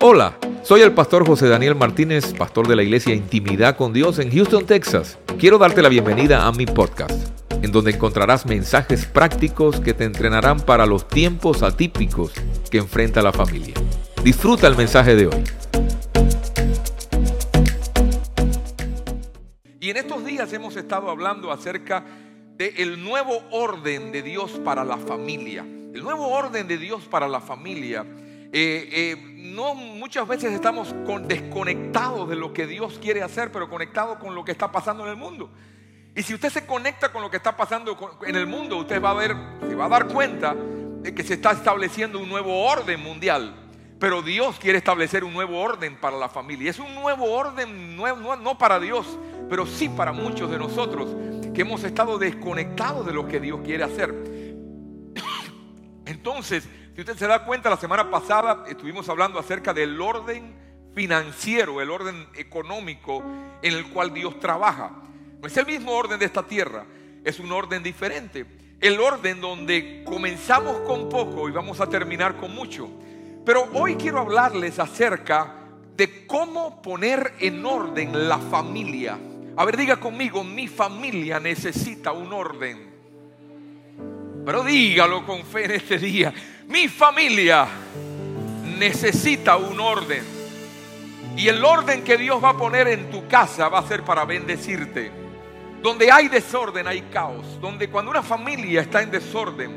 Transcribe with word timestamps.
Hola, 0.00 0.38
soy 0.62 0.80
el 0.80 0.92
pastor 0.92 1.26
José 1.26 1.48
Daniel 1.48 1.74
Martínez, 1.74 2.32
pastor 2.32 2.66
de 2.66 2.74
la 2.74 2.82
iglesia 2.82 3.14
Intimidad 3.14 3.76
con 3.76 3.92
Dios 3.92 4.18
en 4.18 4.30
Houston, 4.30 4.64
Texas. 4.64 5.18
Quiero 5.38 5.58
darte 5.58 5.82
la 5.82 5.88
bienvenida 5.88 6.46
a 6.46 6.52
mi 6.52 6.66
podcast, 6.66 7.30
en 7.62 7.72
donde 7.72 7.90
encontrarás 7.90 8.46
mensajes 8.46 9.06
prácticos 9.06 9.80
que 9.80 9.94
te 9.94 10.04
entrenarán 10.04 10.60
para 10.60 10.86
los 10.86 11.06
tiempos 11.06 11.62
atípicos 11.62 12.32
que 12.70 12.78
enfrenta 12.78 13.22
la 13.22 13.32
familia. 13.32 13.74
Disfruta 14.24 14.66
el 14.66 14.76
mensaje 14.76 15.14
de 15.14 15.26
hoy. 15.26 15.44
Y 19.78 19.90
en 19.90 19.96
estos 19.96 20.24
días 20.24 20.52
hemos 20.52 20.76
estado 20.76 21.10
hablando 21.10 21.52
acerca 21.52 22.04
del 22.56 23.04
nuevo 23.04 23.42
orden 23.50 24.10
de 24.10 24.22
Dios 24.22 24.52
para 24.64 24.84
la 24.84 24.96
familia. 24.96 25.64
El 25.94 26.02
nuevo 26.02 26.28
orden 26.28 26.68
de 26.68 26.78
Dios 26.78 27.04
para 27.04 27.26
la 27.26 27.40
familia 27.40 28.04
eh, 28.52 28.88
eh, 28.92 29.16
no 29.36 29.74
muchas 29.74 30.26
veces 30.26 30.52
estamos 30.52 30.94
desconectados 31.26 32.28
de 32.28 32.36
lo 32.36 32.52
que 32.52 32.66
Dios 32.66 32.98
quiere 33.00 33.22
hacer, 33.22 33.52
pero 33.52 33.68
conectados 33.68 34.18
con 34.18 34.34
lo 34.34 34.44
que 34.44 34.52
está 34.52 34.70
pasando 34.70 35.04
en 35.04 35.10
el 35.10 35.16
mundo. 35.16 35.50
Y 36.14 36.22
si 36.22 36.34
usted 36.34 36.50
se 36.50 36.66
conecta 36.66 37.12
con 37.12 37.22
lo 37.22 37.30
que 37.30 37.36
está 37.36 37.56
pasando 37.56 38.18
en 38.26 38.36
el 38.36 38.46
mundo, 38.46 38.78
usted 38.78 39.02
va 39.02 39.10
a 39.10 39.14
ver, 39.14 39.36
se 39.68 39.74
va 39.74 39.86
a 39.86 39.88
dar 39.88 40.08
cuenta 40.08 40.54
de 40.54 41.14
que 41.14 41.22
se 41.22 41.34
está 41.34 41.52
estableciendo 41.52 42.18
un 42.18 42.28
nuevo 42.28 42.64
orden 42.66 43.00
mundial. 43.00 43.54
Pero 43.98 44.22
Dios 44.22 44.58
quiere 44.58 44.78
establecer 44.78 45.24
un 45.24 45.32
nuevo 45.32 45.60
orden 45.60 45.96
para 45.96 46.16
la 46.16 46.28
familia. 46.28 46.70
Es 46.70 46.78
un 46.78 46.94
nuevo 46.94 47.32
orden, 47.32 47.96
no, 47.96 48.36
no 48.36 48.58
para 48.58 48.78
Dios, 48.78 49.18
pero 49.48 49.66
sí 49.66 49.88
para 49.88 50.12
muchos 50.12 50.50
de 50.50 50.58
nosotros 50.58 51.08
que 51.54 51.62
hemos 51.62 51.82
estado 51.82 52.18
desconectados 52.18 53.04
de 53.04 53.12
lo 53.12 53.26
que 53.26 53.40
Dios 53.40 53.60
quiere 53.64 53.84
hacer. 53.84 54.37
Entonces, 56.08 56.66
si 56.94 57.00
usted 57.02 57.16
se 57.18 57.26
da 57.26 57.44
cuenta, 57.44 57.68
la 57.68 57.76
semana 57.76 58.10
pasada 58.10 58.64
estuvimos 58.66 59.06
hablando 59.10 59.38
acerca 59.38 59.74
del 59.74 60.00
orden 60.00 60.54
financiero, 60.94 61.82
el 61.82 61.90
orden 61.90 62.26
económico 62.34 63.22
en 63.60 63.74
el 63.74 63.90
cual 63.90 64.14
Dios 64.14 64.40
trabaja. 64.40 64.90
No 65.38 65.46
es 65.46 65.56
el 65.58 65.66
mismo 65.66 65.92
orden 65.92 66.18
de 66.18 66.24
esta 66.24 66.42
tierra, 66.42 66.86
es 67.22 67.38
un 67.38 67.52
orden 67.52 67.82
diferente. 67.82 68.46
El 68.80 68.98
orden 69.00 69.38
donde 69.38 70.02
comenzamos 70.06 70.80
con 70.80 71.10
poco 71.10 71.46
y 71.46 71.52
vamos 71.52 71.78
a 71.78 71.90
terminar 71.90 72.38
con 72.38 72.54
mucho. 72.54 72.88
Pero 73.44 73.68
hoy 73.74 73.96
quiero 73.96 74.20
hablarles 74.20 74.78
acerca 74.78 75.56
de 75.94 76.26
cómo 76.26 76.80
poner 76.80 77.34
en 77.38 77.66
orden 77.66 78.28
la 78.30 78.38
familia. 78.38 79.18
A 79.56 79.64
ver, 79.66 79.76
diga 79.76 80.00
conmigo, 80.00 80.42
mi 80.42 80.68
familia 80.68 81.38
necesita 81.38 82.12
un 82.12 82.32
orden. 82.32 82.87
Pero 84.44 84.62
dígalo 84.64 85.24
con 85.26 85.44
fe 85.44 85.64
en 85.64 85.70
este 85.72 85.98
día. 85.98 86.32
Mi 86.66 86.88
familia 86.88 87.66
necesita 88.78 89.56
un 89.56 89.78
orden. 89.80 90.22
Y 91.36 91.48
el 91.48 91.64
orden 91.64 92.02
que 92.02 92.16
Dios 92.16 92.42
va 92.42 92.50
a 92.50 92.56
poner 92.56 92.88
en 92.88 93.10
tu 93.10 93.28
casa 93.28 93.68
va 93.68 93.78
a 93.78 93.86
ser 93.86 94.02
para 94.02 94.24
bendecirte. 94.24 95.10
Donde 95.82 96.10
hay 96.10 96.28
desorden 96.28 96.88
hay 96.88 97.02
caos. 97.02 97.60
Donde 97.60 97.88
cuando 97.88 98.10
una 98.10 98.22
familia 98.22 98.80
está 98.80 99.02
en 99.02 99.10
desorden, 99.10 99.70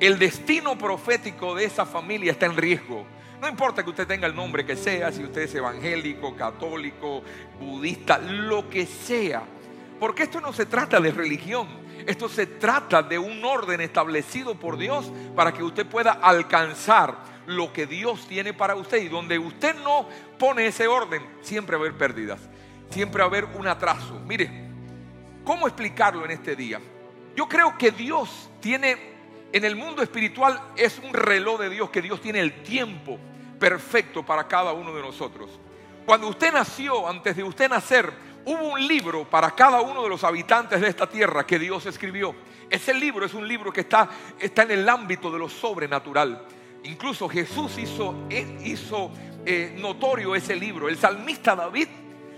el 0.00 0.18
destino 0.18 0.76
profético 0.76 1.54
de 1.54 1.64
esa 1.64 1.84
familia 1.84 2.32
está 2.32 2.46
en 2.46 2.56
riesgo. 2.56 3.04
No 3.40 3.48
importa 3.48 3.82
que 3.82 3.90
usted 3.90 4.06
tenga 4.06 4.26
el 4.26 4.34
nombre 4.34 4.64
que 4.64 4.76
sea, 4.76 5.10
si 5.10 5.24
usted 5.24 5.42
es 5.42 5.54
evangélico, 5.54 6.36
católico, 6.36 7.22
budista, 7.60 8.18
lo 8.18 8.70
que 8.70 8.86
sea. 8.86 9.42
Porque 9.98 10.22
esto 10.22 10.40
no 10.40 10.52
se 10.52 10.66
trata 10.66 11.00
de 11.00 11.10
religión. 11.10 11.66
Esto 12.06 12.28
se 12.28 12.46
trata 12.46 13.02
de 13.02 13.18
un 13.18 13.44
orden 13.44 13.80
establecido 13.80 14.54
por 14.54 14.76
Dios 14.76 15.10
para 15.34 15.52
que 15.52 15.62
usted 15.62 15.86
pueda 15.86 16.12
alcanzar 16.12 17.16
lo 17.46 17.72
que 17.72 17.86
Dios 17.86 18.26
tiene 18.26 18.52
para 18.54 18.74
usted. 18.74 19.02
Y 19.02 19.08
donde 19.08 19.38
usted 19.38 19.74
no 19.82 20.08
pone 20.38 20.66
ese 20.66 20.86
orden, 20.86 21.22
siempre 21.40 21.76
va 21.76 21.82
a 21.82 21.86
haber 21.86 21.98
pérdidas. 21.98 22.40
Siempre 22.90 23.20
va 23.20 23.24
a 23.24 23.28
haber 23.28 23.44
un 23.56 23.66
atraso. 23.66 24.20
Mire, 24.26 24.50
¿cómo 25.44 25.66
explicarlo 25.66 26.24
en 26.24 26.32
este 26.32 26.56
día? 26.56 26.80
Yo 27.34 27.48
creo 27.48 27.76
que 27.78 27.90
Dios 27.90 28.50
tiene, 28.60 28.96
en 29.52 29.64
el 29.64 29.76
mundo 29.76 30.02
espiritual 30.02 30.60
es 30.76 30.98
un 30.98 31.12
reloj 31.14 31.60
de 31.60 31.70
Dios, 31.70 31.90
que 31.90 32.02
Dios 32.02 32.20
tiene 32.20 32.40
el 32.40 32.62
tiempo 32.62 33.18
perfecto 33.58 34.24
para 34.24 34.46
cada 34.46 34.72
uno 34.72 34.94
de 34.94 35.02
nosotros. 35.02 35.58
Cuando 36.04 36.28
usted 36.28 36.52
nació, 36.52 37.08
antes 37.08 37.36
de 37.36 37.44
usted 37.44 37.70
nacer, 37.70 38.12
hubo 38.44 38.72
un 38.72 38.86
libro 38.86 39.24
para 39.28 39.50
cada 39.52 39.80
uno 39.80 40.02
de 40.02 40.08
los 40.08 40.24
habitantes 40.24 40.80
de 40.80 40.88
esta 40.88 41.08
tierra 41.08 41.46
que 41.46 41.58
Dios 41.58 41.86
escribió. 41.86 42.34
Ese 42.68 42.94
libro 42.94 43.26
es 43.26 43.34
un 43.34 43.46
libro 43.46 43.72
que 43.72 43.82
está, 43.82 44.08
está 44.38 44.62
en 44.62 44.72
el 44.72 44.88
ámbito 44.88 45.30
de 45.30 45.38
lo 45.38 45.48
sobrenatural. 45.48 46.46
Incluso 46.84 47.28
Jesús 47.28 47.78
hizo, 47.78 48.26
hizo 48.64 49.10
eh, 49.44 49.76
notorio 49.78 50.34
ese 50.34 50.56
libro. 50.56 50.88
El 50.88 50.96
salmista 50.96 51.54
David 51.54 51.88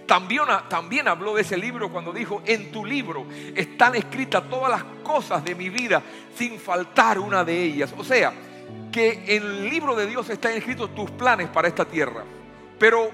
también, 0.06 0.42
también 0.69 1.09
habló 1.09 1.34
de 1.34 1.42
ese 1.42 1.56
libro 1.56 1.91
cuando 1.91 2.12
dijo, 2.12 2.42
en 2.44 2.71
tu 2.71 2.84
libro 2.84 3.26
están 3.54 3.94
escritas 3.94 4.48
todas 4.50 4.71
las 4.71 4.84
cosas 5.03 5.44
de 5.44 5.54
mi 5.54 5.71
vida 5.71 6.03
sin 6.36 6.59
faltar 6.59 7.19
una 7.19 7.44
de 7.44 7.62
ellas. 7.62 7.94
O 7.97 8.04
sea, 8.04 8.32
que 8.92 9.25
en 9.26 9.42
el 9.42 9.71
libro 9.71 9.94
de 9.97 10.06
Dios 10.06 10.28
están 10.31 10.53
escritos 10.53 10.94
tus 10.94 11.10
planes 11.10 11.48
para 11.48 11.69
esta 11.69 11.84
tierra. 11.84 12.25
Pero 12.78 13.10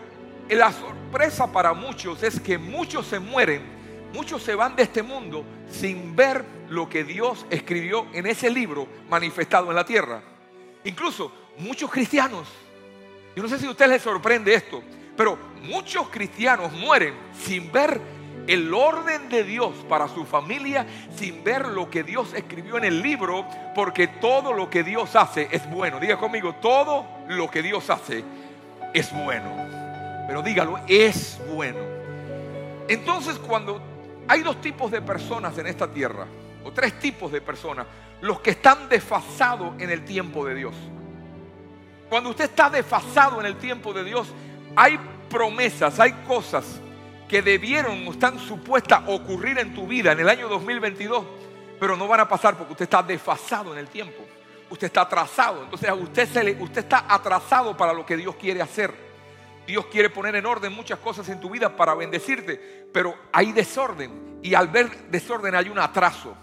la 0.59 0.73
sorpresa 0.73 1.53
para 1.53 1.73
muchos 1.73 2.23
es 2.23 2.41
que 2.41 2.59
muchos 2.59 3.07
se 3.07 3.21
mueren, 3.21 3.63
muchos 4.13 4.43
se 4.43 4.55
van 4.55 4.75
de 4.75 4.83
este 4.83 5.03
mundo 5.03 5.45
sin 5.71 6.17
ver 6.17 6.45
lo 6.69 6.89
que 6.89 7.05
Dios 7.05 7.47
escribió 7.51 8.07
en 8.13 8.27
ese 8.27 8.51
libro 8.51 8.89
manifestado 9.09 9.71
en 9.71 9.77
la 9.77 9.85
tierra. 9.85 10.23
Incluso 10.85 11.33
muchos 11.59 11.91
cristianos, 11.91 12.49
yo 13.37 13.43
no 13.43 13.49
sé 13.49 13.59
si 13.59 13.67
a 13.67 13.71
usted 13.71 13.89
les 13.89 14.03
sorprende 14.03 14.55
esto, 14.55 14.83
pero 15.17 15.39
muchos 15.63 16.09
cristianos 16.09 16.73
mueren 16.73 17.15
sin 17.33 17.71
ver 17.71 18.01
el 18.47 18.75
orden 18.75 19.29
de 19.29 19.45
Dios 19.45 19.73
para 19.89 20.09
su 20.09 20.25
familia, 20.25 20.85
sin 21.15 21.45
ver 21.45 21.69
lo 21.69 21.89
que 21.89 22.03
Dios 22.03 22.35
escribió 22.35 22.79
en 22.79 22.85
el 22.85 23.01
libro, 23.01 23.47
porque 23.75 24.09
todo 24.09 24.53
lo 24.53 24.69
que 24.69 24.83
Dios 24.83 25.15
hace 25.15 25.49
es 25.53 25.71
bueno. 25.71 26.01
Diga 26.01 26.17
conmigo, 26.17 26.57
todo 26.57 27.07
lo 27.29 27.49
que 27.49 27.63
Dios 27.63 27.89
hace 27.91 28.25
es 28.93 29.13
bueno 29.13 29.70
pero 30.31 30.43
dígalo, 30.43 30.79
es 30.87 31.41
bueno. 31.53 31.81
Entonces 32.87 33.37
cuando 33.37 33.83
hay 34.29 34.43
dos 34.43 34.61
tipos 34.61 34.89
de 34.89 35.03
personas 35.03 35.59
en 35.59 35.67
esta 35.67 35.91
tierra, 35.91 36.25
o 36.63 36.71
tres 36.71 37.01
tipos 37.01 37.33
de 37.33 37.41
personas, 37.41 37.85
los 38.21 38.39
que 38.39 38.51
están 38.51 38.89
desfasados 38.89 39.73
en 39.81 39.91
el 39.91 40.05
tiempo 40.05 40.47
de 40.47 40.55
Dios. 40.55 40.77
Cuando 42.09 42.31
usted 42.31 42.45
está 42.45 42.71
desfasado 42.71 43.41
en 43.41 43.47
el 43.47 43.57
tiempo 43.57 43.93
de 43.93 44.05
Dios, 44.05 44.29
hay 44.77 45.01
promesas, 45.29 45.99
hay 45.99 46.13
cosas 46.29 46.81
que 47.29 47.43
debieron 47.43 48.07
o 48.07 48.13
están 48.13 48.39
supuestas 48.39 49.03
ocurrir 49.09 49.59
en 49.59 49.75
tu 49.75 49.89
vida 49.89 50.13
en 50.13 50.21
el 50.21 50.29
año 50.29 50.47
2022, 50.47 51.25
pero 51.81 51.97
no 51.97 52.07
van 52.07 52.21
a 52.21 52.29
pasar 52.29 52.57
porque 52.57 52.75
usted 52.75 52.85
está 52.85 53.03
desfasado 53.03 53.73
en 53.73 53.81
el 53.81 53.89
tiempo. 53.89 54.23
Usted 54.71 54.87
está 54.87 55.01
atrasado. 55.01 55.65
Entonces 55.65 55.91
usted 56.61 56.79
está 56.79 57.05
atrasado 57.09 57.77
para 57.77 57.93
lo 57.93 58.07
que 58.07 58.17
Dios 58.17 58.37
quiere 58.37 58.63
hacer. 58.63 59.10
Dios 59.71 59.87
quiere 59.87 60.11
poner 60.11 60.35
en 60.37 60.47
orden 60.47 60.73
muchas 60.73 60.99
cosas 60.99 61.29
en 61.29 61.41
tu 61.41 61.49
vida 61.49 61.77
para 61.77 61.95
bendecirte, 61.95 62.89
pero 62.93 63.17
hay 63.33 63.53
desorden 63.53 64.39
y 64.43 64.55
al 64.55 64.69
ver 64.69 65.09
desorden 65.11 65.55
hay 65.55 65.69
un 65.69 65.79
atraso. 65.79 66.37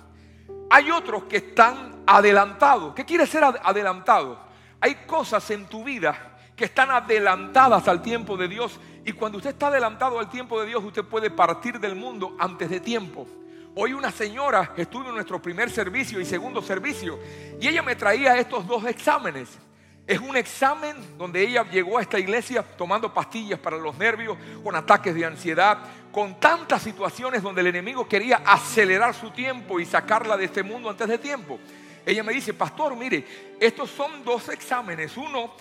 Hay 0.69 0.91
otros 0.91 1.23
que 1.25 1.37
están 1.37 2.03
adelantados. 2.05 2.93
¿Qué 2.93 3.05
quiere 3.05 3.25
ser 3.27 3.43
adelantado? 3.43 4.39
Hay 4.79 4.95
cosas 5.05 5.49
en 5.51 5.65
tu 5.67 5.83
vida 5.83 6.37
que 6.55 6.65
están 6.65 6.89
adelantadas 6.89 7.87
al 7.87 8.01
tiempo 8.01 8.37
de 8.37 8.47
Dios 8.47 8.79
y 9.05 9.11
cuando 9.11 9.37
usted 9.37 9.51
está 9.51 9.67
adelantado 9.67 10.19
al 10.19 10.29
tiempo 10.29 10.59
de 10.59 10.67
Dios, 10.67 10.83
usted 10.83 11.03
puede 11.03 11.29
partir 11.29 11.79
del 11.79 11.95
mundo 11.95 12.35
antes 12.39 12.69
de 12.69 12.79
tiempo. 12.79 13.27
Hoy 13.75 13.93
una 13.93 14.11
señora 14.11 14.73
estuvo 14.75 15.07
en 15.07 15.15
nuestro 15.15 15.41
primer 15.41 15.69
servicio 15.69 16.19
y 16.19 16.25
segundo 16.25 16.61
servicio 16.61 17.19
y 17.59 17.67
ella 17.67 17.83
me 17.83 17.95
traía 17.95 18.37
estos 18.37 18.65
dos 18.65 18.85
exámenes. 18.85 19.59
Es 20.07 20.21
un 20.21 20.37
examen 20.37 20.95
donde 21.17 21.41
ella 21.41 21.69
llegó 21.69 21.97
a 21.97 22.01
esta 22.01 22.17
iglesia 22.17 22.63
tomando 22.63 23.13
pastillas 23.13 23.59
para 23.59 23.77
los 23.77 23.97
nervios, 23.97 24.37
con 24.63 24.73
ataques 24.73 25.13
de 25.13 25.25
ansiedad, 25.25 25.79
con 26.13 26.39
tantas 26.39 26.81
situaciones 26.81 27.43
donde 27.43 27.59
el 27.59 27.67
enemigo 27.67 28.07
quería 28.07 28.37
acelerar 28.45 29.13
su 29.13 29.31
tiempo 29.31 29.81
y 29.81 29.85
sacarla 29.85 30.37
de 30.37 30.45
este 30.45 30.63
mundo 30.63 30.89
antes 30.89 31.09
de 31.09 31.17
tiempo. 31.17 31.59
Ella 32.05 32.23
me 32.23 32.31
dice, 32.31 32.53
pastor, 32.53 32.95
mire, 32.95 33.25
estos 33.59 33.89
son 33.89 34.23
dos 34.23 34.47
exámenes. 34.47 35.17
Uno 35.17 35.51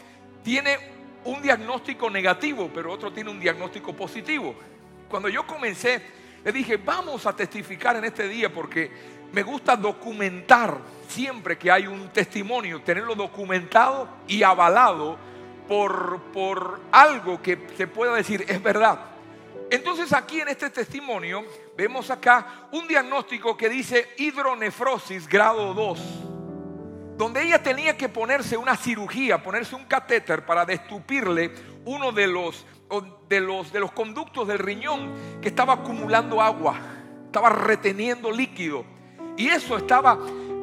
tiene 0.45 0.79
un 1.25 1.43
diagnóstico 1.43 2.09
negativo, 2.09 2.71
pero 2.73 2.93
otro 2.93 3.13
tiene 3.13 3.31
un 3.31 3.41
diagnóstico 3.41 3.97
positivo. 3.97 4.55
Cuando 5.09 5.29
yo 5.29 5.45
comencé, 5.45 6.01
le 6.45 6.53
dije, 6.53 6.77
vamos 6.77 7.27
a 7.27 7.35
testificar 7.35 7.97
en 7.97 8.05
este 8.05 8.29
día 8.29 8.53
porque 8.53 9.16
me 9.33 9.43
gusta 9.43 9.77
documentar 9.77 10.79
siempre 11.09 11.59
que 11.59 11.71
hay 11.71 11.87
un 11.87 12.09
testimonio, 12.09 12.83
tenerlo 12.83 13.15
documentado 13.15 14.09
y 14.27 14.43
avalado 14.43 15.17
por, 15.69 16.21
por 16.33 16.81
algo 16.93 17.41
que 17.43 17.67
se 17.77 17.87
pueda 17.87 18.15
decir 18.15 18.45
es 18.49 18.63
verdad. 18.63 18.99
Entonces 19.71 20.13
aquí 20.13 20.41
en 20.41 20.49
este 20.49 20.71
testimonio 20.71 21.45
vemos 21.77 22.11
acá 22.11 22.69
un 22.73 22.87
diagnóstico 22.87 23.57
que 23.57 23.69
dice 23.69 24.09
hidronefrosis 24.17 25.29
grado 25.29 25.75
2. 25.75 26.01
donde 27.17 27.43
ella 27.43 27.63
tenía 27.63 27.97
que 27.97 28.09
ponerse 28.09 28.57
una 28.57 28.77
cirugía, 28.77 29.43
ponerse 29.43 29.75
un 29.75 29.87
catéter 29.87 30.45
para 30.45 30.67
destupirle 30.67 31.51
uno 31.87 32.13
de 32.13 32.27
los, 32.27 32.67
de 33.29 33.41
los, 33.41 33.73
de 33.73 33.81
los 33.81 33.91
conductos 33.93 34.47
del 34.47 34.59
riñón 34.59 35.41
que 35.41 35.49
estaba 35.49 35.75
acumulando 35.75 36.43
agua, 36.43 36.79
estaba 37.25 37.49
reteniendo 37.49 38.31
líquido. 38.31 38.85
Y 39.37 39.49
eso 39.49 39.77
estaba 39.77 40.19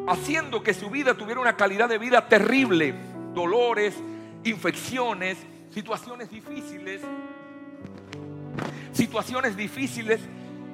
haciendo 0.08 0.64
que 0.64 0.74
su 0.74 0.90
vida 0.90 1.16
tuviera 1.16 1.40
una 1.40 1.56
calidad 1.56 1.90
de 1.90 1.98
vida 1.98 2.28
terrible. 2.28 2.94
Dolores, 3.34 3.96
infecciones, 4.44 5.38
situaciones 5.72 6.30
difíciles. 6.30 7.02
Situaciones 8.92 9.56
difíciles 9.56 10.20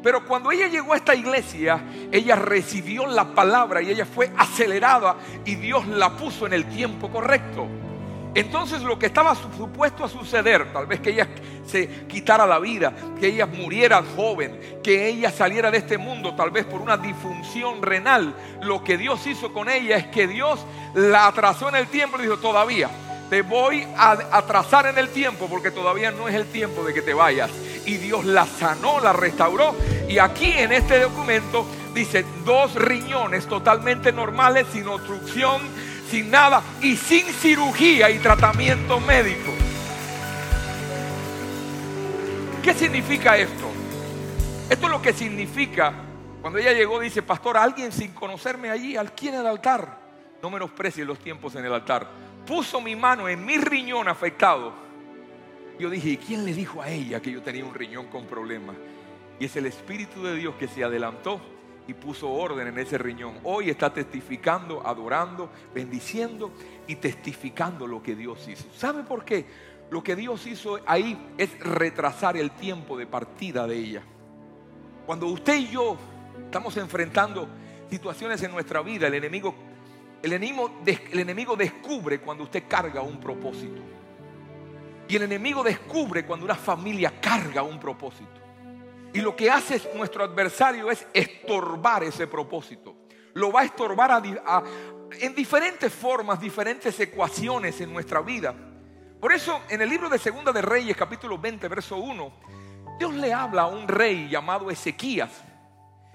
pero 0.01 0.25
cuando 0.25 0.51
ella 0.51 0.67
llegó 0.67 0.93
a 0.93 0.97
esta 0.97 1.13
iglesia, 1.13 1.81
ella 2.11 2.35
recibió 2.35 3.05
la 3.05 3.35
palabra 3.35 3.81
y 3.81 3.89
ella 3.89 4.05
fue 4.05 4.31
acelerada 4.37 5.17
y 5.45 5.55
Dios 5.55 5.87
la 5.87 6.15
puso 6.15 6.47
en 6.47 6.53
el 6.53 6.65
tiempo 6.65 7.09
correcto. 7.09 7.67
Entonces 8.39 8.81
lo 8.83 8.97
que 8.97 9.07
estaba 9.07 9.35
supuesto 9.35 10.05
a 10.05 10.07
suceder, 10.07 10.71
tal 10.71 10.87
vez 10.87 11.01
que 11.01 11.09
ella 11.09 11.27
se 11.67 12.05
quitara 12.07 12.47
la 12.47 12.57
vida, 12.57 12.93
que 13.19 13.27
ella 13.27 13.45
muriera 13.45 14.01
joven, 14.15 14.79
que 14.81 15.09
ella 15.09 15.29
saliera 15.29 15.69
de 15.69 15.79
este 15.79 15.97
mundo 15.97 16.33
tal 16.35 16.49
vez 16.49 16.65
por 16.65 16.79
una 16.79 16.95
disfunción 16.95 17.81
renal, 17.81 18.33
lo 18.61 18.81
que 18.81 18.97
Dios 18.97 19.27
hizo 19.27 19.51
con 19.51 19.67
ella 19.67 19.97
es 19.97 20.07
que 20.07 20.25
Dios 20.25 20.65
la 20.93 21.27
atrasó 21.27 21.67
en 21.67 21.75
el 21.75 21.87
tiempo 21.87 22.17
y 22.17 22.21
dijo, 22.21 22.37
todavía, 22.37 22.89
te 23.29 23.41
voy 23.41 23.85
a 23.97 24.11
atrasar 24.31 24.85
en 24.85 24.97
el 24.97 25.09
tiempo 25.09 25.47
porque 25.49 25.69
todavía 25.69 26.11
no 26.11 26.29
es 26.29 26.35
el 26.35 26.45
tiempo 26.45 26.85
de 26.85 26.93
que 26.93 27.01
te 27.01 27.13
vayas. 27.13 27.51
Y 27.85 27.97
Dios 27.97 28.23
la 28.23 28.45
sanó, 28.45 29.01
la 29.01 29.11
restauró. 29.11 29.75
Y 30.07 30.17
aquí 30.17 30.53
en 30.53 30.71
este 30.71 31.01
documento 31.01 31.65
dice 31.93 32.23
dos 32.45 32.73
riñones 32.75 33.47
totalmente 33.47 34.13
normales, 34.13 34.65
sin 34.71 34.87
obstrucción, 34.87 35.61
sin 36.09 36.31
nada 36.31 36.61
y 36.81 36.95
sin 36.95 37.25
cirugía 37.27 38.09
y 38.09 38.19
tratamiento 38.19 38.99
médico. 38.99 39.51
¿Qué 42.63 42.73
significa 42.73 43.37
esto? 43.37 43.69
Esto 44.69 44.85
es 44.85 44.91
lo 44.91 45.01
que 45.01 45.13
significa 45.13 45.93
cuando 46.41 46.59
ella 46.59 46.73
llegó, 46.73 46.99
dice, 46.99 47.21
pastor, 47.21 47.57
alguien 47.57 47.91
sin 47.91 48.11
conocerme 48.11 48.69
allí, 48.69 48.95
aquí 48.95 49.27
en 49.27 49.35
el 49.35 49.47
altar. 49.47 49.99
No 50.41 50.49
menosprecie 50.49 51.03
los 51.03 51.19
tiempos 51.19 51.55
en 51.55 51.65
el 51.65 51.73
altar 51.73 52.29
puso 52.49 52.81
mi 52.81 52.95
mano 52.95 53.29
en 53.29 53.45
mi 53.45 53.57
riñón 53.57 54.07
afectado, 54.07 54.73
yo 55.77 55.87
dije, 55.87 56.09
¿y 56.09 56.17
quién 56.17 56.45
le 56.45 56.53
dijo 56.53 56.81
a 56.81 56.89
ella 56.89 57.21
que 57.21 57.31
yo 57.31 57.43
tenía 57.43 57.63
un 57.63 57.75
riñón 57.75 58.07
con 58.07 58.25
problemas? 58.25 58.75
Y 59.39 59.45
es 59.45 59.55
el 59.55 59.67
Espíritu 59.67 60.23
de 60.23 60.35
Dios 60.35 60.55
que 60.55 60.67
se 60.67 60.83
adelantó 60.83 61.39
y 61.89 61.93
puso 61.95 62.29
orden 62.31 62.67
en 62.67 62.77
ese 62.77 62.97
riñón. 62.99 63.39
Hoy 63.43 63.69
está 63.69 63.91
testificando, 63.91 64.85
adorando, 64.85 65.49
bendiciendo 65.73 66.51
y 66.87 66.95
testificando 66.95 67.87
lo 67.87 68.03
que 68.03 68.15
Dios 68.15 68.47
hizo. 68.47 68.65
¿Sabe 68.75 69.03
por 69.03 69.25
qué? 69.25 69.45
Lo 69.89 70.03
que 70.03 70.15
Dios 70.15 70.45
hizo 70.45 70.79
ahí 70.85 71.17
es 71.37 71.59
retrasar 71.59 72.37
el 72.37 72.51
tiempo 72.51 72.95
de 72.95 73.07
partida 73.07 73.65
de 73.65 73.75
ella. 73.75 74.03
Cuando 75.07 75.25
usted 75.27 75.55
y 75.55 75.69
yo 75.69 75.97
estamos 76.45 76.77
enfrentando 76.77 77.47
situaciones 77.89 78.43
en 78.43 78.51
nuestra 78.51 78.81
vida, 78.81 79.07
el 79.07 79.15
enemigo 79.15 79.55
el 80.21 80.33
enemigo, 80.33 81.55
descubre 81.55 82.19
cuando 82.19 82.43
usted 82.43 82.65
carga 82.67 83.01
un 83.01 83.19
propósito. 83.19 83.81
Y 85.07 85.15
el 85.15 85.23
enemigo 85.23 85.63
descubre 85.63 86.25
cuando 86.25 86.45
una 86.45 86.55
familia 86.55 87.13
carga 87.21 87.63
un 87.63 87.79
propósito. 87.79 88.38
Y 89.13 89.21
lo 89.21 89.35
que 89.35 89.49
hace 89.49 89.81
nuestro 89.95 90.23
adversario 90.23 90.91
es 90.91 91.05
estorbar 91.13 92.03
ese 92.03 92.27
propósito. 92.27 92.95
Lo 93.33 93.51
va 93.51 93.61
a 93.61 93.65
estorbar 93.65 94.23
en 95.19 95.35
diferentes 95.35 95.91
formas, 95.93 96.39
diferentes 96.39 96.99
ecuaciones 96.99 97.79
en 97.81 97.91
nuestra 97.91 98.21
vida. 98.21 98.53
Por 99.19 99.33
eso 99.33 99.61
en 99.69 99.81
el 99.81 99.89
libro 99.89 100.09
de 100.09 100.17
Segunda 100.17 100.51
de 100.51 100.61
Reyes, 100.61 100.95
capítulo 100.95 101.37
20, 101.37 101.67
verso 101.67 101.97
1, 101.97 102.31
Dios 102.99 103.13
le 103.15 103.33
habla 103.33 103.63
a 103.63 103.67
un 103.67 103.87
rey 103.87 104.29
llamado 104.29 104.69
Ezequías. 104.69 105.43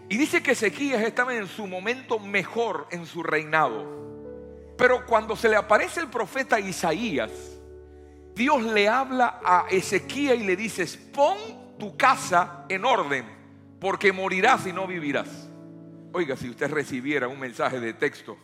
Y 0.08 0.16
dice 0.16 0.42
que 0.42 0.52
Ezequías 0.52 1.02
estaba 1.02 1.34
en 1.34 1.48
su 1.48 1.66
momento 1.66 2.18
mejor 2.18 2.86
en 2.90 3.06
su 3.06 3.22
reinado. 3.22 4.04
Pero 4.76 5.06
cuando 5.06 5.34
se 5.34 5.48
le 5.48 5.56
aparece 5.56 6.00
el 6.00 6.08
profeta 6.08 6.60
Isaías, 6.60 7.30
Dios 8.34 8.62
le 8.62 8.88
habla 8.88 9.40
a 9.44 9.66
Ezequías 9.70 10.36
y 10.36 10.44
le 10.44 10.56
dice, 10.56 10.86
pon 11.12 11.63
tu 11.78 11.96
casa 11.96 12.64
en 12.68 12.84
orden, 12.84 13.24
porque 13.80 14.12
morirás 14.12 14.66
y 14.66 14.72
no 14.72 14.86
vivirás. 14.86 15.50
Oiga, 16.12 16.36
si 16.36 16.48
usted 16.48 16.70
recibiera 16.70 17.28
un 17.28 17.40
mensaje 17.40 17.80
de 17.80 17.92
texto 17.92 18.36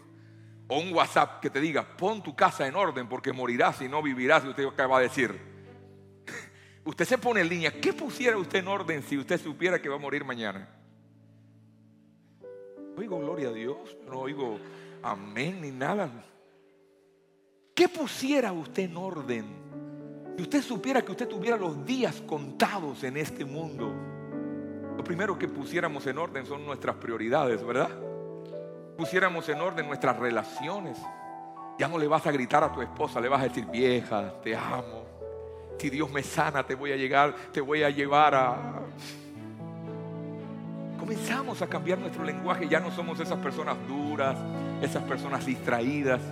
o 0.69 0.79
un 0.79 0.93
WhatsApp 0.93 1.41
que 1.41 1.51
te 1.51 1.61
diga, 1.61 1.97
pon 1.97 2.23
tu 2.23 2.35
casa 2.35 2.67
en 2.67 2.75
orden, 2.75 3.09
porque 3.09 3.33
morirás 3.33 3.81
y 3.83 3.89
no 3.89 4.03
vivirás, 4.03 4.45
y 4.45 4.49
usted 4.49 4.67
va 4.67 4.99
a 4.99 5.03
decir, 5.03 5.39
usted 6.85 7.05
se 7.05 7.19
pone 7.19 7.41
en 7.41 7.49
línea, 7.49 7.81
¿qué 7.81 7.93
pusiera 7.93 8.37
usted 8.37 8.61
en 8.61 8.69
orden 8.69 9.03
si 9.03 9.19
usted 9.19 9.41
supiera 9.41 9.81
que 9.81 9.89
va 9.89 9.97
a 9.97 10.01
morir 10.01 10.25
mañana? 10.25 10.69
oigo 12.97 13.19
gloria 13.19 13.49
a 13.49 13.53
Dios, 13.53 13.97
no 14.07 14.21
oigo 14.21 14.59
amén 15.03 15.61
ni 15.61 15.71
nada. 15.71 16.11
¿Qué 17.75 17.89
pusiera 17.89 18.53
usted 18.53 18.85
en 18.85 18.97
orden? 18.97 19.70
Si 20.41 20.45
usted 20.45 20.63
supiera 20.63 21.03
que 21.03 21.13
usted 21.13 21.29
tuviera 21.29 21.59
los 21.59 21.85
días 21.85 22.23
contados 22.27 23.05
en 23.05 23.19
este 23.19 23.45
mundo, 23.45 23.93
lo 24.97 25.05
primero 25.05 25.39
que 25.39 25.47
pusiéramos 25.47 26.07
en 26.07 26.17
orden 26.17 26.47
son 26.47 26.65
nuestras 26.65 26.97
prioridades, 26.97 27.63
¿verdad? 27.63 27.91
Pusiéramos 28.97 29.47
en 29.51 29.61
orden 29.61 29.87
nuestras 29.87 30.19
relaciones. 30.19 30.97
Ya 31.79 31.89
no 31.89 31.99
le 31.99 32.09
vas 32.09 32.27
a 32.27 32.33
gritar 32.33 32.65
a 32.65 32.73
tu 32.73 32.81
esposa, 32.81 33.21
le 33.21 33.29
vas 33.29 33.43
a 33.43 33.49
decir, 33.49 33.67
vieja, 33.67 34.33
te 34.43 34.57
amo. 34.57 35.05
Si 35.79 35.91
Dios 35.91 36.11
me 36.11 36.23
sana, 36.23 36.65
te 36.67 36.75
voy 36.75 36.93
a 36.93 36.97
llegar, 36.97 37.35
te 37.53 37.61
voy 37.61 37.83
a 37.83 37.91
llevar 37.91 38.35
a 38.35 38.81
comenzamos 40.99 41.61
a 41.61 41.67
cambiar 41.67 41.99
nuestro 41.99 42.25
lenguaje. 42.25 42.67
Ya 42.67 42.81
no 42.81 42.91
somos 42.93 43.21
esas 43.21 43.39
personas 43.41 43.77
duras, 43.87 44.39
esas 44.81 45.03
personas 45.03 45.45
distraídas. 45.45 46.23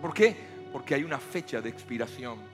¿Por 0.00 0.14
qué? 0.14 0.36
Porque 0.72 0.94
hay 0.94 1.02
una 1.02 1.18
fecha 1.18 1.60
de 1.60 1.68
expiración. 1.68 2.49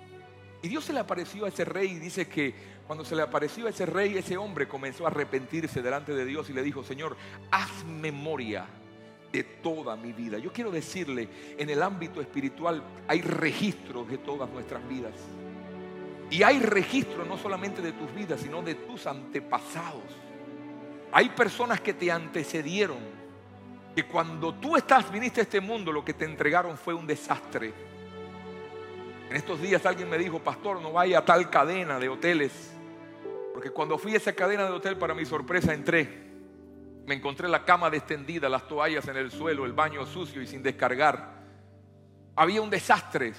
Y 0.66 0.68
Dios 0.68 0.84
se 0.84 0.92
le 0.92 0.98
apareció 0.98 1.44
a 1.44 1.48
ese 1.48 1.64
rey 1.64 1.92
y 1.92 1.98
dice 2.00 2.26
que 2.26 2.52
cuando 2.88 3.04
se 3.04 3.14
le 3.14 3.22
apareció 3.22 3.68
a 3.68 3.70
ese 3.70 3.86
rey, 3.86 4.18
ese 4.18 4.36
hombre 4.36 4.66
comenzó 4.66 5.04
a 5.04 5.10
arrepentirse 5.10 5.80
delante 5.80 6.12
de 6.12 6.24
Dios 6.24 6.50
y 6.50 6.52
le 6.52 6.64
dijo, 6.64 6.82
Señor, 6.82 7.16
haz 7.52 7.84
memoria 7.84 8.66
de 9.30 9.44
toda 9.44 9.94
mi 9.94 10.12
vida. 10.12 10.38
Yo 10.38 10.52
quiero 10.52 10.72
decirle, 10.72 11.28
en 11.56 11.70
el 11.70 11.80
ámbito 11.84 12.20
espiritual 12.20 12.82
hay 13.06 13.22
registros 13.22 14.08
de 14.08 14.18
todas 14.18 14.50
nuestras 14.50 14.88
vidas. 14.88 15.14
Y 16.32 16.42
hay 16.42 16.58
registro 16.58 17.24
no 17.24 17.38
solamente 17.38 17.80
de 17.80 17.92
tus 17.92 18.12
vidas, 18.12 18.40
sino 18.40 18.60
de 18.60 18.74
tus 18.74 19.06
antepasados. 19.06 20.02
Hay 21.12 21.28
personas 21.28 21.80
que 21.80 21.94
te 21.94 22.10
antecedieron, 22.10 22.98
que 23.94 24.04
cuando 24.04 24.52
tú 24.52 24.76
estás, 24.76 25.12
viniste 25.12 25.38
a 25.38 25.44
este 25.44 25.60
mundo, 25.60 25.92
lo 25.92 26.04
que 26.04 26.14
te 26.14 26.24
entregaron 26.24 26.76
fue 26.76 26.92
un 26.92 27.06
desastre. 27.06 27.95
En 29.28 29.36
estos 29.36 29.60
días 29.60 29.84
alguien 29.84 30.08
me 30.08 30.18
dijo, 30.18 30.38
pastor, 30.38 30.80
no 30.80 30.92
vaya 30.92 31.18
a 31.18 31.24
tal 31.24 31.50
cadena 31.50 31.98
de 31.98 32.08
hoteles. 32.08 32.72
Porque 33.52 33.70
cuando 33.70 33.98
fui 33.98 34.14
a 34.14 34.18
esa 34.18 34.32
cadena 34.32 34.64
de 34.64 34.70
hotel, 34.70 34.96
para 34.96 35.14
mi 35.14 35.24
sorpresa, 35.24 35.74
entré. 35.74 36.26
Me 37.06 37.14
encontré 37.14 37.48
la 37.48 37.64
cama 37.64 37.88
extendida, 37.88 38.48
las 38.48 38.68
toallas 38.68 39.08
en 39.08 39.16
el 39.16 39.30
suelo, 39.30 39.64
el 39.64 39.72
baño 39.72 40.06
sucio 40.06 40.42
y 40.42 40.46
sin 40.46 40.62
descargar. 40.62 41.42
Había 42.36 42.62
un 42.62 42.70
desastre. 42.70 43.32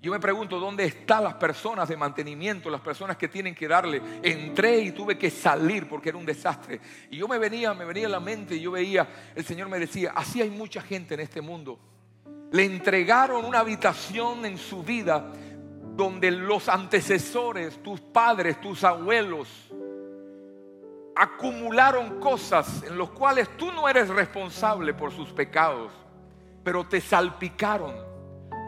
Yo 0.00 0.12
me 0.12 0.20
pregunto 0.20 0.60
dónde 0.60 0.84
están 0.84 1.24
las 1.24 1.34
personas 1.34 1.88
de 1.88 1.96
mantenimiento, 1.96 2.70
las 2.70 2.82
personas 2.82 3.16
que 3.16 3.28
tienen 3.28 3.54
que 3.54 3.66
darle. 3.66 4.00
Entré 4.22 4.78
y 4.78 4.92
tuve 4.92 5.18
que 5.18 5.30
salir 5.30 5.88
porque 5.88 6.10
era 6.10 6.18
un 6.18 6.26
desastre. 6.26 6.80
Y 7.10 7.16
yo 7.16 7.26
me 7.26 7.38
venía, 7.38 7.74
me 7.74 7.84
venía 7.84 8.06
a 8.06 8.10
la 8.10 8.20
mente 8.20 8.56
y 8.56 8.60
yo 8.60 8.70
veía, 8.70 9.32
el 9.34 9.44
Señor 9.44 9.68
me 9.68 9.78
decía, 9.78 10.12
así 10.14 10.40
hay 10.40 10.50
mucha 10.50 10.80
gente 10.80 11.14
en 11.14 11.20
este 11.20 11.40
mundo. 11.40 11.78
Le 12.54 12.64
entregaron 12.64 13.44
una 13.44 13.58
habitación 13.58 14.46
en 14.46 14.58
su 14.58 14.84
vida 14.84 15.32
donde 15.96 16.30
los 16.30 16.68
antecesores, 16.68 17.82
tus 17.82 18.00
padres, 18.00 18.60
tus 18.60 18.84
abuelos, 18.84 19.48
acumularon 21.16 22.20
cosas 22.20 22.84
en 22.84 22.96
las 22.96 23.10
cuales 23.10 23.48
tú 23.56 23.72
no 23.72 23.88
eres 23.88 24.08
responsable 24.08 24.94
por 24.94 25.10
sus 25.10 25.30
pecados, 25.30 25.90
pero 26.62 26.86
te 26.86 27.00
salpicaron. 27.00 27.92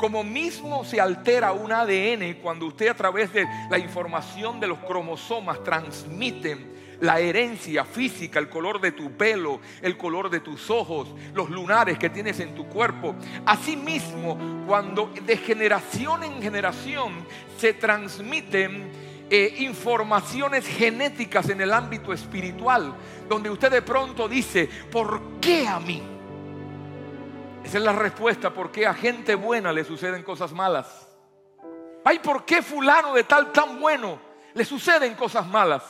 Como 0.00 0.24
mismo 0.24 0.84
se 0.84 1.00
altera 1.00 1.52
un 1.52 1.70
ADN 1.70 2.40
cuando 2.42 2.66
usted 2.66 2.88
a 2.88 2.94
través 2.94 3.32
de 3.32 3.46
la 3.70 3.78
información 3.78 4.58
de 4.58 4.66
los 4.66 4.80
cromosomas 4.80 5.62
transmite 5.62 6.58
la 7.00 7.20
herencia 7.20 7.84
física, 7.84 8.38
el 8.38 8.48
color 8.48 8.80
de 8.80 8.92
tu 8.92 9.12
pelo, 9.12 9.60
el 9.82 9.96
color 9.96 10.30
de 10.30 10.40
tus 10.40 10.70
ojos, 10.70 11.14
los 11.34 11.50
lunares 11.50 11.98
que 11.98 12.10
tienes 12.10 12.40
en 12.40 12.54
tu 12.54 12.66
cuerpo. 12.66 13.14
Asimismo, 13.44 14.64
cuando 14.66 15.12
de 15.24 15.36
generación 15.36 16.24
en 16.24 16.42
generación 16.42 17.12
se 17.58 17.74
transmiten 17.74 18.90
eh, 19.28 19.56
informaciones 19.58 20.66
genéticas 20.66 21.48
en 21.48 21.60
el 21.60 21.72
ámbito 21.72 22.12
espiritual, 22.12 22.94
donde 23.28 23.50
usted 23.50 23.70
de 23.70 23.82
pronto 23.82 24.28
dice, 24.28 24.68
¿por 24.90 25.40
qué 25.40 25.66
a 25.66 25.80
mí? 25.80 26.02
Esa 27.64 27.78
es 27.78 27.84
la 27.84 27.92
respuesta 27.92 28.54
por 28.54 28.70
qué 28.70 28.86
a 28.86 28.94
gente 28.94 29.34
buena 29.34 29.72
le 29.72 29.82
suceden 29.82 30.22
cosas 30.22 30.52
malas. 30.52 31.08
Ay, 32.04 32.20
¿por 32.20 32.44
qué 32.44 32.62
fulano 32.62 33.12
de 33.14 33.24
tal 33.24 33.50
tan 33.50 33.80
bueno 33.80 34.20
le 34.54 34.64
suceden 34.64 35.14
cosas 35.14 35.44
malas? 35.48 35.82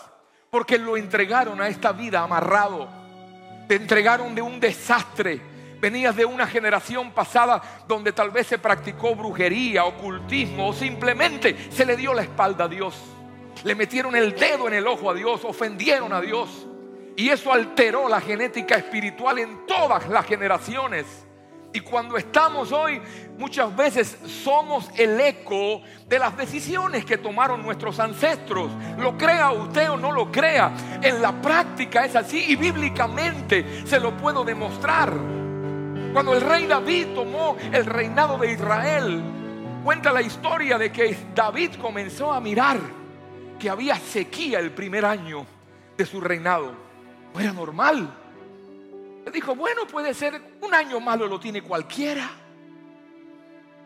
Porque 0.51 0.79
lo 0.79 0.97
entregaron 0.97 1.61
a 1.61 1.69
esta 1.69 1.93
vida 1.93 2.23
amarrado. 2.23 2.89
Te 3.69 3.77
entregaron 3.77 4.35
de 4.35 4.43
un 4.43 4.61
desastre. 4.61 5.41
Venías 5.81 6.17
de 6.17 6.25
una 6.25 6.47
generación 6.47 7.13
pasada 7.13 7.85
donde 7.87 8.13
tal 8.13 8.31
vez 8.31 8.47
se 8.47 8.59
practicó 8.59 9.15
brujería, 9.15 9.85
ocultismo 9.85 10.69
o 10.69 10.73
simplemente 10.73 11.71
se 11.71 11.85
le 11.85 11.97
dio 11.97 12.15
la 12.15 12.23
espalda 12.23 12.65
a 12.65 12.69
Dios. 12.69 12.97
Le 13.63 13.75
metieron 13.75 14.17
el 14.17 14.35
dedo 14.35 14.69
en 14.69 14.75
el 14.75 14.87
ojo 14.87 15.11
a 15.11 15.15
Dios, 15.15 15.45
ofendieron 15.45 16.13
a 16.13 16.21
Dios. 16.21 16.67
Y 17.17 17.31
eso 17.31 17.53
alteró 17.53 18.09
la 18.09 18.21
genética 18.21 18.77
espiritual 18.77 19.39
en 19.39 19.67
todas 19.67 20.09
las 20.09 20.27
generaciones. 20.27 21.07
Y 21.77 21.81
cuando 21.81 22.17
estamos 22.17 22.73
hoy, 22.73 23.03
muchas 23.37 23.77
veces 23.77 24.17
somos 24.43 24.89
el 24.97 25.21
eco 25.21 25.83
de 26.09 26.19
las 26.19 26.35
decisiones 26.35 27.05
que 27.05 27.19
tomaron 27.19 27.63
nuestros 27.63 28.01
ancestros. 28.01 28.71
Lo 28.97 29.19
crea 29.19 29.51
usted 29.51 29.91
o 29.91 29.99
no 29.99 30.11
lo 30.11 30.33
crea. 30.33 30.73
En 31.03 31.21
la 31.21 31.39
práctica 31.43 32.07
es 32.07 32.17
así 32.17 32.47
y 32.49 32.57
bíblicamente 32.57 33.87
se 33.87 34.01
lo 34.01 34.17
puedo 34.17 34.43
demostrar. 34.43 35.13
Cuando 36.15 36.33
el 36.33 36.41
rey 36.41 36.67
David 36.67 37.09
tomó 37.15 37.59
el 37.71 37.85
reinado 37.85 38.39
de 38.39 38.53
Israel, 38.53 39.23
cuenta 39.85 40.15
la 40.15 40.23
historia 40.23 40.79
de 40.79 40.91
que 40.91 41.15
David 41.35 41.73
comenzó 41.79 42.33
a 42.33 42.41
mirar 42.41 42.81
que 43.59 43.69
había 43.69 43.97
sequía 43.97 44.61
el 44.61 44.71
primer 44.71 45.05
año 45.05 45.45
de 45.95 46.07
su 46.07 46.23
reinado. 46.23 46.73
No 47.35 47.39
era 47.39 47.53
normal 47.53 48.26
dijo, 49.33 49.55
bueno, 49.55 49.87
puede 49.87 50.15
ser 50.15 50.41
un 50.61 50.75
año 50.75 51.01
malo 51.01 51.27
lo 51.27 51.41
tiene 51.41 51.63
cualquiera. 51.63 52.31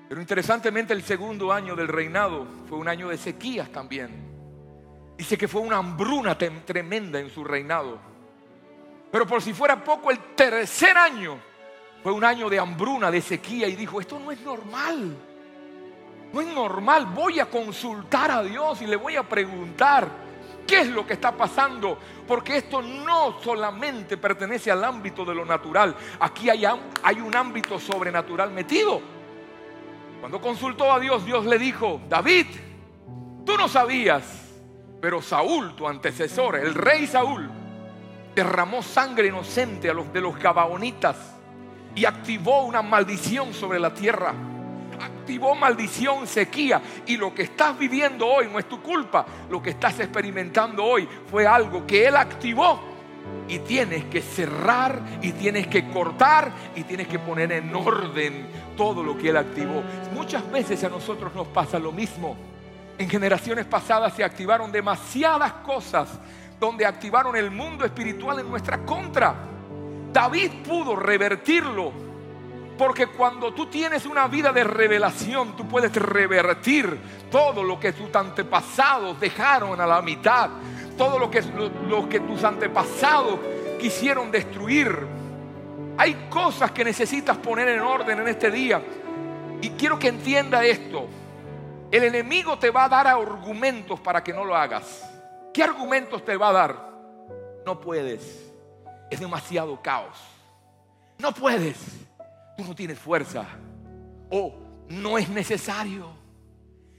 Pero 0.09 0.21
interesantemente 0.21 0.93
el 0.93 1.03
segundo 1.03 1.53
año 1.53 1.77
del 1.77 1.89
reinado 1.89 2.47
fue 2.69 2.79
un 2.79 2.89
año 2.89 3.09
de 3.09 3.17
sequías 3.17 3.71
también. 3.71 4.29
Dice 5.17 5.39
que 5.39 5.49
fue 5.49 5.61
una 5.61 5.77
hambruna 5.77 6.37
tremenda 6.37 7.21
en 7.21 7.31
su 7.31 7.45
reinado. 7.45 7.99
Pero 9.13 9.27
por 9.27 9.43
si 9.43 9.53
fuera 9.53 9.83
poco, 9.83 10.11
el 10.11 10.19
tercer 10.35 10.97
año 10.97 11.39
fue 12.03 12.13
un 12.13 12.25
año 12.25 12.49
de 12.49 12.59
hambruna, 12.59 13.11
de 13.11 13.21
sequía. 13.21 13.69
Y 13.69 13.77
dijo, 13.77 14.01
esto 14.01 14.19
no 14.19 14.33
es 14.33 14.41
normal. 14.41 15.17
No 16.33 16.41
es 16.41 16.47
normal. 16.49 17.07
Voy 17.07 17.41
a 17.41 17.47
consultar 17.47 18.31
a 18.31 18.43
Dios 18.43 18.83
y 18.83 18.87
le 18.87 18.97
voy 18.97 19.17
a 19.17 19.23
preguntar 19.23 20.09
qué 20.71 20.83
es 20.83 20.89
lo 20.89 21.05
que 21.05 21.15
está 21.15 21.33
pasando. 21.33 21.99
Porque 22.27 22.59
esto 22.59 22.81
no 22.81 23.41
solamente 23.41 24.17
pertenece 24.17 24.71
al 24.71 24.85
ámbito 24.85 25.25
de 25.25 25.35
lo 25.35 25.45
natural. 25.45 25.97
Aquí 26.21 26.49
hay, 26.49 26.65
un 27.21 27.35
ámbito 27.35 27.81
sobrenatural 27.81 28.53
metido. 28.53 29.01
Cuando 30.21 30.41
consultó 30.41 30.93
a 30.93 31.01
Dios, 31.01 31.27
Dios 31.27 31.45
le 31.45 31.59
dijo, 31.59 32.01
David, 32.09 32.47
tú 33.45 33.57
no 33.57 33.67
sabías, 33.67 34.23
pero 35.01 35.21
Saúl, 35.21 35.75
tu 35.75 35.89
antecesor, 35.89 36.57
el 36.57 36.75
rey 36.75 37.07
Saúl, 37.07 37.51
derramó 38.35 38.83
sangre 38.83 39.27
inocente 39.27 39.91
a 39.91 39.95
los 39.95 40.13
de 40.13 40.21
los 40.21 40.39
gabaonitas 40.39 41.17
y 41.97 42.05
activó 42.05 42.63
una 42.65 42.83
maldición 42.83 43.53
sobre 43.55 43.81
la 43.81 43.93
tierra 43.93 44.35
activó 45.01 45.55
maldición, 45.55 46.27
sequía. 46.27 46.81
Y 47.07 47.17
lo 47.17 47.35
que 47.35 47.43
estás 47.43 47.79
viviendo 47.79 48.27
hoy 48.27 48.49
no 48.51 48.59
es 48.59 48.69
tu 48.69 48.83
culpa. 48.83 49.27
Lo 49.49 49.63
que 49.63 49.71
estás 49.71 49.99
experimentando 50.01 50.85
hoy 50.85 51.09
fue 51.31 51.47
algo 51.47 51.87
que 51.87 52.07
Él 52.07 52.17
activó. 52.17 52.81
Y 53.49 53.59
tienes 53.61 54.05
que 54.05 54.23
cerrar 54.23 55.01
y 55.21 55.33
tienes 55.33 55.67
que 55.67 55.89
cortar 55.89 56.53
y 56.75 56.85
tienes 56.85 57.09
que 57.09 57.19
poner 57.19 57.53
en 57.53 57.75
orden 57.75 58.47
todo 58.77 59.03
lo 59.03 59.17
que 59.17 59.31
Él 59.31 59.37
activó. 59.37 59.83
Muchas 60.15 60.49
veces 60.51 60.83
a 60.85 60.89
nosotros 60.89 61.35
nos 61.35 61.49
pasa 61.49 61.79
lo 61.79 61.93
mismo. 61.93 62.37
En 62.99 63.09
generaciones 63.09 63.67
pasadas 63.67 64.15
se 64.15 64.23
activaron 64.23 64.71
demasiadas 64.71 65.53
cosas 65.65 66.09
donde 66.59 66.85
activaron 66.85 67.35
el 67.37 67.51
mundo 67.51 67.85
espiritual 67.85 68.39
en 68.39 68.51
nuestra 68.51 68.85
contra. 68.85 69.35
David 70.13 70.51
pudo 70.67 70.95
revertirlo 70.97 72.10
porque 72.81 73.09
cuando 73.09 73.53
tú 73.53 73.67
tienes 73.67 74.07
una 74.07 74.27
vida 74.27 74.53
de 74.53 74.65
revelación, 74.65 75.55
tú 75.55 75.69
puedes 75.69 75.95
revertir 75.95 76.99
todo 77.31 77.63
lo 77.63 77.79
que 77.79 77.93
tus 77.93 78.17
antepasados 78.17 79.21
dejaron 79.21 79.79
a 79.83 79.87
la 79.87 80.01
mitad, 80.01 80.49
todo 80.97 81.19
lo 81.19 81.31
que, 81.31 81.43
lo, 81.43 82.09
que 82.09 82.21
tus 82.21 82.43
antepasados 82.43 83.39
quisieron 83.79 84.31
destruir. 84.31 84.97
Hay 85.99 86.29
cosas 86.31 86.71
que 86.71 86.83
necesitas 86.83 87.37
poner 87.37 87.69
en 87.69 87.81
orden 87.81 88.19
en 88.19 88.29
este 88.29 88.51
día. 88.51 88.81
Y 89.61 89.69
quiero 89.73 89.99
que 89.99 90.09
entienda 90.09 90.65
esto. 90.65 91.07
El 91.91 92.05
enemigo 92.05 92.59
te 92.59 92.71
va 92.71 92.85
a 92.85 92.89
dar 92.89 93.07
argumentos 93.09 94.01
para 94.01 94.25
que 94.25 94.33
no 94.33 94.43
lo 94.43 94.57
hagas. 94.57 95.07
¿Qué 95.53 95.63
argumentos 95.63 96.25
te 96.25 96.35
va 96.35 96.49
a 96.49 96.53
dar? 96.53 96.91
No 97.67 97.79
puedes. 97.79 98.51
Es 99.11 99.21
demasiado 99.21 99.83
caos. 99.83 100.17
No 101.19 101.35
puedes 101.35 102.09
no 102.67 102.75
tienes 102.75 102.99
fuerza 102.99 103.47
o 104.31 104.55
no 104.89 105.19
es 105.19 105.29
necesario. 105.29 106.11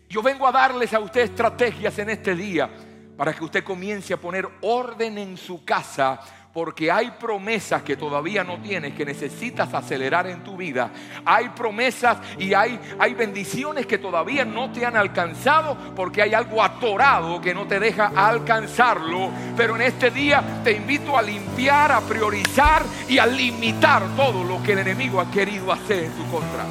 Yo 0.09 0.21
vengo 0.21 0.47
a 0.47 0.51
darles 0.51 0.93
a 0.93 0.99
usted 0.99 1.21
estrategias 1.21 1.97
en 1.99 2.09
este 2.09 2.35
día 2.35 2.69
para 3.15 3.33
que 3.33 3.43
usted 3.43 3.63
comience 3.63 4.13
a 4.13 4.17
poner 4.17 4.47
orden 4.61 5.17
en 5.17 5.37
su 5.37 5.63
casa 5.63 6.19
porque 6.53 6.91
hay 6.91 7.11
promesas 7.11 7.81
que 7.81 7.95
todavía 7.95 8.43
no 8.43 8.57
tienes, 8.57 8.93
que 8.93 9.05
necesitas 9.05 9.73
acelerar 9.73 10.27
en 10.27 10.43
tu 10.43 10.57
vida. 10.57 10.91
Hay 11.23 11.49
promesas 11.49 12.17
y 12.37 12.53
hay, 12.53 12.79
hay 12.99 13.13
bendiciones 13.13 13.85
que 13.85 13.97
todavía 13.97 14.43
no 14.43 14.71
te 14.71 14.85
han 14.85 14.97
alcanzado 14.97 15.77
porque 15.95 16.21
hay 16.21 16.33
algo 16.33 16.61
atorado 16.61 17.39
que 17.39 17.53
no 17.53 17.67
te 17.67 17.79
deja 17.79 18.11
alcanzarlo. 18.15 19.31
Pero 19.55 19.75
en 19.77 19.83
este 19.83 20.11
día 20.11 20.61
te 20.63 20.73
invito 20.73 21.17
a 21.17 21.21
limpiar, 21.21 21.91
a 21.91 22.01
priorizar 22.01 22.83
y 23.07 23.17
a 23.17 23.25
limitar 23.25 24.03
todo 24.17 24.43
lo 24.43 24.61
que 24.61 24.73
el 24.73 24.79
enemigo 24.79 25.21
ha 25.21 25.31
querido 25.31 25.71
hacer 25.71 26.03
en 26.05 26.11
tu 26.11 26.29
contra. 26.29 26.65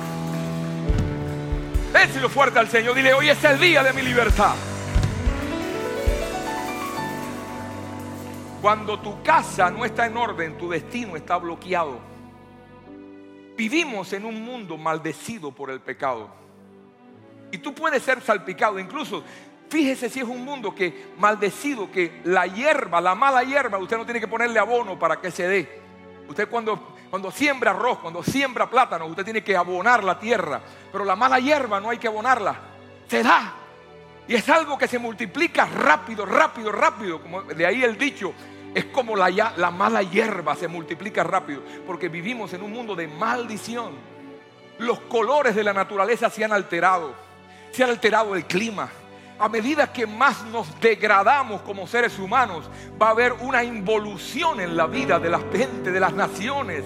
Déselo 1.95 2.29
fuerte 2.29 2.59
al 2.59 2.69
Señor, 2.69 2.95
dile, 2.95 3.15
hoy 3.15 3.31
es 3.31 3.43
el 3.45 3.59
día 3.59 3.83
de 3.83 3.93
mi 3.93 4.03
libertad. 4.03 4.55
Cuando 8.61 9.01
tu 9.01 9.23
casa 9.23 9.71
no 9.71 9.87
está 9.87 10.05
en 10.07 10.17
orden, 10.17 10.59
tu 10.59 10.69
destino 10.69 11.17
está 11.17 11.39
bloqueado. 11.39 11.99
Vivimos 13.57 14.13
en 14.13 14.27
un 14.27 14.43
mundo 14.43 14.77
maldecido 14.77 15.51
por 15.51 15.71
el 15.71 15.81
pecado. 15.81 16.29
Y 17.51 17.59
tú 17.59 17.75
puedes 17.75 18.03
ser 18.03 18.21
salpicado. 18.21 18.79
Incluso, 18.79 19.25
fíjese 19.71 20.11
si 20.11 20.21
es 20.21 20.27
un 20.27 20.45
mundo 20.45 20.75
que 20.75 21.13
maldecido, 21.19 21.91
que 21.91 22.21
la 22.25 22.47
hierba, 22.47 23.01
la 23.01 23.15
mala 23.15 23.43
hierba, 23.43 23.79
usted 23.79 23.97
no 23.97 24.05
tiene 24.05 24.21
que 24.21 24.29
ponerle 24.29 24.59
abono 24.59 24.99
para 24.99 25.21
que 25.21 25.31
se 25.31 25.49
dé. 25.49 25.81
Usted 26.29 26.49
cuando, 26.49 26.97
cuando 27.09 27.31
siembra 27.31 27.71
arroz, 27.71 27.99
cuando 27.99 28.23
siembra 28.23 28.69
plátano, 28.69 29.07
usted 29.07 29.25
tiene 29.25 29.43
que 29.43 29.57
abonar 29.57 30.05
la 30.05 30.19
tierra. 30.19 30.61
Pero 30.93 31.05
la 31.07 31.17
mala 31.17 31.39
hierba 31.39 31.81
no 31.81 31.89
hay 31.89 31.99
que 31.99 32.09
abonarla. 32.09 32.61
Se 33.09 33.23
da. 33.23 33.55
Y 34.29 34.37
es 34.37 34.49
algo 34.49 34.79
que 34.79 34.87
se 34.87 34.99
multiplica 34.99 35.67
rápido, 35.67 36.25
rápido, 36.25 36.71
rápido. 36.71 37.21
Como 37.21 37.43
de 37.43 37.67
ahí 37.67 37.83
el 37.83 37.99
dicho, 37.99 38.33
es 38.75 38.85
como 38.87 39.17
la, 39.17 39.31
la 39.57 39.71
mala 39.71 40.03
hierba 40.03 40.55
se 40.55 40.69
multiplica 40.69 41.25
rápido, 41.25 41.63
porque 41.87 42.09
vivimos 42.09 42.53
en 42.53 42.63
un 42.63 42.73
mundo 42.73 42.95
de 42.95 43.09
maldición. 43.09 43.93
Los 44.79 45.01
colores 45.01 45.55
de 45.55 45.65
la 45.65 45.73
naturaleza 45.73 46.31
se 46.31 46.45
han 46.45 46.53
alterado, 46.53 47.15
se 47.73 47.83
ha 47.83 47.87
alterado 47.87 48.35
el 48.35 48.45
clima. 48.47 48.89
A 49.39 49.49
medida 49.49 49.91
que 49.91 50.07
más 50.07 50.45
nos 50.45 50.81
degradamos 50.81 51.63
como 51.63 51.87
seres 51.87 52.19
humanos, 52.19 52.69
va 53.01 53.09
a 53.09 53.11
haber 53.11 53.33
una 53.33 53.65
involución 53.65 54.61
en 54.61 54.77
la 54.77 54.87
vida 54.87 55.19
de 55.19 55.31
la 55.31 55.41
gente, 55.53 55.91
de 55.91 56.01
las 56.01 56.13
naciones. 56.13 56.85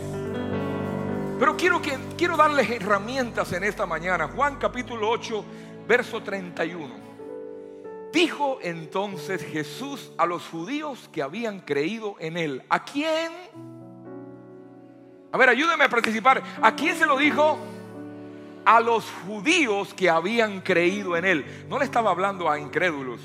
Pero 1.38 1.57
quiero, 1.57 1.83
que, 1.83 1.99
quiero 2.17 2.37
darles 2.37 2.71
herramientas 2.71 3.53
en 3.53 3.64
esta 3.64 3.87
mañana. 3.87 4.29
Juan 4.29 4.57
capítulo 4.57 5.11
8, 5.11 5.45
verso 5.87 6.23
31. 6.23 7.03
Dijo 8.14 8.61
entonces 8.62 9.42
Jesús 9.42 10.12
a 10.16 10.25
los 10.25 10.47
judíos 10.47 11.11
que 11.12 11.21
habían 11.21 11.59
creído 11.59 12.14
en 12.21 12.37
él. 12.37 12.62
¿A 12.68 12.85
quién? 12.85 13.33
A 15.33 15.37
ver, 15.37 15.49
ayúdenme 15.49 15.83
a 15.83 15.88
participar. 15.88 16.40
¿A 16.62 16.76
quién 16.76 16.94
se 16.94 17.06
lo 17.06 17.18
dijo? 17.18 17.59
A 18.64 18.78
los 18.80 19.04
judíos 19.26 19.92
que 19.94 20.09
habían 20.09 20.61
creído 20.61 21.16
en 21.16 21.25
él. 21.25 21.66
No 21.68 21.76
le 21.76 21.87
estaba 21.87 22.12
hablando 22.12 22.49
a 22.49 22.56
incrédulos. 22.56 23.21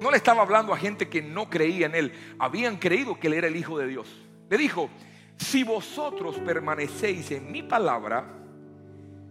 No 0.00 0.10
le 0.10 0.16
estaba 0.16 0.42
hablando 0.42 0.74
a 0.74 0.76
gente 0.76 1.08
que 1.08 1.22
no 1.22 1.48
creía 1.48 1.86
en 1.86 1.94
él. 1.94 2.12
Habían 2.40 2.78
creído 2.78 3.20
que 3.20 3.28
él 3.28 3.34
era 3.34 3.46
el 3.46 3.54
Hijo 3.54 3.78
de 3.78 3.86
Dios. 3.86 4.08
Le 4.50 4.58
dijo, 4.58 4.90
si 5.36 5.62
vosotros 5.62 6.40
permanecéis 6.40 7.30
en 7.30 7.52
mi 7.52 7.62
palabra, 7.62 8.24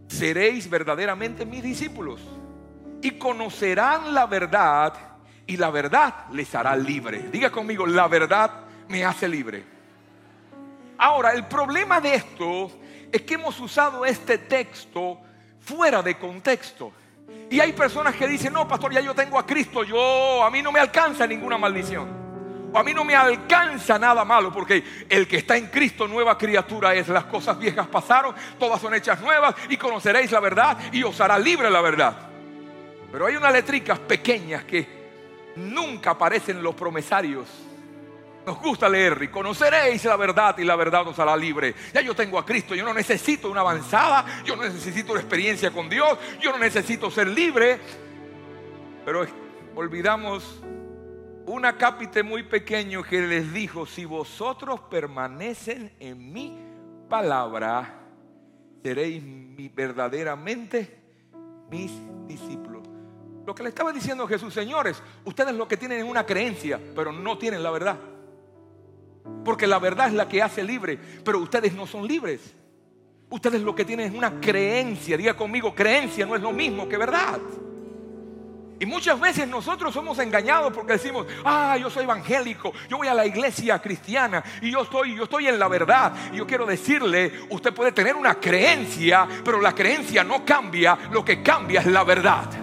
seréis 0.07 0.69
verdaderamente 0.69 1.45
mis 1.45 1.61
discípulos 1.61 2.21
y 3.03 3.11
conocerán 3.11 4.13
la 4.13 4.25
verdad 4.25 4.93
y 5.45 5.57
la 5.57 5.69
verdad 5.69 6.25
les 6.31 6.55
hará 6.55 6.75
libre. 6.75 7.19
Diga 7.31 7.51
conmigo, 7.51 7.85
la 7.85 8.07
verdad 8.07 8.49
me 8.87 9.03
hace 9.03 9.27
libre. 9.27 9.63
Ahora, 10.97 11.33
el 11.33 11.45
problema 11.45 11.99
de 11.99 12.15
esto 12.15 12.71
es 13.11 13.21
que 13.23 13.33
hemos 13.33 13.59
usado 13.59 14.05
este 14.05 14.37
texto 14.37 15.19
fuera 15.59 16.01
de 16.01 16.17
contexto. 16.17 16.93
Y 17.49 17.59
hay 17.59 17.73
personas 17.73 18.15
que 18.15 18.25
dicen, 18.25 18.53
no, 18.53 18.65
pastor, 18.65 18.93
ya 18.93 19.01
yo 19.01 19.13
tengo 19.13 19.37
a 19.37 19.45
Cristo, 19.45 19.83
yo, 19.83 20.41
a 20.41 20.49
mí 20.49 20.61
no 20.61 20.71
me 20.71 20.79
alcanza 20.79 21.27
ninguna 21.27 21.57
maldición. 21.57 22.23
O 22.73 22.79
a 22.79 22.83
mí 22.83 22.93
no 22.93 23.03
me 23.03 23.15
alcanza 23.15 23.99
nada 23.99 24.23
malo, 24.23 24.51
porque 24.51 25.05
el 25.09 25.27
que 25.27 25.37
está 25.37 25.57
en 25.57 25.67
Cristo, 25.67 26.07
nueva 26.07 26.37
criatura 26.37 26.95
es. 26.95 27.09
Las 27.09 27.25
cosas 27.25 27.59
viejas 27.59 27.85
pasaron, 27.87 28.33
todas 28.57 28.79
son 28.79 28.93
hechas 28.93 29.19
nuevas, 29.19 29.55
y 29.67 29.75
conoceréis 29.75 30.31
la 30.31 30.39
verdad, 30.39 30.77
y 30.93 31.03
os 31.03 31.19
hará 31.19 31.37
libre 31.37 31.69
la 31.69 31.81
verdad. 31.81 32.32
Pero 33.13 33.27
hay 33.27 33.37
unas 33.37 33.53
letricas 33.53 33.97
pequeñas 33.99 34.65
que 34.65 35.53
nunca 35.55 36.09
aparecen 36.09 36.57
en 36.57 36.63
los 36.63 36.75
promesarios 36.75 37.47
nos 38.45 38.59
gusta 38.59 38.89
leer 38.89 39.21
y 39.21 39.27
conoceréis 39.29 40.03
la 40.05 40.17
verdad 40.17 40.57
y 40.57 40.63
la 40.63 40.75
verdad 40.75 41.07
os 41.07 41.17
hará 41.17 41.35
libre. 41.37 41.73
Ya 41.93 42.01
yo 42.01 42.13
tengo 42.13 42.37
a 42.37 42.45
Cristo, 42.45 42.75
yo 42.75 42.83
no 42.83 42.93
necesito 42.93 43.49
una 43.49 43.61
avanzada, 43.61 44.25
yo 44.43 44.55
no 44.55 44.63
necesito 44.63 45.13
una 45.13 45.21
experiencia 45.21 45.71
con 45.71 45.89
Dios, 45.89 46.17
yo 46.41 46.51
no 46.51 46.57
necesito 46.57 47.09
ser 47.09 47.27
libre. 47.27 47.79
Pero 49.05 49.25
olvidamos 49.75 50.61
un 51.45 51.65
acápite 51.65 52.23
muy 52.23 52.43
pequeño 52.43 53.03
que 53.03 53.21
les 53.21 53.53
dijo, 53.53 53.85
si 53.85 54.05
vosotros 54.05 54.81
permanecen 54.89 55.93
en 55.99 56.33
mi 56.33 56.57
palabra, 57.09 58.01
seréis 58.83 59.23
verdaderamente 59.73 60.99
mis 61.69 61.91
discípulos. 62.27 62.72
Lo 63.45 63.53
que 63.53 63.63
le 63.63 63.69
estaba 63.69 63.91
diciendo 63.91 64.27
Jesús, 64.27 64.53
señores, 64.53 65.01
ustedes 65.25 65.53
lo 65.53 65.67
que 65.67 65.77
tienen 65.77 65.99
es 65.99 66.05
una 66.05 66.25
creencia, 66.25 66.79
pero 66.95 67.11
no 67.11 67.37
tienen 67.37 67.61
la 67.61 67.71
verdad. 67.71 67.97
Porque 69.43 69.67
la 69.67 69.79
verdad 69.79 70.07
es 70.07 70.13
la 70.13 70.27
que 70.27 70.41
hace 70.41 70.63
libre, 70.63 70.97
pero 71.23 71.39
ustedes 71.39 71.73
no 71.73 71.85
son 71.85 72.07
libres. 72.07 72.55
Ustedes 73.29 73.61
lo 73.61 73.75
que 73.75 73.83
tienen 73.83 74.11
es 74.11 74.17
una 74.17 74.39
creencia. 74.39 75.17
Diga 75.17 75.35
conmigo, 75.35 75.73
creencia 75.73 76.25
no 76.25 76.35
es 76.35 76.41
lo 76.41 76.51
mismo 76.51 76.87
que 76.87 76.97
verdad. 76.97 77.39
Y 78.79 78.85
muchas 78.85 79.19
veces 79.19 79.47
nosotros 79.47 79.93
somos 79.93 80.19
engañados 80.19 80.73
porque 80.73 80.93
decimos, 80.93 81.25
ah, 81.45 81.77
yo 81.77 81.89
soy 81.89 82.03
evangélico, 82.03 82.73
yo 82.89 82.97
voy 82.97 83.07
a 83.07 83.13
la 83.13 83.25
iglesia 83.25 83.79
cristiana 83.81 84.43
y 84.61 84.71
yo 84.71 84.81
estoy, 84.81 85.15
yo 85.15 85.23
estoy 85.23 85.47
en 85.47 85.59
la 85.59 85.67
verdad. 85.67 86.13
Y 86.33 86.37
yo 86.37 86.47
quiero 86.47 86.65
decirle, 86.65 87.31
usted 87.49 87.73
puede 87.73 87.91
tener 87.91 88.15
una 88.15 88.35
creencia, 88.35 89.27
pero 89.43 89.61
la 89.61 89.73
creencia 89.73 90.23
no 90.23 90.45
cambia, 90.45 90.97
lo 91.11 91.23
que 91.23 91.41
cambia 91.41 91.81
es 91.81 91.87
la 91.87 92.03
verdad. 92.03 92.62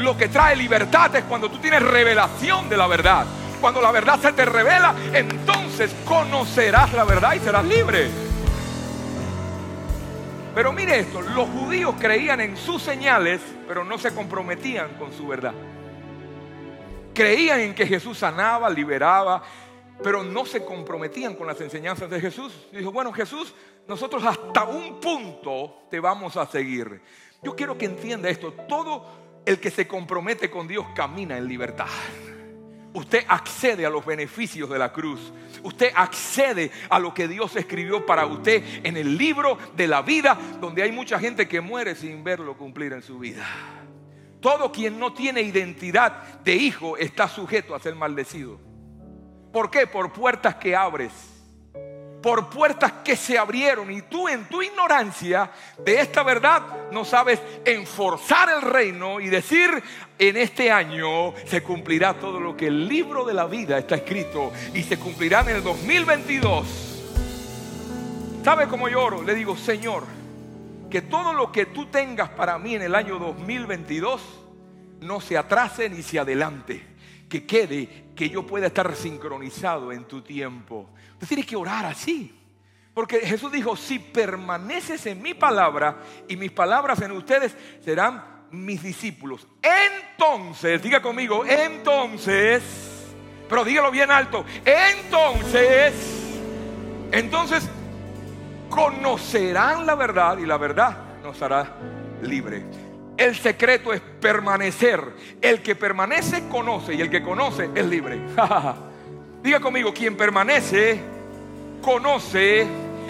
Lo 0.00 0.16
que 0.16 0.28
trae 0.28 0.56
libertad 0.56 1.14
es 1.14 1.24
cuando 1.24 1.50
tú 1.50 1.58
tienes 1.58 1.82
revelación 1.82 2.70
de 2.70 2.76
la 2.78 2.86
verdad. 2.86 3.26
Cuando 3.60 3.82
la 3.82 3.92
verdad 3.92 4.18
se 4.18 4.32
te 4.32 4.46
revela, 4.46 4.94
entonces 5.12 5.94
conocerás 6.06 6.94
la 6.94 7.04
verdad 7.04 7.34
y 7.34 7.40
serás 7.40 7.66
libre. 7.66 8.08
Pero 10.54 10.72
mire 10.72 11.00
esto, 11.00 11.20
los 11.20 11.46
judíos 11.50 11.94
creían 12.00 12.40
en 12.40 12.56
sus 12.56 12.82
señales, 12.82 13.42
pero 13.68 13.84
no 13.84 13.98
se 13.98 14.14
comprometían 14.14 14.94
con 14.94 15.12
su 15.12 15.26
verdad. 15.26 15.52
Creían 17.12 17.60
en 17.60 17.74
que 17.74 17.86
Jesús 17.86 18.16
sanaba, 18.16 18.70
liberaba, 18.70 19.42
pero 20.02 20.22
no 20.22 20.46
se 20.46 20.64
comprometían 20.64 21.34
con 21.34 21.46
las 21.46 21.60
enseñanzas 21.60 22.08
de 22.08 22.22
Jesús. 22.22 22.68
dijo, 22.72 22.90
bueno 22.90 23.12
Jesús, 23.12 23.52
nosotros 23.86 24.24
hasta 24.24 24.64
un 24.64 24.98
punto 24.98 25.82
te 25.90 26.00
vamos 26.00 26.38
a 26.38 26.46
seguir. 26.46 27.02
Yo 27.42 27.54
quiero 27.54 27.76
que 27.76 27.86
entienda 27.86 28.30
esto, 28.30 28.52
todo 28.66 29.19
el 29.44 29.58
que 29.58 29.70
se 29.70 29.86
compromete 29.86 30.50
con 30.50 30.68
Dios 30.68 30.86
camina 30.94 31.36
en 31.36 31.46
libertad. 31.48 31.88
Usted 32.92 33.24
accede 33.28 33.86
a 33.86 33.90
los 33.90 34.04
beneficios 34.04 34.68
de 34.68 34.78
la 34.78 34.92
cruz. 34.92 35.32
Usted 35.62 35.92
accede 35.94 36.72
a 36.88 36.98
lo 36.98 37.14
que 37.14 37.28
Dios 37.28 37.54
escribió 37.54 38.04
para 38.04 38.26
usted 38.26 38.62
en 38.82 38.96
el 38.96 39.16
libro 39.16 39.58
de 39.76 39.86
la 39.86 40.02
vida, 40.02 40.36
donde 40.60 40.82
hay 40.82 40.90
mucha 40.90 41.18
gente 41.18 41.46
que 41.46 41.60
muere 41.60 41.94
sin 41.94 42.24
verlo 42.24 42.56
cumplir 42.56 42.92
en 42.92 43.02
su 43.02 43.18
vida. 43.18 43.46
Todo 44.40 44.72
quien 44.72 44.98
no 44.98 45.12
tiene 45.12 45.42
identidad 45.42 46.40
de 46.40 46.56
hijo 46.56 46.96
está 46.96 47.28
sujeto 47.28 47.74
a 47.74 47.78
ser 47.78 47.94
maldecido. 47.94 48.58
¿Por 49.52 49.70
qué? 49.70 49.86
Por 49.86 50.12
puertas 50.12 50.56
que 50.56 50.74
abres 50.74 51.12
por 52.22 52.50
puertas 52.50 52.92
que 53.04 53.16
se 53.16 53.38
abrieron 53.38 53.90
y 53.90 54.02
tú 54.02 54.28
en 54.28 54.44
tu 54.46 54.62
ignorancia 54.62 55.50
de 55.78 56.00
esta 56.00 56.22
verdad 56.22 56.62
no 56.92 57.04
sabes 57.04 57.40
enforzar 57.64 58.48
el 58.50 58.62
reino 58.62 59.20
y 59.20 59.28
decir 59.28 59.70
en 60.18 60.36
este 60.36 60.70
año 60.70 61.34
se 61.46 61.62
cumplirá 61.62 62.14
todo 62.14 62.38
lo 62.38 62.56
que 62.56 62.66
el 62.66 62.86
libro 62.88 63.24
de 63.24 63.34
la 63.34 63.46
vida 63.46 63.78
está 63.78 63.96
escrito 63.96 64.52
y 64.74 64.82
se 64.82 64.98
cumplirá 64.98 65.40
en 65.40 65.56
el 65.56 65.62
2022. 65.62 66.66
¿Sabe 68.44 68.68
cómo 68.68 68.88
lloro? 68.88 69.22
Le 69.22 69.34
digo, 69.34 69.56
Señor, 69.56 70.04
que 70.90 71.02
todo 71.02 71.32
lo 71.32 71.52
que 71.52 71.66
tú 71.66 71.86
tengas 71.86 72.30
para 72.30 72.58
mí 72.58 72.74
en 72.74 72.82
el 72.82 72.94
año 72.94 73.18
2022 73.18 74.20
no 75.00 75.20
se 75.20 75.38
atrase 75.38 75.88
ni 75.88 76.02
se 76.02 76.18
adelante 76.18 76.90
que 77.30 77.46
quede, 77.46 78.12
que 78.14 78.28
yo 78.28 78.44
pueda 78.44 78.66
estar 78.66 78.94
sincronizado 78.94 79.92
en 79.92 80.04
tu 80.04 80.20
tiempo. 80.20 80.90
Tú 81.18 81.24
tienes 81.24 81.46
que 81.46 81.56
orar 81.56 81.86
así. 81.86 82.36
Porque 82.92 83.20
Jesús 83.20 83.52
dijo, 83.52 83.76
si 83.76 84.00
permaneces 84.00 85.06
en 85.06 85.22
mi 85.22 85.32
palabra 85.32 86.02
y 86.28 86.36
mis 86.36 86.50
palabras 86.50 87.00
en 87.00 87.12
ustedes 87.12 87.56
serán 87.82 88.22
mis 88.50 88.82
discípulos. 88.82 89.46
Entonces, 89.62 90.82
diga 90.82 91.00
conmigo, 91.00 91.44
entonces, 91.46 92.62
pero 93.48 93.64
dígalo 93.64 93.92
bien 93.92 94.10
alto, 94.10 94.44
entonces, 94.64 95.94
entonces 97.12 97.68
conocerán 98.68 99.86
la 99.86 99.94
verdad 99.94 100.38
y 100.38 100.46
la 100.46 100.56
verdad 100.56 100.96
nos 101.22 101.40
hará 101.42 101.76
libre. 102.22 102.64
El 103.20 103.36
secreto 103.36 103.92
es 103.92 104.00
permanecer. 104.00 104.98
El 105.42 105.60
que 105.60 105.76
permanece 105.76 106.48
conoce 106.48 106.94
y 106.94 107.02
el 107.02 107.10
que 107.10 107.22
conoce 107.22 107.68
es 107.74 107.84
libre. 107.84 108.18
Diga 109.42 109.60
conmigo, 109.60 109.92
quien 109.92 110.16
permanece 110.16 110.98
conoce 111.82 112.66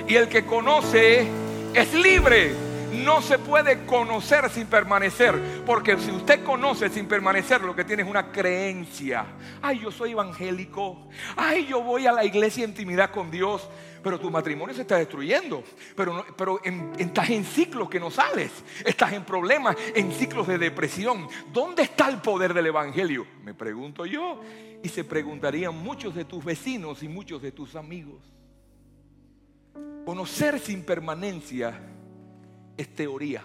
y 0.08 0.16
el 0.16 0.28
que 0.28 0.44
conoce 0.44 1.28
es 1.74 1.94
libre 1.94 2.70
no 2.92 3.22
se 3.22 3.38
puede 3.38 3.84
conocer 3.86 4.50
sin 4.50 4.66
permanecer. 4.66 5.62
Porque 5.64 5.96
si 5.96 6.10
usted 6.10 6.42
conoce 6.42 6.88
sin 6.88 7.06
permanecer, 7.06 7.60
lo 7.60 7.76
que 7.76 7.84
tiene 7.84 8.02
es 8.02 8.08
una 8.08 8.32
creencia. 8.32 9.26
Ay, 9.62 9.78
yo 9.78 9.92
soy 9.92 10.10
evangélico. 10.10 11.08
Ay, 11.36 11.66
yo 11.66 11.82
voy 11.82 12.08
a 12.08 12.12
la 12.12 12.24
iglesia 12.24 12.64
en 12.64 12.70
intimidad 12.70 13.12
con 13.12 13.30
Dios. 13.30 13.68
Pero 14.02 14.18
tu 14.18 14.30
matrimonio 14.30 14.74
se 14.74 14.82
está 14.82 14.96
destruyendo. 14.96 15.62
Pero, 15.94 16.24
pero 16.36 16.60
estás 16.98 17.30
en 17.30 17.44
ciclos 17.44 17.88
que 17.88 18.00
no 18.00 18.10
sales. 18.10 18.50
Estás 18.84 19.12
en 19.12 19.24
problemas, 19.24 19.76
en 19.94 20.12
ciclos 20.12 20.46
de 20.46 20.58
depresión. 20.58 21.28
¿Dónde 21.52 21.82
está 21.82 22.08
el 22.08 22.20
poder 22.20 22.54
del 22.54 22.66
evangelio? 22.66 23.26
Me 23.42 23.54
pregunto 23.54 24.06
yo. 24.06 24.40
Y 24.82 24.88
se 24.88 25.04
preguntarían 25.04 25.76
muchos 25.76 26.14
de 26.14 26.24
tus 26.24 26.44
vecinos 26.44 27.02
y 27.02 27.08
muchos 27.08 27.42
de 27.42 27.52
tus 27.52 27.76
amigos. 27.76 28.22
Conocer 30.06 30.58
sin 30.58 30.82
permanencia 30.84 31.78
es 32.76 32.94
teoría. 32.94 33.42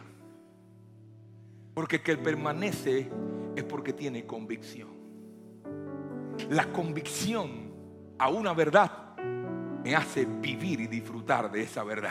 Porque 1.73 2.01
que 2.01 2.15
permanece 2.15 3.09
es 3.55 3.63
porque 3.65 3.91
tiene 3.91 4.25
convicción. 4.25 4.89
La 6.49 6.71
convicción 6.71 7.73
a 8.17 8.29
una 8.29 8.53
verdad 8.53 9.04
me 9.85 9.95
hace 9.95 10.25
vivir 10.25 10.81
y 10.81 10.87
disfrutar 10.87 11.51
de 11.51 11.61
esa 11.61 11.83
verdad. 11.83 12.09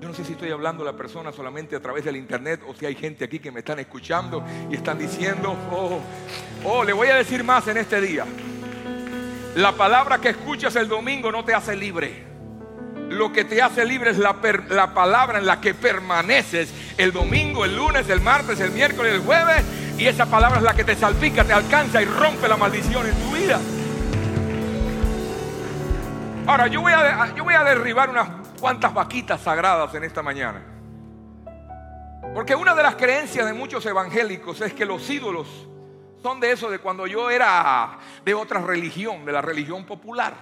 Yo 0.00 0.08
no 0.08 0.12
sé 0.12 0.24
si 0.24 0.32
estoy 0.32 0.50
hablando 0.50 0.82
a 0.82 0.86
la 0.86 0.96
persona 0.96 1.30
solamente 1.30 1.76
a 1.76 1.80
través 1.80 2.04
del 2.04 2.16
internet 2.16 2.62
o 2.66 2.74
si 2.74 2.84
hay 2.84 2.96
gente 2.96 3.24
aquí 3.24 3.38
que 3.38 3.52
me 3.52 3.60
están 3.60 3.78
escuchando 3.78 4.44
y 4.68 4.74
están 4.74 4.98
diciendo, 4.98 5.56
oh, 5.70 6.00
oh, 6.64 6.82
le 6.82 6.92
voy 6.92 7.06
a 7.06 7.14
decir 7.14 7.44
más 7.44 7.68
en 7.68 7.76
este 7.76 8.00
día. 8.00 8.26
La 9.54 9.70
palabra 9.70 10.18
que 10.18 10.30
escuchas 10.30 10.74
el 10.74 10.88
domingo 10.88 11.30
no 11.30 11.44
te 11.44 11.54
hace 11.54 11.76
libre. 11.76 12.24
Lo 13.08 13.32
que 13.32 13.44
te 13.44 13.62
hace 13.62 13.84
libre 13.84 14.10
es 14.10 14.18
la, 14.18 14.36
la 14.68 14.94
palabra 14.94 15.38
en 15.38 15.46
la 15.46 15.60
que 15.60 15.74
permaneces 15.74 16.74
el 16.98 17.12
domingo, 17.12 17.64
el 17.64 17.76
lunes, 17.76 18.08
el 18.08 18.20
martes, 18.20 18.58
el 18.58 18.72
miércoles, 18.72 19.14
el 19.14 19.20
jueves. 19.20 19.62
Y 19.96 20.06
esa 20.06 20.26
palabra 20.26 20.58
es 20.58 20.64
la 20.64 20.74
que 20.74 20.82
te 20.82 20.96
salpica, 20.96 21.44
te 21.44 21.52
alcanza 21.52 22.02
y 22.02 22.06
rompe 22.06 22.48
la 22.48 22.56
maldición 22.56 23.06
en 23.06 23.14
tu 23.14 23.30
vida. 23.30 23.60
Ahora, 26.46 26.66
yo 26.66 26.80
voy 26.80 26.92
a, 26.92 27.34
yo 27.34 27.44
voy 27.44 27.54
a 27.54 27.62
derribar 27.62 28.10
unas 28.10 28.28
cuantas 28.58 28.92
vaquitas 28.92 29.40
sagradas 29.40 29.94
en 29.94 30.02
esta 30.02 30.22
mañana. 30.22 30.60
Porque 32.34 32.54
una 32.54 32.74
de 32.74 32.82
las 32.82 32.96
creencias 32.96 33.46
de 33.46 33.52
muchos 33.52 33.84
evangélicos 33.86 34.60
es 34.60 34.72
que 34.72 34.84
los 34.84 35.08
ídolos 35.08 35.46
son 36.22 36.40
de 36.40 36.52
eso 36.52 36.70
de 36.70 36.78
cuando 36.78 37.06
yo 37.06 37.30
era 37.30 37.98
de 38.24 38.34
otra 38.34 38.60
religión, 38.60 39.24
de 39.24 39.32
la 39.32 39.42
religión 39.42 39.84
popular. 39.84 40.34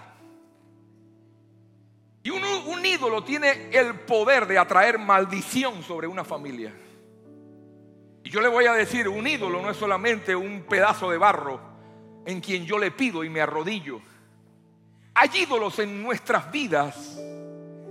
Y 2.23 2.31
un, 2.31 2.85
ídolo 2.85 3.25
tiene 3.25 3.71
el 3.71 3.95
poder 4.01 4.47
de 4.47 4.59
atraer 4.59 4.99
maldición 4.99 5.83
sobre 5.83 6.07
una 6.07 6.25
familia. 6.25 6.73
Y 8.23 8.29
yo 8.31 8.41
le 8.41 8.49
voy 8.49 8.67
a 8.67 8.75
decir, 8.75 9.09
un 9.09 9.27
ídolo 9.27 9.63
no 9.63 9.71
es 9.71 9.77
solamente 9.77 10.37
un 10.37 10.63
pedazo 10.63 11.11
de 11.11 11.19
barro 11.19 11.61
en 12.27 12.41
quien 12.41 12.67
yo 12.67 12.79
le 12.79 12.91
pido 12.91 13.25
y 13.25 13.31
me 13.31 13.41
arrodillo. 13.41 14.01
Hay 15.21 15.29
ídolos 15.35 15.79
en 15.79 16.03
nuestras 16.03 16.51
vidas 16.51 17.19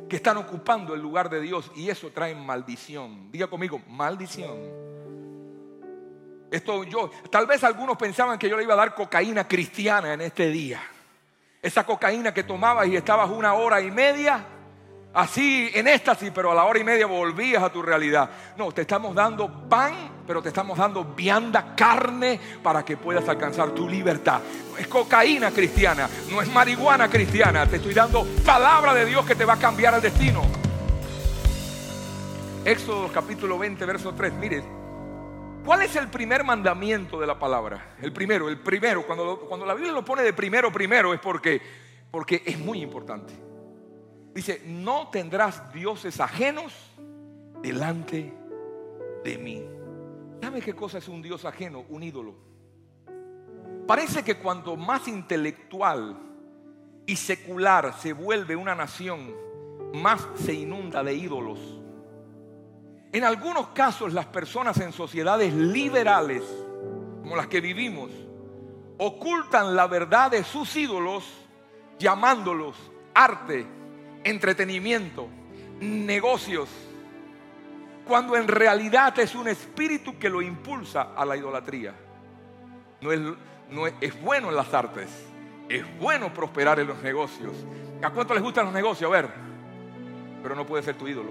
que 0.10 0.16
están 0.16 0.38
ocupando 0.38 0.96
el 0.96 1.00
lugar 1.00 1.30
de 1.30 1.40
Dios 1.40 1.72
y 1.76 1.88
eso 1.88 2.10
trae 2.10 2.34
maldición. 2.34 3.32
Diga 3.32 3.46
conmigo, 3.46 3.80
maldición. 3.88 4.58
Esto 6.50 6.84
yo, 6.86 7.12
tal 7.30 7.46
vez 7.46 7.64
algunos 7.64 7.98
pensaban 7.98 8.40
que 8.40 8.50
yo 8.50 8.58
le 8.58 8.64
iba 8.64 8.74
a 8.74 8.78
dar 8.78 8.96
cocaína 8.96 9.48
cristiana 9.48 10.16
en 10.16 10.22
este 10.22 10.50
día. 10.50 10.82
Esa 11.62 11.86
cocaína 11.86 12.34
que 12.34 12.42
tomabas 12.42 12.88
y 12.88 12.96
estabas 12.96 13.30
una 13.30 13.54
hora 13.54 13.80
y 13.80 13.92
media 13.92 14.44
así 15.14 15.72
en 15.74 15.88
éxtasis, 15.88 16.32
pero 16.34 16.52
a 16.52 16.56
la 16.56 16.66
hora 16.66 16.80
y 16.80 16.84
media 16.84 17.06
volvías 17.06 17.64
a 17.64 17.72
tu 17.72 17.82
realidad. 17.82 18.30
No, 18.58 18.72
te 18.72 18.82
estamos 18.82 19.16
dando 19.16 19.68
pan, 19.70 20.24
pero 20.26 20.42
te 20.42 20.50
estamos 20.50 20.78
dando 20.78 21.04
vianda, 21.04 21.76
carne, 21.76 22.40
para 22.62 22.84
que 22.84 22.98
puedas 22.98 23.28
alcanzar 23.28 23.72
tu 23.72 23.88
libertad. 23.88 24.42
No 24.72 24.78
es 24.78 24.88
cocaína 24.88 25.52
cristiana, 25.52 26.10
no 26.30 26.42
es 26.42 26.52
marihuana 26.52 27.10
cristiana, 27.10 27.66
te 27.66 27.78
estoy 27.78 27.94
dando 27.94 28.26
palabra 28.46 28.94
de 28.94 29.06
Dios 29.06 29.26
que 29.26 29.36
te 29.36 29.46
va 29.46 29.54
a 29.54 29.60
cambiar 29.60 29.94
el 29.96 30.02
destino. 30.02 30.42
Éxodo 32.66 33.10
capítulo 33.12 33.58
20, 33.58 33.86
verso 33.86 34.14
3, 34.14 34.34
mire, 34.34 34.64
¿cuál 35.66 35.82
es 35.82 35.96
el 35.96 36.10
primer 36.10 36.44
mandamiento 36.44 37.20
de 37.20 37.26
la 37.26 37.40
palabra? 37.40 37.96
El 38.02 38.12
primero, 38.12 38.50
el 38.50 38.60
primero, 38.60 39.04
cuando, 39.08 39.40
cuando 39.48 39.66
la 39.66 39.74
Biblia 39.74 39.94
lo 39.94 40.04
pone 40.04 40.22
de 40.24 40.34
primero, 40.34 40.72
primero, 40.72 41.14
es 41.14 41.20
porque, 41.20 41.62
porque 42.12 42.44
es 42.46 42.60
muy 42.60 42.82
importante. 42.82 43.49
Dice, 44.40 44.62
no 44.66 45.10
tendrás 45.10 45.74
dioses 45.74 46.18
ajenos 46.22 46.72
delante 47.62 48.34
de 49.22 49.38
mí. 49.38 49.66
¿Sabe 50.42 50.62
qué 50.62 50.74
cosa 50.74 51.00
es 51.00 51.10
un 51.10 51.22
dios 51.22 51.44
ajeno? 51.44 51.84
Un 51.90 52.04
ídolo. 52.04 52.36
Parece 53.86 54.24
que 54.24 54.38
cuanto 54.38 54.78
más 54.78 55.10
intelectual 55.10 56.18
y 57.06 57.18
secular 57.18 57.94
se 58.00 58.14
vuelve 58.14 58.56
una 58.56 58.76
nación, 58.76 59.30
más 59.96 60.26
se 60.36 60.54
inunda 60.54 61.04
de 61.04 61.16
ídolos. 61.16 61.60
En 63.12 63.26
algunos 63.26 63.68
casos 63.72 64.14
las 64.14 64.28
personas 64.28 64.80
en 64.80 64.94
sociedades 64.94 65.54
liberales, 65.54 66.44
como 67.24 67.36
las 67.36 67.48
que 67.48 67.60
vivimos, 67.60 68.10
ocultan 69.00 69.76
la 69.76 69.88
verdad 69.88 70.32
de 70.32 70.46
sus 70.46 70.74
ídolos 70.78 71.26
llamándolos 71.98 72.78
arte, 73.14 73.79
entretenimiento, 74.24 75.28
negocios, 75.80 76.70
cuando 78.06 78.36
en 78.36 78.48
realidad 78.48 79.18
es 79.20 79.36
un 79.36 79.48
espíritu 79.48 80.18
que 80.18 80.30
lo 80.30 80.42
impulsa 80.42 81.14
a 81.16 81.24
la 81.26 81.38
idolatría. 81.38 81.94
No 83.02 83.12
es, 83.12 83.20
no 83.70 83.88
es, 83.88 84.22
bueno 84.22 84.50
en 84.50 84.56
las 84.56 84.74
artes, 84.74 85.10
es 85.70 86.00
bueno 86.00 86.34
prosperar 86.34 86.80
en 86.80 86.88
los 86.88 87.02
negocios. 87.02 87.54
¿A 88.02 88.10
cuánto 88.10 88.34
les 88.34 88.42
gustan 88.42 88.66
los 88.66 88.74
negocios? 88.74 89.10
A 89.10 89.14
ver, 89.14 89.30
pero 90.42 90.56
no 90.56 90.66
puede 90.66 90.84
ser 90.84 90.96
tu 90.96 91.08
ídolo. 91.08 91.30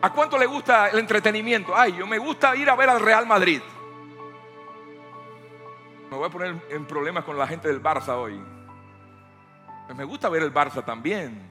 ¿A 0.00 0.12
cuánto 0.12 0.36
le 0.36 0.46
gusta 0.46 0.88
el 0.88 0.98
entretenimiento? 0.98 1.76
Ay, 1.76 1.94
yo 1.96 2.06
me 2.06 2.18
gusta 2.18 2.56
ir 2.56 2.68
a 2.68 2.74
ver 2.74 2.90
al 2.90 3.00
Real 3.00 3.24
Madrid. 3.24 3.62
Me 6.10 6.16
voy 6.16 6.26
a 6.26 6.30
poner 6.30 6.56
en 6.68 6.84
problemas 6.84 7.24
con 7.24 7.38
la 7.38 7.46
gente 7.46 7.68
del 7.68 7.80
Barça 7.80 8.16
hoy. 8.16 8.42
Me 9.94 10.04
gusta 10.04 10.28
ver 10.28 10.42
el 10.42 10.52
Barça 10.52 10.84
también. 10.84 11.50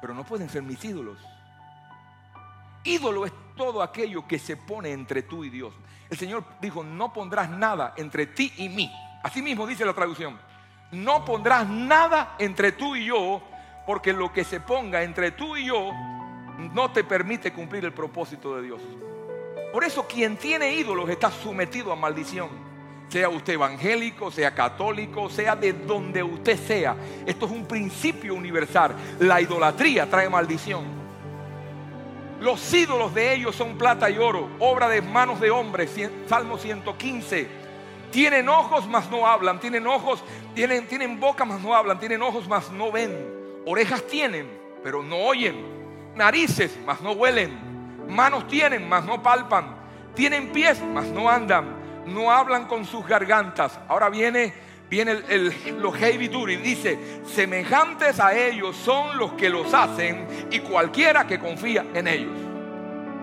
Pero 0.00 0.14
no 0.14 0.24
pueden 0.24 0.48
ser 0.48 0.62
mis 0.62 0.82
ídolos. 0.84 1.18
Ídolo 2.84 3.24
es 3.24 3.32
todo 3.56 3.82
aquello 3.82 4.26
que 4.26 4.38
se 4.38 4.56
pone 4.56 4.90
entre 4.90 5.22
tú 5.22 5.44
y 5.44 5.50
Dios. 5.50 5.72
El 6.10 6.18
Señor 6.18 6.44
dijo, 6.60 6.82
no 6.82 7.12
pondrás 7.12 7.48
nada 7.48 7.94
entre 7.96 8.26
ti 8.26 8.52
y 8.56 8.68
mí. 8.68 8.90
Así 9.22 9.40
mismo 9.40 9.66
dice 9.66 9.84
la 9.84 9.94
traducción. 9.94 10.38
No 10.90 11.24
pondrás 11.24 11.68
nada 11.68 12.34
entre 12.38 12.72
tú 12.72 12.96
y 12.96 13.06
yo, 13.06 13.42
porque 13.86 14.12
lo 14.12 14.32
que 14.32 14.44
se 14.44 14.60
ponga 14.60 15.02
entre 15.02 15.30
tú 15.30 15.56
y 15.56 15.66
yo 15.66 15.90
no 16.74 16.90
te 16.92 17.04
permite 17.04 17.52
cumplir 17.52 17.84
el 17.84 17.92
propósito 17.92 18.56
de 18.56 18.62
Dios. 18.62 18.82
Por 19.72 19.84
eso 19.84 20.06
quien 20.06 20.36
tiene 20.36 20.74
ídolos 20.74 21.08
está 21.08 21.30
sometido 21.30 21.92
a 21.92 21.96
maldición 21.96 22.71
sea 23.12 23.28
usted 23.28 23.52
evangélico, 23.52 24.30
sea 24.30 24.54
católico, 24.54 25.28
sea 25.28 25.54
de 25.54 25.74
donde 25.74 26.22
usted 26.22 26.58
sea. 26.58 26.96
Esto 27.26 27.44
es 27.44 27.52
un 27.52 27.66
principio 27.66 28.34
universal. 28.34 28.96
La 29.18 29.38
idolatría 29.38 30.08
trae 30.08 30.30
maldición. 30.30 30.82
Los 32.40 32.72
ídolos 32.72 33.14
de 33.14 33.34
ellos 33.34 33.54
son 33.54 33.76
plata 33.76 34.08
y 34.08 34.16
oro, 34.16 34.48
obra 34.58 34.88
de 34.88 35.02
manos 35.02 35.40
de 35.40 35.50
hombres. 35.50 35.94
Salmo 36.26 36.56
115. 36.56 37.48
Tienen 38.10 38.48
ojos, 38.48 38.88
mas 38.88 39.10
no 39.10 39.26
hablan. 39.26 39.60
Tienen 39.60 39.86
ojos, 39.86 40.24
tienen, 40.54 40.86
tienen 40.86 41.20
boca, 41.20 41.44
mas 41.44 41.60
no 41.60 41.74
hablan. 41.74 42.00
Tienen 42.00 42.22
ojos, 42.22 42.48
mas 42.48 42.70
no 42.70 42.90
ven. 42.90 43.14
Orejas 43.66 44.06
tienen, 44.06 44.48
pero 44.82 45.02
no 45.02 45.16
oyen. 45.16 45.54
Narices, 46.16 46.78
mas 46.86 47.02
no 47.02 47.12
huelen. 47.12 47.52
Manos 48.08 48.48
tienen, 48.48 48.88
mas 48.88 49.04
no 49.04 49.22
palpan. 49.22 49.76
Tienen 50.14 50.50
pies, 50.50 50.80
mas 50.94 51.06
no 51.08 51.28
andan 51.28 51.81
no 52.06 52.30
hablan 52.30 52.66
con 52.66 52.84
sus 52.84 53.06
gargantas. 53.06 53.78
Ahora 53.88 54.08
viene, 54.08 54.52
viene 54.88 55.22
el, 55.28 55.54
los 55.80 55.94
heavy 55.96 56.28
duty, 56.28 56.56
dice, 56.56 56.98
semejantes 57.26 58.20
a 58.20 58.36
ellos 58.36 58.76
son 58.76 59.16
los 59.18 59.32
que 59.32 59.48
los 59.48 59.72
hacen 59.72 60.26
y 60.50 60.60
cualquiera 60.60 61.26
que 61.26 61.38
confía 61.38 61.86
en 61.94 62.08
ellos. 62.08 62.32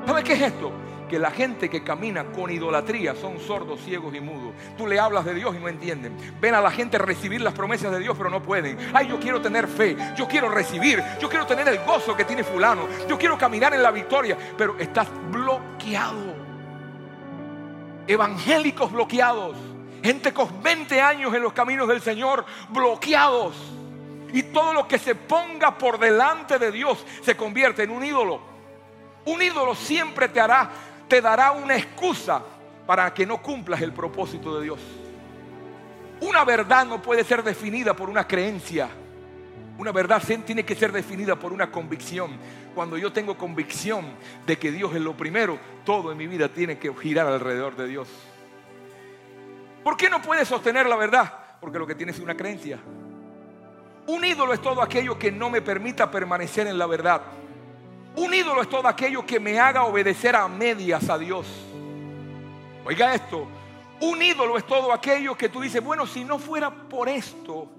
¿Sabe 0.05 0.23
qué 0.23 0.33
es 0.33 0.41
esto? 0.41 0.71
Que 1.09 1.19
la 1.19 1.31
gente 1.31 1.69
que 1.69 1.83
camina 1.83 2.25
con 2.25 2.51
idolatría 2.51 3.15
son 3.15 3.39
sordos, 3.39 3.79
ciegos 3.83 4.13
y 4.13 4.21
mudos. 4.21 4.53
Tú 4.77 4.85
le 4.85 4.99
hablas 4.99 5.25
de 5.25 5.33
Dios 5.33 5.55
y 5.55 5.59
no 5.59 5.67
entienden. 5.67 6.15
Ven 6.39 6.53
a 6.53 6.61
la 6.61 6.69
gente 6.69 6.99
recibir 6.99 7.41
las 7.41 7.53
promesas 7.53 7.91
de 7.91 7.99
Dios, 7.99 8.15
pero 8.15 8.29
no 8.29 8.41
pueden. 8.41 8.77
Ay, 8.93 9.07
yo 9.07 9.19
quiero 9.19 9.41
tener 9.41 9.67
fe, 9.67 9.97
yo 10.15 10.27
quiero 10.27 10.49
recibir, 10.49 11.03
yo 11.19 11.27
quiero 11.27 11.47
tener 11.47 11.67
el 11.67 11.79
gozo 11.79 12.15
que 12.15 12.25
tiene 12.25 12.43
fulano, 12.43 12.87
yo 13.07 13.17
quiero 13.17 13.37
caminar 13.37 13.73
en 13.73 13.81
la 13.81 13.91
victoria, 13.91 14.37
pero 14.55 14.77
estás 14.77 15.07
bloqueado 15.31 16.38
evangélicos 18.09 18.91
bloqueados, 18.91 19.55
gente 20.03 20.33
con 20.33 20.63
20 20.63 20.99
años 20.99 21.31
en 21.35 21.43
los 21.43 21.53
caminos 21.53 21.87
del 21.87 22.01
Señor 22.01 22.43
bloqueados. 22.69 23.55
Y 24.33 24.43
todo 24.43 24.73
lo 24.73 24.87
que 24.87 24.97
se 24.97 25.13
ponga 25.13 25.77
por 25.77 25.99
delante 25.99 26.57
de 26.57 26.71
Dios 26.71 27.05
se 27.21 27.37
convierte 27.37 27.83
en 27.83 27.91
un 27.91 28.03
ídolo. 28.03 28.41
Un 29.25 29.41
ídolo 29.43 29.75
siempre 29.75 30.27
te 30.27 30.39
hará, 30.39 30.71
te 31.07 31.21
dará 31.21 31.51
una 31.51 31.75
excusa 31.75 32.41
para 32.87 33.13
que 33.13 33.27
no 33.27 33.41
cumplas 33.43 33.81
el 33.81 33.93
propósito 33.93 34.57
de 34.57 34.63
Dios. 34.63 34.79
Una 36.21 36.43
verdad 36.43 36.87
no 36.87 37.01
puede 37.01 37.23
ser 37.23 37.43
definida 37.43 37.95
por 37.95 38.09
una 38.09 38.27
creencia. 38.27 38.89
Una 39.77 39.91
verdad 39.91 40.21
tiene 40.45 40.65
que 40.65 40.75
ser 40.75 40.91
definida 40.91 41.35
por 41.35 41.53
una 41.53 41.71
convicción. 41.71 42.31
Cuando 42.75 42.97
yo 42.97 43.11
tengo 43.11 43.37
convicción 43.37 44.05
de 44.45 44.57
que 44.57 44.71
Dios 44.71 44.93
es 44.95 45.01
lo 45.01 45.15
primero, 45.15 45.59
todo 45.85 46.11
en 46.11 46.17
mi 46.17 46.27
vida 46.27 46.49
tiene 46.49 46.77
que 46.77 46.93
girar 46.93 47.27
alrededor 47.27 47.75
de 47.75 47.87
Dios. 47.87 48.07
¿Por 49.83 49.97
qué 49.97 50.09
no 50.09 50.21
puedes 50.21 50.47
sostener 50.47 50.87
la 50.87 50.95
verdad? 50.95 51.33
Porque 51.59 51.79
lo 51.79 51.87
que 51.87 51.95
tienes 51.95 52.15
es 52.15 52.21
una 52.21 52.35
creencia. 52.35 52.79
Un 54.07 54.25
ídolo 54.25 54.53
es 54.53 54.61
todo 54.61 54.81
aquello 54.81 55.17
que 55.17 55.31
no 55.31 55.49
me 55.49 55.61
permita 55.61 56.09
permanecer 56.09 56.67
en 56.67 56.77
la 56.77 56.85
verdad. 56.85 57.21
Un 58.15 58.33
ídolo 58.33 58.61
es 58.61 58.69
todo 58.69 58.87
aquello 58.87 59.25
que 59.25 59.39
me 59.39 59.59
haga 59.59 59.83
obedecer 59.83 60.35
a 60.35 60.47
medias 60.47 61.09
a 61.09 61.17
Dios. 61.17 61.47
Oiga 62.85 63.13
esto, 63.13 63.47
un 64.01 64.21
ídolo 64.21 64.57
es 64.57 64.65
todo 64.65 64.91
aquello 64.93 65.35
que 65.35 65.49
tú 65.49 65.61
dices, 65.61 65.83
bueno, 65.83 66.07
si 66.07 66.23
no 66.23 66.39
fuera 66.39 66.71
por 66.71 67.07
esto, 67.07 67.69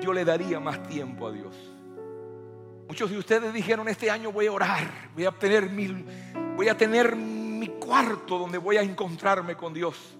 yo 0.00 0.12
le 0.12 0.24
daría 0.24 0.60
más 0.60 0.82
tiempo 0.84 1.26
a 1.26 1.32
Dios. 1.32 1.54
Muchos 2.88 3.10
de 3.10 3.18
ustedes 3.18 3.52
dijeron, 3.52 3.86
este 3.88 4.10
año 4.10 4.32
voy 4.32 4.46
a 4.46 4.52
orar, 4.52 5.10
voy 5.14 5.26
a 5.26 5.30
tener 5.30 5.68
mi, 5.68 6.04
voy 6.56 6.68
a 6.68 6.76
tener 6.76 7.14
mi 7.14 7.68
cuarto 7.68 8.38
donde 8.38 8.56
voy 8.56 8.78
a 8.78 8.82
encontrarme 8.82 9.56
con 9.56 9.74
Dios. 9.74 10.16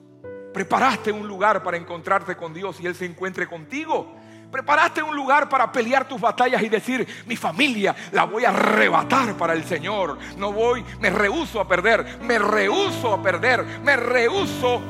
Preparaste 0.53 1.11
un 1.11 1.27
lugar 1.27 1.63
para 1.63 1.79
encontrarte 1.79 2.37
con 2.37 2.53
Dios 2.53 2.79
y 2.81 2.87
Él 2.87 2.95
se 2.95 3.07
encuentre 3.07 3.47
contigo. 3.47 4.15
Preparaste 4.53 5.03
un 5.03 5.17
lugar 5.17 5.49
para 5.49 5.73
pelear 5.73 6.07
tus 6.07 6.21
batallas 6.21 6.63
y 6.63 6.69
decir, 6.69 7.07
mi 7.27 7.37
familia 7.37 7.97
la 8.13 8.25
voy 8.25 8.45
a 8.45 8.51
arrebatar 8.51 9.35
para 9.37 9.55
el 9.55 9.65
Señor. 9.65 10.19
No 10.37 10.53
voy, 10.53 10.85
me 11.01 11.09
rehuso 11.09 11.61
a 11.61 11.67
perder, 11.67 12.19
me 12.23 12.39
rehuso 12.39 13.15
a 13.15 13.23
perder, 13.23 13.65
me 13.83 13.97
rehuso 13.97 14.83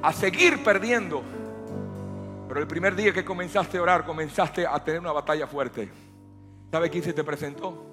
a 0.00 0.12
seguir 0.12 0.62
perdiendo 0.62 1.22
pero 2.50 2.58
el 2.58 2.66
primer 2.66 2.96
día 2.96 3.12
que 3.12 3.24
comenzaste 3.24 3.78
a 3.78 3.82
orar, 3.82 4.04
comenzaste 4.04 4.66
a 4.66 4.76
tener 4.82 4.98
una 4.98 5.12
batalla 5.12 5.46
fuerte. 5.46 5.88
¿Sabe 6.70 6.88
quién 6.88 7.02
se 7.02 7.12
te 7.12 7.24
presentó? 7.24 7.86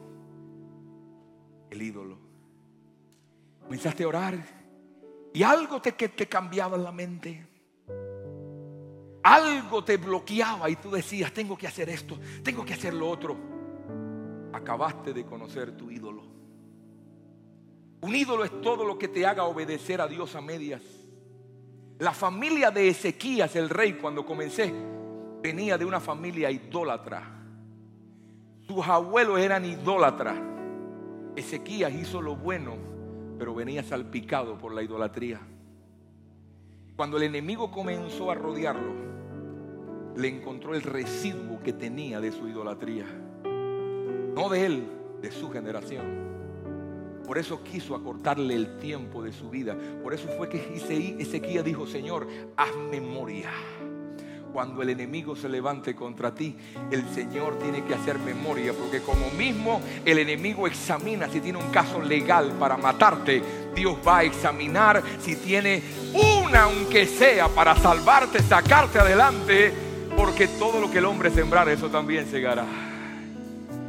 El 1.69 1.81
ídolo. 1.81 2.17
Comenzaste 3.63 4.03
a 4.03 4.07
orar 4.07 4.57
y 5.33 5.43
algo 5.43 5.81
te, 5.81 5.93
que 5.93 6.09
te 6.09 6.27
cambiaba 6.27 6.77
la 6.77 6.91
mente. 6.91 7.45
Algo 9.23 9.83
te 9.83 9.97
bloqueaba 9.97 10.69
y 10.69 10.77
tú 10.77 10.91
decías, 10.91 11.33
tengo 11.33 11.57
que 11.57 11.67
hacer 11.67 11.89
esto, 11.89 12.17
tengo 12.43 12.63
que 12.63 12.73
hacer 12.73 12.93
lo 12.93 13.09
otro. 13.09 13.35
Acabaste 14.53 15.11
de 15.11 15.25
conocer 15.25 15.75
tu 15.75 15.91
ídolo. 15.91 16.23
Un 18.01 18.15
ídolo 18.15 18.45
es 18.45 18.61
todo 18.61 18.85
lo 18.85 18.97
que 18.97 19.07
te 19.07 19.25
haga 19.25 19.43
obedecer 19.43 20.01
a 20.01 20.07
Dios 20.07 20.35
a 20.35 20.41
medias. 20.41 20.81
La 21.99 22.13
familia 22.13 22.69
de 22.69 22.89
Ezequías, 22.89 23.55
el 23.55 23.69
rey, 23.69 23.93
cuando 23.93 24.25
comencé, 24.25 24.71
venía 25.41 25.77
de 25.77 25.85
una 25.85 25.99
familia 25.99 26.51
idólatra. 26.51 27.37
Sus 28.67 28.86
abuelos 28.86 29.39
eran 29.39 29.65
idólatras. 29.65 30.38
Ezequías 31.36 31.93
hizo 31.93 32.21
lo 32.21 32.36
bueno, 32.36 32.75
pero 33.38 33.53
venía 33.53 33.84
salpicado 33.84 34.58
por 34.58 34.73
la 34.73 34.84
idolatría. 34.84 35.39
Cuando 36.95 37.17
el 37.17 37.23
enemigo 37.23 37.71
comenzó 37.71 38.32
a 38.32 38.36
rodearlo, 38.36 38.93
le 40.15 40.27
encontró 40.27 40.73
el 40.73 40.82
residuo 40.82 41.62
que 41.63 41.73
tenía 41.73 42.19
de 42.19 42.32
su 42.32 42.47
idolatría. 42.47 43.06
No 44.36 44.49
de 44.49 44.65
él, 44.65 44.88
de 45.21 45.32
su 45.32 45.49
generación. 45.49 46.27
Por 47.25 47.38
eso 47.38 47.63
quiso 47.63 47.95
acortarle 47.95 48.56
el 48.56 48.77
tiempo 48.80 49.21
de 49.21 49.32
su 49.32 49.49
vida. 49.49 49.77
Por 50.01 50.13
eso 50.13 50.27
fue 50.38 50.49
que 50.49 50.58
Ezequías 51.19 51.63
dijo, 51.63 51.86
Señor, 51.86 52.27
haz 52.56 52.75
memoria 52.89 53.51
cuando 54.57 54.81
el 54.81 54.89
enemigo 54.89 55.35
se 55.35 55.47
levante 55.47 55.93
contra 55.93 56.33
ti, 56.33 56.57
el 56.89 57.07
Señor 57.09 57.59
tiene 57.59 57.83
que 57.83 57.93
hacer 57.93 58.17
memoria, 58.17 58.73
porque 58.73 59.03
como 59.03 59.29
mismo 59.37 59.79
el 60.03 60.17
enemigo 60.17 60.65
examina 60.65 61.29
si 61.29 61.41
tiene 61.41 61.59
un 61.59 61.69
caso 61.69 62.01
legal 62.01 62.53
para 62.59 62.75
matarte, 62.75 63.69
Dios 63.75 63.99
va 64.07 64.17
a 64.17 64.23
examinar 64.23 65.03
si 65.19 65.35
tiene 65.35 65.83
una, 66.41 66.63
aunque 66.63 67.05
sea, 67.05 67.49
para 67.49 67.75
salvarte, 67.75 68.41
sacarte 68.41 68.97
adelante, 68.97 69.71
porque 70.17 70.47
todo 70.47 70.81
lo 70.81 70.89
que 70.89 70.97
el 70.97 71.05
hombre 71.05 71.29
sembrar, 71.29 71.69
eso 71.69 71.91
también 71.91 72.25
segará. 72.25 72.65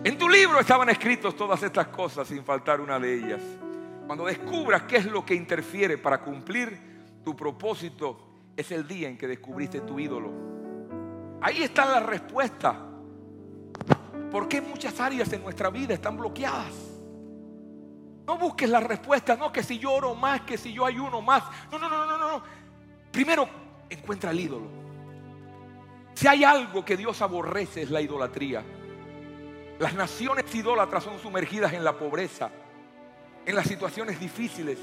En 0.05 0.19
tu 0.19 0.29
libro 0.29 0.61
estaban 0.61 0.91
escritos 0.91 1.35
todas 1.35 1.63
estas 1.63 1.87
cosas 1.87 2.29
sin 2.29 2.45
faltar 2.45 2.83
una 2.83 2.99
de 2.99 3.15
ellas. 3.15 3.41
Cuando 4.07 4.27
descubras 4.27 4.83
qué 4.83 4.99
es 4.99 5.07
lo 5.07 5.25
que 5.25 5.35
interfiere 5.35 5.97
para 5.97 6.21
cumplir 6.21 6.79
tu 7.25 7.35
propósito, 7.35 8.53
es 8.55 8.71
el 8.71 8.87
día 8.87 9.09
en 9.09 9.17
que 9.17 9.27
descubriste 9.27 9.81
tu 9.81 9.99
ídolo. 9.99 10.58
Ahí 11.41 11.63
está 11.63 11.87
la 11.87 12.01
respuesta. 12.01 12.77
¿Por 14.31 14.49
qué 14.49 14.61
muchas 14.61 14.99
áreas 15.01 15.33
en 15.33 15.43
nuestra 15.43 15.71
vida 15.71 15.95
están 15.95 16.17
bloqueadas? 16.17 16.75
No 18.27 18.37
busques 18.37 18.69
la 18.69 18.81
respuesta, 18.81 19.37
no 19.37 19.51
que 19.51 19.63
si 19.63 19.79
yo 19.79 19.93
oro 19.93 20.15
más, 20.15 20.43
que 20.43 20.59
si 20.59 20.73
yo 20.73 20.85
ayuno 20.85 21.23
más. 21.23 21.45
No, 21.71 21.79
no, 21.79 21.89
no, 21.89 22.05
no, 22.05 22.19
no. 22.19 22.43
Primero 23.11 23.49
encuentra 23.89 24.33
el 24.33 24.41
ídolo. 24.41 24.67
Si 26.15 26.27
hay 26.27 26.45
algo 26.45 26.85
que 26.85 26.97
Dios 26.97 27.23
aborrece 27.23 27.83
es 27.83 27.91
la 27.91 28.01
idolatría. 28.01 28.63
Las 29.79 29.95
naciones 29.95 30.53
idólatras 30.55 31.05
son 31.05 31.19
sumergidas 31.21 31.73
en 31.73 31.85
la 31.85 31.97
pobreza, 31.97 32.51
en 33.47 33.55
las 33.55 33.67
situaciones 33.67 34.19
difíciles. 34.19 34.79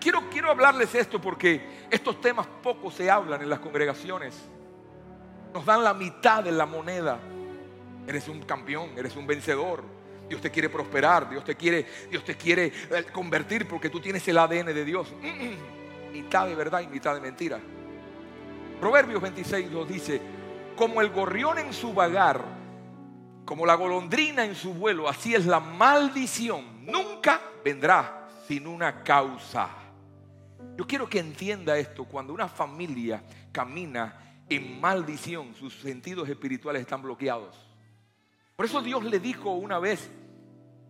Quiero, 0.00 0.30
quiero 0.30 0.50
hablarles 0.50 0.94
esto 0.94 1.20
porque 1.20 1.86
estos 1.90 2.20
temas 2.20 2.46
poco 2.62 2.90
se 2.90 3.10
hablan 3.10 3.42
en 3.42 3.50
las 3.50 3.58
congregaciones. 3.58 4.48
Nos 5.52 5.64
dan 5.64 5.82
la 5.82 5.94
mitad 5.94 6.44
de 6.44 6.52
la 6.52 6.66
moneda. 6.66 7.18
Eres 8.06 8.28
un 8.28 8.42
campeón, 8.42 8.90
eres 8.96 9.16
un 9.16 9.26
vencedor. 9.26 9.82
Dios 10.28 10.40
te 10.40 10.50
quiere 10.50 10.68
prosperar, 10.68 11.28
Dios 11.28 11.44
te 11.44 11.56
quiere, 11.56 11.86
Dios 12.08 12.24
te 12.24 12.36
quiere 12.36 12.66
eh, 12.66 13.04
convertir 13.12 13.66
porque 13.66 13.90
tú 13.90 14.00
tienes 14.00 14.26
el 14.28 14.38
ADN 14.38 14.66
de 14.66 14.84
Dios. 14.84 15.12
Mitad 16.12 16.46
de 16.46 16.54
verdad 16.54 16.80
y 16.80 16.86
mitad 16.86 17.14
de 17.14 17.20
mentira. 17.20 17.58
Proverbios 18.80 19.20
26 19.20 19.70
nos 19.70 19.88
dice, 19.88 20.20
como 20.76 21.00
el 21.00 21.10
gorrión 21.10 21.58
en 21.58 21.72
su 21.72 21.92
vagar, 21.92 22.42
como 23.44 23.66
la 23.66 23.74
golondrina 23.74 24.44
en 24.44 24.54
su 24.54 24.72
vuelo, 24.72 25.08
así 25.08 25.34
es 25.34 25.46
la 25.46 25.58
maldición. 25.58 26.86
Nunca 26.86 27.40
vendrá 27.64 28.28
sin 28.46 28.66
una 28.66 29.02
causa. 29.02 29.68
Yo 30.76 30.86
quiero 30.86 31.08
que 31.08 31.18
entienda 31.18 31.76
esto, 31.76 32.04
cuando 32.04 32.32
una 32.32 32.48
familia 32.48 33.22
camina 33.52 34.29
en 34.50 34.80
maldición, 34.80 35.54
sus 35.54 35.74
sentidos 35.74 36.28
espirituales 36.28 36.82
están 36.82 37.02
bloqueados. 37.02 37.56
Por 38.56 38.66
eso 38.66 38.82
Dios 38.82 39.04
le 39.04 39.20
dijo 39.20 39.52
una 39.52 39.78
vez, 39.78 40.10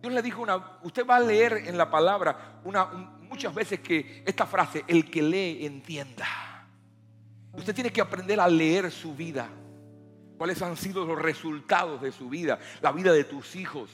Dios 0.01 0.11
le 0.11 0.21
dijo 0.21 0.41
una, 0.41 0.79
usted 0.83 1.05
va 1.05 1.17
a 1.17 1.19
leer 1.19 1.53
en 1.67 1.77
la 1.77 1.89
palabra 1.89 2.59
una, 2.65 2.85
muchas 2.85 3.53
veces 3.53 3.79
que 3.79 4.23
esta 4.25 4.45
frase, 4.45 4.83
el 4.87 5.09
que 5.09 5.21
lee 5.21 5.65
entienda. 5.65 6.27
Usted 7.53 7.75
tiene 7.75 7.91
que 7.91 8.01
aprender 8.01 8.39
a 8.39 8.47
leer 8.47 8.91
su 8.91 9.15
vida. 9.15 9.47
¿Cuáles 10.37 10.61
han 10.61 10.75
sido 10.75 11.05
los 11.05 11.19
resultados 11.19 12.01
de 12.01 12.11
su 12.11 12.29
vida? 12.29 12.59
La 12.81 12.91
vida 12.91 13.13
de 13.13 13.25
tus 13.25 13.55
hijos, 13.55 13.91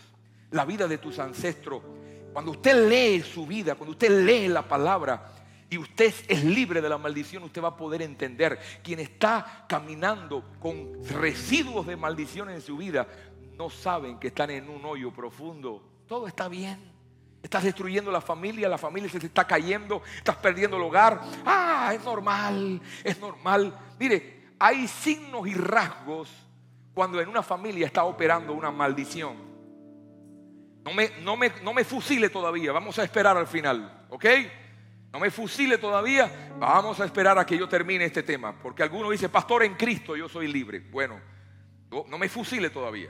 la 0.52 0.64
vida 0.64 0.88
de 0.88 0.98
tus 0.98 1.20
ancestros. 1.20 1.84
Cuando 2.32 2.52
usted 2.52 2.88
lee 2.88 3.22
su 3.22 3.46
vida, 3.46 3.76
cuando 3.76 3.92
usted 3.92 4.26
lee 4.26 4.48
la 4.48 4.62
palabra, 4.62 5.37
y 5.70 5.78
usted 5.78 6.14
es 6.28 6.44
libre 6.44 6.82
de 6.82 6.90
la 6.90 6.98
maldición, 6.98 7.44
usted 7.44 7.62
va 7.62 7.70
a 7.70 7.76
poder 7.76 8.02
entender. 8.02 8.60
Quien 8.84 9.00
está 9.00 9.66
caminando 9.68 10.44
con 10.60 11.06
residuos 11.10 11.86
de 11.86 11.98
maldición 11.98 12.50
en 12.50 12.62
su 12.62 12.78
vida, 12.78 13.08
no 13.58 13.70
saben 13.70 14.18
que 14.18 14.28
están 14.28 14.50
en 14.52 14.70
un 14.70 14.86
hoyo 14.86 15.12
profundo. 15.12 15.84
Todo 16.08 16.28
está 16.28 16.48
bien. 16.48 16.96
Estás 17.44 17.64
destruyendo 17.64 18.12
la 18.12 18.22
familia, 18.22 18.70
la 18.70 18.78
familia 18.78 19.10
se 19.10 19.18
está 19.18 19.46
cayendo, 19.46 20.02
estás 20.18 20.38
perdiendo 20.38 20.78
el 20.78 20.84
hogar. 20.84 21.22
Ah, 21.46 21.92
es 21.94 22.04
normal, 22.04 22.82
es 23.04 23.20
normal. 23.20 23.78
Mire, 24.00 24.52
hay 24.58 24.88
signos 24.88 25.48
y 25.48 25.54
rasgos 25.54 26.30
cuando 26.94 27.22
en 27.22 27.30
una 27.30 27.44
familia 27.44 27.86
está 27.86 28.06
operando 28.06 28.54
una 28.54 28.72
maldición. 28.72 29.36
No 30.84 30.94
me, 30.94 31.12
no 31.22 31.36
me, 31.36 31.52
no 31.62 31.74
me 31.74 31.84
fusile 31.84 32.30
todavía, 32.30 32.72
vamos 32.72 32.98
a 32.98 33.04
esperar 33.04 33.36
al 33.36 33.48
final, 33.48 34.06
¿ok? 34.10 34.26
No 35.18 35.22
me 35.22 35.32
fusile 35.32 35.80
todavía. 35.80 36.52
Vamos 36.60 37.00
a 37.00 37.06
esperar 37.06 37.40
a 37.40 37.44
que 37.44 37.58
yo 37.58 37.68
termine 37.68 38.06
este 38.06 38.22
tema. 38.22 38.54
Porque 38.54 38.84
alguno 38.84 39.10
dice, 39.10 39.30
pastor, 39.30 39.64
en 39.64 39.74
Cristo 39.74 40.16
yo 40.16 40.30
soy 40.30 40.48
libre. 40.48 40.80
Bueno, 40.80 41.20
no 41.90 42.20
me 42.20 42.30
fusile 42.30 42.70
todavía. 42.70 43.10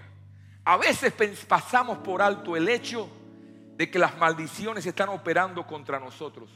A 0.64 0.78
veces 0.78 1.14
pasamos 1.46 1.98
por 1.98 2.22
alto 2.22 2.56
el 2.56 2.70
hecho 2.70 3.10
de 3.76 3.92
que 3.92 4.00
las 4.00 4.18
maldiciones 4.18 4.86
están 4.86 5.10
operando 5.10 5.68
contra 5.68 6.00
nosotros. 6.00 6.50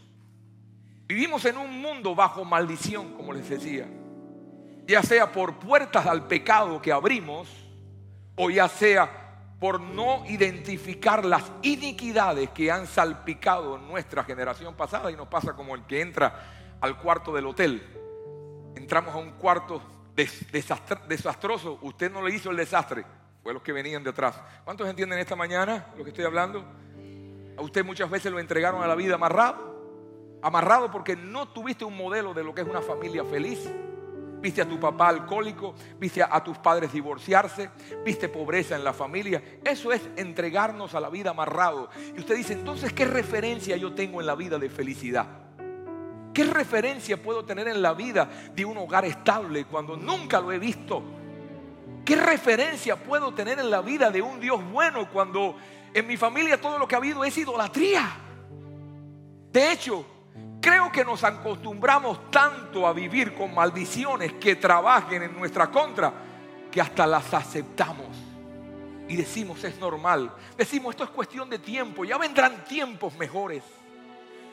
Vivimos 1.06 1.44
en 1.44 1.58
un 1.58 1.82
mundo 1.82 2.16
bajo 2.16 2.46
maldición, 2.46 3.12
como 3.18 3.34
les 3.34 3.50
decía. 3.50 3.90
Ya 4.88 5.04
sea 5.04 5.34
por 5.34 5.60
puertas 5.60 6.06
al 6.06 6.28
pecado 6.28 6.82
que 6.82 6.94
abrimos, 6.94 7.50
o 8.38 8.50
ya 8.50 8.70
sea 8.70 9.21
por 9.62 9.80
no 9.80 10.26
identificar 10.26 11.24
las 11.24 11.44
iniquidades 11.62 12.50
que 12.50 12.72
han 12.72 12.88
salpicado 12.88 13.78
nuestra 13.78 14.24
generación 14.24 14.74
pasada 14.74 15.12
y 15.12 15.16
nos 15.16 15.28
pasa 15.28 15.54
como 15.54 15.76
el 15.76 15.86
que 15.86 16.02
entra 16.02 16.78
al 16.82 16.98
cuarto 16.98 17.32
del 17.32 17.46
hotel. 17.46 17.80
Entramos 18.76 19.14
a 19.14 19.20
un 19.20 19.34
cuarto 19.34 19.80
desastroso, 21.08 21.78
usted 21.84 22.12
no 22.12 22.24
le 22.24 22.34
hizo 22.34 22.50
el 22.50 22.58
desastre, 22.58 23.06
fue 23.44 23.54
los 23.54 23.62
que 23.62 23.72
venían 23.72 24.04
de 24.04 24.10
atrás. 24.10 24.42
¿Cuántos 24.66 24.90
entienden 24.90 25.20
esta 25.20 25.36
mañana 25.36 25.94
lo 25.96 26.04
que 26.04 26.10
estoy 26.10 26.26
hablando? 26.26 26.66
A 27.56 27.62
usted 27.62 27.86
muchas 27.86 28.10
veces 28.10 28.32
lo 28.32 28.40
entregaron 28.40 28.82
a 28.82 28.88
la 28.88 28.96
vida 28.96 29.14
amarrado, 29.14 30.40
amarrado 30.42 30.90
porque 30.90 31.16
no 31.16 31.50
tuviste 31.50 31.86
un 31.86 31.96
modelo 31.96 32.34
de 32.34 32.44
lo 32.44 32.56
que 32.56 32.62
es 32.62 32.68
una 32.68 32.82
familia 32.82 33.24
feliz 33.26 33.70
viste 34.42 34.62
a 34.62 34.68
tu 34.68 34.80
papá 34.80 35.10
alcohólico, 35.10 35.76
viste 36.00 36.24
a, 36.24 36.44
tus 36.44 36.58
padres 36.58 36.92
divorciarse, 36.92 37.70
viste 38.04 38.28
pobreza 38.28 38.76
en 38.76 38.84
la 38.84 38.94
familia. 38.94 39.42
Eso 39.64 39.92
es 39.92 40.02
entregarnos 40.18 40.96
a 40.96 41.00
la 41.00 41.10
vida 41.10 41.30
amarrado. 41.30 41.90
Y 42.16 42.20
usted 42.20 42.36
dice, 42.36 42.54
entonces, 42.54 42.92
¿qué 42.92 43.06
referencia 43.06 43.78
yo 43.78 43.94
tengo 43.94 44.20
en 44.20 44.28
la 44.28 44.36
vida 44.36 44.58
de 44.58 44.70
felicidad? 44.70 45.28
¿Qué 46.34 46.44
referencia 46.46 47.22
puedo 47.22 47.46
tener 47.46 47.68
en 47.68 47.82
la 47.82 47.94
vida 47.94 48.30
de 48.56 48.66
un 48.66 48.78
hogar 48.78 49.06
estable 49.06 49.66
cuando 49.66 49.96
nunca 49.96 50.40
lo 50.40 50.52
he 50.52 50.60
visto? 50.60 51.04
¿Qué 52.04 52.16
referencia 52.16 52.96
puedo 52.96 53.34
tener 53.34 53.60
en 53.60 53.70
la 53.70 53.82
vida 53.82 54.10
de 54.10 54.22
un 54.22 54.40
Dios 54.40 54.60
bueno 54.72 55.10
cuando 55.12 55.56
en 55.94 56.08
mi 56.08 56.18
familia 56.18 56.60
todo 56.60 56.80
lo 56.80 56.88
que 56.88 56.96
ha 56.96 56.98
habido 56.98 57.24
es 57.24 57.38
idolatría? 57.38 58.10
De 59.52 59.72
hecho, 59.72 60.06
Creo 60.62 60.92
que 60.92 61.04
nos 61.04 61.24
acostumbramos 61.24 62.30
tanto 62.30 62.86
a 62.86 62.94
vivir 62.94 63.34
con 63.34 63.54
maldiciones 63.54 64.34
que 64.34 64.56
trabajen 64.56 65.24
en 65.24 65.34
nuestra 65.34 65.72
contra 65.72 66.14
que 66.72 66.80
hasta 66.80 67.08
las 67.08 67.34
aceptamos. 67.34 68.16
Y 69.08 69.16
decimos, 69.16 69.64
es 69.64 69.80
normal. 69.80 70.32
Decimos, 70.56 70.92
esto 70.92 71.04
es 71.04 71.10
cuestión 71.10 71.50
de 71.50 71.58
tiempo. 71.58 72.06
Ya 72.06 72.18
vendrán 72.18 72.64
tiempos 72.64 73.18
mejores. 73.18 73.64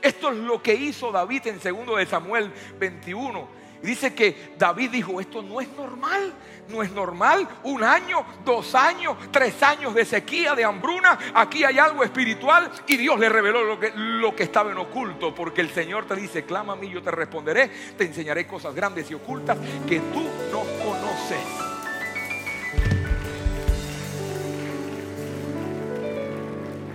Esto 0.01 0.31
es 0.33 0.39
lo 0.39 0.63
que 0.63 0.75
hizo 0.75 1.13
David 1.13 1.47
en 1.47 1.61
2 1.61 1.99
de 1.99 2.07
Samuel 2.07 2.53
21 2.79 3.68
dice 3.83 4.15
que 4.15 4.55
David 4.59 4.91
dijo, 4.91 5.21
esto 5.21 5.43
no 5.43 5.61
es 5.61 5.69
normal, 5.77 6.33
no 6.69 6.83
es 6.83 6.91
normal. 6.91 7.49
Un 7.65 7.85
año, 7.85 8.25
dos 8.45 8.75
años, 8.75 9.17
tres 9.31 9.63
años 9.63 9.95
de 9.95 10.05
sequía, 10.05 10.55
de 10.55 10.65
hambruna. 10.65 11.19
Aquí 11.35 11.65
hay 11.65 11.79
algo 11.79 12.05
espiritual 12.05 12.71
y 12.87 12.97
Dios 12.97 13.19
le 13.19 13.29
reveló 13.29 13.65
lo 13.65 13.79
que, 13.79 13.93
lo 13.95 14.35
que 14.35 14.43
estaba 14.43 14.71
en 14.71 14.79
oculto. 14.79 15.35
Porque 15.35 15.61
el 15.61 15.71
Señor 15.71 16.07
te 16.07 16.17
dice, 16.17 16.45
clama 16.45 16.75
a 16.75 16.77
mí, 16.77 16.89
yo 16.89 17.03
te 17.03 17.11
responderé. 17.11 17.69
Te 17.97 18.05
enseñaré 18.05 18.47
cosas 18.47 18.75
grandes 18.75 19.11
y 19.11 19.15
ocultas 19.15 19.59
que 19.89 20.01
tú 20.01 20.23
no 20.53 20.61
conoces. 20.85 21.69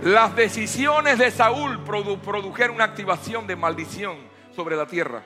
Las 0.04 0.36
decisiones 0.36 1.18
de 1.18 1.30
Saúl 1.30 1.82
produjeron 1.82 2.76
una 2.76 2.84
activación 2.84 3.46
de 3.46 3.56
maldición 3.56 4.18
sobre 4.54 4.76
la 4.76 4.86
tierra. 4.86 5.22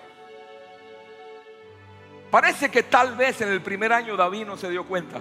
Parece 2.31 2.71
que 2.71 2.83
tal 2.83 3.17
vez 3.17 3.41
en 3.41 3.49
el 3.49 3.62
primer 3.62 3.93
año 3.93 4.17
David 4.17 4.47
no 4.47 4.57
se 4.57 4.69
dio 4.69 4.85
cuenta. 4.85 5.19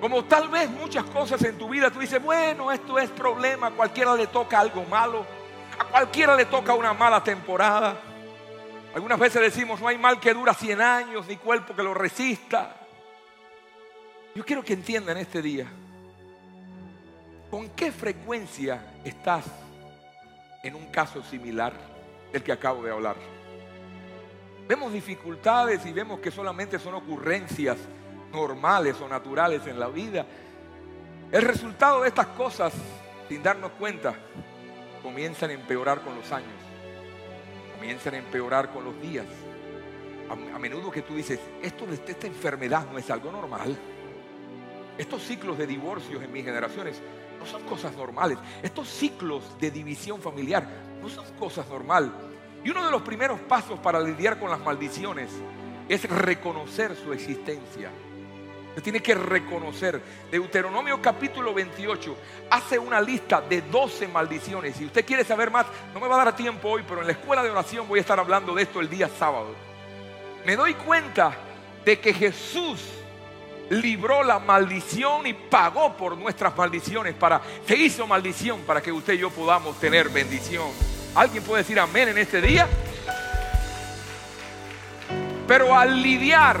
Como 0.00 0.24
tal 0.24 0.48
vez 0.48 0.70
muchas 0.70 1.04
cosas 1.04 1.42
en 1.44 1.58
tu 1.58 1.68
vida, 1.68 1.90
tú 1.90 1.98
dices, 1.98 2.22
bueno, 2.22 2.72
esto 2.72 2.98
es 2.98 3.10
problema, 3.10 3.66
a 3.66 3.70
cualquiera 3.70 4.14
le 4.14 4.26
toca 4.28 4.58
algo 4.58 4.84
malo, 4.84 5.26
a 5.78 5.84
cualquiera 5.84 6.34
le 6.34 6.46
toca 6.46 6.72
una 6.74 6.94
mala 6.94 7.22
temporada. 7.22 8.00
Algunas 8.94 9.18
veces 9.18 9.42
decimos, 9.42 9.78
no 9.78 9.88
hay 9.88 9.98
mal 9.98 10.18
que 10.18 10.32
dura 10.32 10.54
100 10.54 10.80
años, 10.80 11.26
ni 11.28 11.36
cuerpo 11.36 11.76
que 11.76 11.82
lo 11.82 11.92
resista. 11.92 12.74
Yo 14.34 14.44
quiero 14.44 14.64
que 14.64 14.72
entiendan 14.72 15.18
este 15.18 15.42
día, 15.42 15.66
¿con 17.50 17.68
qué 17.70 17.92
frecuencia 17.92 18.82
estás 19.04 19.44
en 20.62 20.74
un 20.74 20.86
caso 20.86 21.22
similar 21.22 21.74
del 22.32 22.42
que 22.42 22.52
acabo 22.52 22.82
de 22.82 22.92
hablar? 22.92 23.16
Vemos 24.70 24.92
dificultades 24.92 25.84
y 25.84 25.92
vemos 25.92 26.20
que 26.20 26.30
solamente 26.30 26.78
son 26.78 26.94
ocurrencias 26.94 27.76
normales 28.32 29.00
o 29.00 29.08
naturales 29.08 29.66
en 29.66 29.80
la 29.80 29.88
vida. 29.88 30.24
El 31.32 31.42
resultado 31.42 32.02
de 32.02 32.08
estas 32.08 32.28
cosas, 32.28 32.72
sin 33.28 33.42
darnos 33.42 33.72
cuenta, 33.72 34.14
comienzan 35.02 35.50
a 35.50 35.54
empeorar 35.54 36.02
con 36.02 36.14
los 36.14 36.30
años, 36.30 36.54
comienzan 37.76 38.14
a 38.14 38.18
empeorar 38.18 38.70
con 38.70 38.84
los 38.84 39.02
días. 39.02 39.26
A, 40.28 40.58
menudo 40.60 40.88
que 40.92 41.02
tú 41.02 41.16
dices, 41.16 41.40
esto 41.60 41.84
de 41.86 41.96
esta 41.96 42.28
enfermedad 42.28 42.86
no 42.92 42.98
es 42.98 43.10
algo 43.10 43.32
normal. 43.32 43.76
Estos 44.96 45.24
ciclos 45.24 45.58
de 45.58 45.66
divorcios 45.66 46.22
en 46.22 46.30
mis 46.30 46.44
generaciones 46.44 47.02
no 47.40 47.44
son 47.44 47.64
cosas 47.64 47.96
normales. 47.96 48.38
Estos 48.62 48.88
ciclos 48.88 49.42
de 49.60 49.72
división 49.72 50.20
familiar 50.20 50.64
no 51.02 51.08
son 51.08 51.24
cosas 51.40 51.68
normales. 51.68 52.12
Y 52.64 52.70
uno 52.70 52.84
de 52.84 52.90
los 52.90 53.02
primeros 53.02 53.40
pasos 53.40 53.78
para 53.78 54.00
lidiar 54.00 54.38
con 54.38 54.50
las 54.50 54.60
maldiciones 54.60 55.30
es 55.88 56.08
reconocer 56.08 56.94
su 56.94 57.12
existencia. 57.12 57.90
Se 58.74 58.80
tiene 58.80 59.00
que 59.00 59.14
reconocer. 59.14 60.00
Deuteronomio 60.30 61.00
capítulo 61.02 61.52
28 61.52 62.16
hace 62.50 62.78
una 62.78 63.00
lista 63.00 63.40
de 63.40 63.62
12 63.62 64.08
maldiciones. 64.08 64.76
Si 64.76 64.84
usted 64.84 65.04
quiere 65.04 65.24
saber 65.24 65.50
más, 65.50 65.66
no 65.92 66.00
me 66.00 66.06
va 66.06 66.20
a 66.20 66.24
dar 66.26 66.36
tiempo 66.36 66.68
hoy, 66.68 66.84
pero 66.86 67.00
en 67.00 67.06
la 67.06 67.12
escuela 67.12 67.42
de 67.42 67.50
oración 67.50 67.88
voy 67.88 67.98
a 67.98 68.02
estar 68.02 68.20
hablando 68.20 68.54
de 68.54 68.62
esto 68.62 68.80
el 68.80 68.88
día 68.88 69.08
sábado. 69.08 69.54
Me 70.44 70.54
doy 70.54 70.74
cuenta 70.74 71.36
de 71.84 71.98
que 71.98 72.12
Jesús 72.12 72.80
libró 73.70 74.22
la 74.22 74.38
maldición 74.38 75.26
y 75.26 75.32
pagó 75.32 75.96
por 75.96 76.16
nuestras 76.16 76.56
maldiciones 76.56 77.14
para 77.14 77.40
se 77.66 77.76
hizo 77.76 78.06
maldición 78.06 78.60
para 78.62 78.82
que 78.82 78.90
usted 78.92 79.14
y 79.14 79.18
yo 79.18 79.30
podamos 79.30 79.78
tener 79.80 80.08
bendición. 80.08 80.99
¿Alguien 81.14 81.42
puede 81.42 81.62
decir 81.62 81.78
amén 81.80 82.08
en 82.08 82.18
este 82.18 82.40
día? 82.40 82.68
Pero 85.48 85.76
al 85.76 86.00
lidiar 86.00 86.60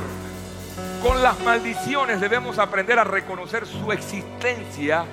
con 1.00 1.22
las 1.22 1.38
maldiciones 1.40 2.20
debemos 2.20 2.58
aprender 2.58 2.98
a 2.98 3.04
reconocer 3.04 3.64
su 3.64 3.92
existencia. 3.92 5.04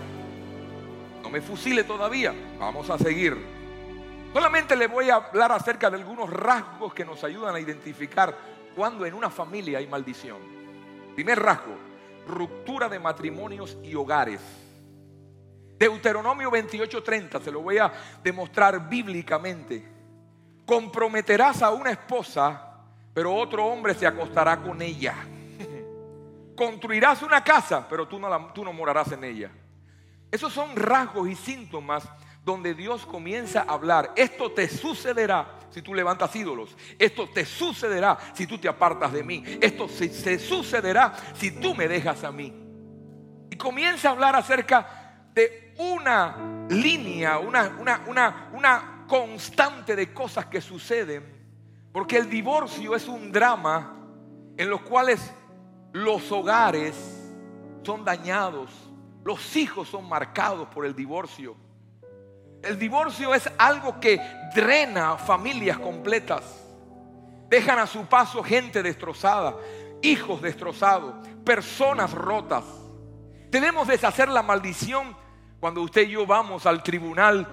No 1.22 1.30
me 1.30 1.42
fusile 1.42 1.84
todavía, 1.84 2.34
vamos 2.60 2.90
a 2.90 2.98
seguir. 2.98 3.38
Solamente 4.34 4.76
le 4.76 4.88
voy 4.88 5.12
a 5.12 5.16
hablar 5.16 5.52
acerca 5.52 5.90
de 5.92 5.98
algunos 5.98 6.30
rasgos 6.32 6.94
que 6.94 7.06
nos 7.06 7.24
ayudan 7.24 7.56
a 7.56 7.60
identificar 7.60 8.36
cuando 8.76 9.06
en 9.06 9.14
una 9.14 9.30
familia 9.30 9.78
hay 9.78 9.88
maldición. 9.88 10.40
Primer 11.14 11.40
rasgo, 11.40 11.76
ruptura 12.28 12.90
de 12.90 13.00
matrimonios 13.00 13.78
y 13.84 13.94
hogares. 13.94 14.42
Deuteronomio 15.78 16.50
28:30, 16.50 17.42
se 17.42 17.52
lo 17.52 17.62
voy 17.62 17.78
a 17.78 17.92
demostrar 18.24 18.90
bíblicamente. 18.90 19.88
Comprometerás 20.66 21.62
a 21.62 21.72
una 21.72 21.92
esposa, 21.92 22.82
pero 23.14 23.34
otro 23.34 23.66
hombre 23.66 23.94
se 23.94 24.08
acostará 24.08 24.58
con 24.58 24.82
ella. 24.82 25.16
Construirás 26.56 27.22
una 27.22 27.44
casa, 27.44 27.88
pero 27.88 28.08
tú 28.08 28.20
no, 28.20 28.54
tú 28.54 28.64
no 28.64 28.74
morarás 28.74 29.12
en 29.12 29.24
ella. 29.24 29.52
Esos 30.32 30.52
son 30.52 30.76
rasgos 30.76 31.30
y 31.30 31.36
síntomas 31.36 32.08
donde 32.44 32.74
Dios 32.74 33.06
comienza 33.06 33.62
a 33.62 33.74
hablar. 33.74 34.14
Esto 34.16 34.52
te 34.52 34.68
sucederá 34.70 35.58
si 35.70 35.82
tú 35.82 35.94
levantas 35.94 36.36
ídolos. 36.36 36.76
Esto 36.98 37.28
te 37.30 37.46
sucederá 37.46 38.18
si 38.34 38.48
tú 38.48 38.58
te 38.58 38.68
apartas 38.68 39.12
de 39.12 39.24
mí. 39.24 39.44
Esto 39.62 39.88
se, 39.88 40.40
sucederá 40.40 41.14
si 41.36 41.52
tú 41.52 41.76
me 41.76 41.88
dejas 41.88 42.24
a 42.24 42.32
mí. 42.32 42.54
Y 43.50 43.56
comienza 43.58 44.10
a 44.10 44.12
hablar 44.12 44.36
acerca 44.36 45.30
de 45.34 45.67
una 45.78 46.68
línea, 46.70 47.40
una, 47.40 47.78
una, 47.80 48.50
una, 48.54 49.06
constante 49.08 49.96
de 49.96 50.14
cosas 50.14 50.46
que 50.48 50.62
suceden. 50.62 51.36
Porque 51.92 52.18
el 52.18 52.30
divorcio 52.30 52.96
es 52.96 53.08
un 53.08 53.32
drama 53.32 53.96
en 54.58 54.70
los 54.70 54.82
cuales 54.82 55.34
los 55.94 56.32
hogares 56.32 56.96
son 57.84 58.04
dañados, 58.04 58.70
los 59.24 59.56
hijos 59.56 59.88
son 59.88 60.08
marcados 60.08 60.68
por 60.68 60.86
el 60.86 60.96
divorcio. 60.96 61.56
El 62.62 62.78
divorcio 62.78 63.34
es 63.34 63.50
algo 63.58 64.00
que 64.00 64.20
drena 64.54 65.18
familias 65.18 65.78
completas. 65.78 66.44
Dejan 67.50 67.80
a 67.80 67.88
su 67.88 68.06
paso 68.06 68.44
gente 68.44 68.84
destrozada, 68.84 69.56
hijos 70.02 70.42
destrozados, 70.42 71.16
personas 71.46 72.12
rotas. 72.12 72.66
Tenemos 73.50 73.88
deshacer 73.88 74.28
la 74.28 74.44
maldición 74.44 75.16
cuando 75.60 75.82
usted 75.82 76.08
y 76.08 76.12
yo 76.12 76.26
vamos 76.26 76.66
al 76.66 76.84
tribunal 76.84 77.48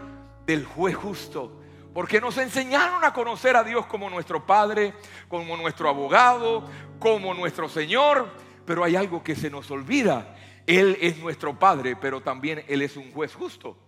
del 0.46 0.64
juez 0.64 0.96
justo. 0.96 1.60
Porque 1.94 2.20
nos 2.20 2.36
enseñaron 2.38 3.04
a 3.04 3.12
conocer 3.12 3.56
a 3.56 3.62
Dios 3.62 3.86
como 3.86 4.10
nuestro 4.10 4.44
Padre, 4.44 4.94
como 5.28 5.56
nuestro 5.56 5.88
abogado, 5.88 6.68
como 6.98 7.34
nuestro 7.34 7.68
Señor. 7.68 8.28
Pero 8.66 8.82
hay 8.82 8.96
algo 8.96 9.22
que 9.22 9.36
se 9.36 9.48
nos 9.48 9.70
olvida. 9.70 10.34
Él 10.66 10.98
es 11.00 11.18
nuestro 11.18 11.58
Padre, 11.58 11.94
pero 11.96 12.20
también 12.20 12.64
Él 12.66 12.82
es 12.82 12.96
un 12.96 13.12
juez 13.12 13.34
justo. 13.34 13.78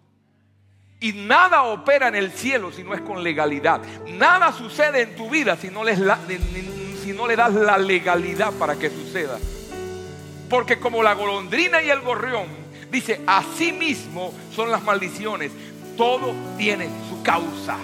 Y 1.01 1.13
nada 1.13 1.65
opera 1.65 2.09
en 2.09 2.15
el 2.15 2.31
cielo 2.33 2.73
si 2.73 2.83
no 2.83 2.95
es 2.95 3.01
con 3.03 3.23
legalidad. 3.23 3.83
Nada 4.07 4.53
sucede 4.53 5.03
en 5.03 5.17
tu 5.17 5.29
vida 5.29 5.57
si 5.57 5.69
no, 5.69 5.85
le, 5.85 5.97
si 7.03 7.13
no 7.13 7.27
le 7.27 7.37
das 7.37 7.53
la 7.55 7.77
legalidad 7.77 8.53
para 8.53 8.77
que 8.77 8.89
suceda. 8.89 9.39
Porque 10.49 10.79
como 10.79 11.03
la 11.03 11.15
golondrina 11.15 11.83
y 11.83 11.91
el 11.91 12.01
gorrión, 12.01 12.47
dice, 12.97 13.21
así 13.27 13.73
mismo 13.73 14.33
son 14.55 14.71
las 14.71 14.83
maldiciones. 14.83 15.53
Todo 15.97 16.35
tiene 16.57 16.89
su 17.09 17.23
causa. 17.23 17.77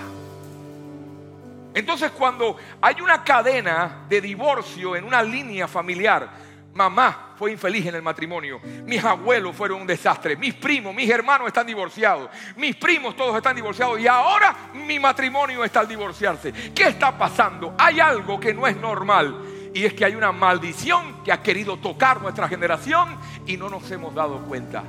Entonces 1.75 2.11
cuando 2.11 2.57
hay 2.81 3.01
una 3.01 3.25
cadena 3.25 4.05
de 4.09 4.20
divorcio 4.20 4.96
en 4.96 5.05
una 5.05 5.22
línea 5.22 5.66
familiar, 5.66 6.42
Mamá 6.75 7.35
fue 7.37 7.53
infeliz 7.53 7.85
en 7.87 7.96
el 7.96 8.03
matrimonio. 8.03 8.59
Mis 8.87 9.05
abuelos 9.05 9.55
fueron 9.55 9.83
un 9.83 9.87
desastre. 9.87 10.37
Mis 10.37 10.55
primos, 10.55 10.94
mis 10.94 11.11
hermanos 11.11 11.48
están 11.48 11.66
divorciados. 11.66 12.31
Mis 12.57 12.77
primos 12.77 13.14
todos 13.14 13.37
están 13.37 13.55
divorciados. 13.55 14.01
Y 14.01 14.07
ahora 14.07 14.57
mi 14.72 14.98
matrimonio 14.98 15.64
está 15.64 15.81
al 15.81 15.88
divorciarse. 15.88 16.51
¿Qué 16.75 16.85
está 16.85 17.16
pasando? 17.18 17.75
Hay 17.79 18.01
algo 18.01 18.40
que 18.40 18.55
no 18.55 18.66
es 18.66 18.77
normal. 18.77 19.37
Y 19.75 19.85
es 19.85 19.92
que 19.92 20.07
hay 20.07 20.14
una 20.14 20.33
maldición 20.33 21.22
que 21.22 21.33
ha 21.33 21.42
querido 21.42 21.77
tocar 21.77 22.22
nuestra 22.22 22.48
generación 22.48 23.18
y 23.46 23.59
no 23.59 23.68
nos 23.68 23.90
hemos 23.90 24.14
dado 24.14 24.38
cuenta. 24.46 24.83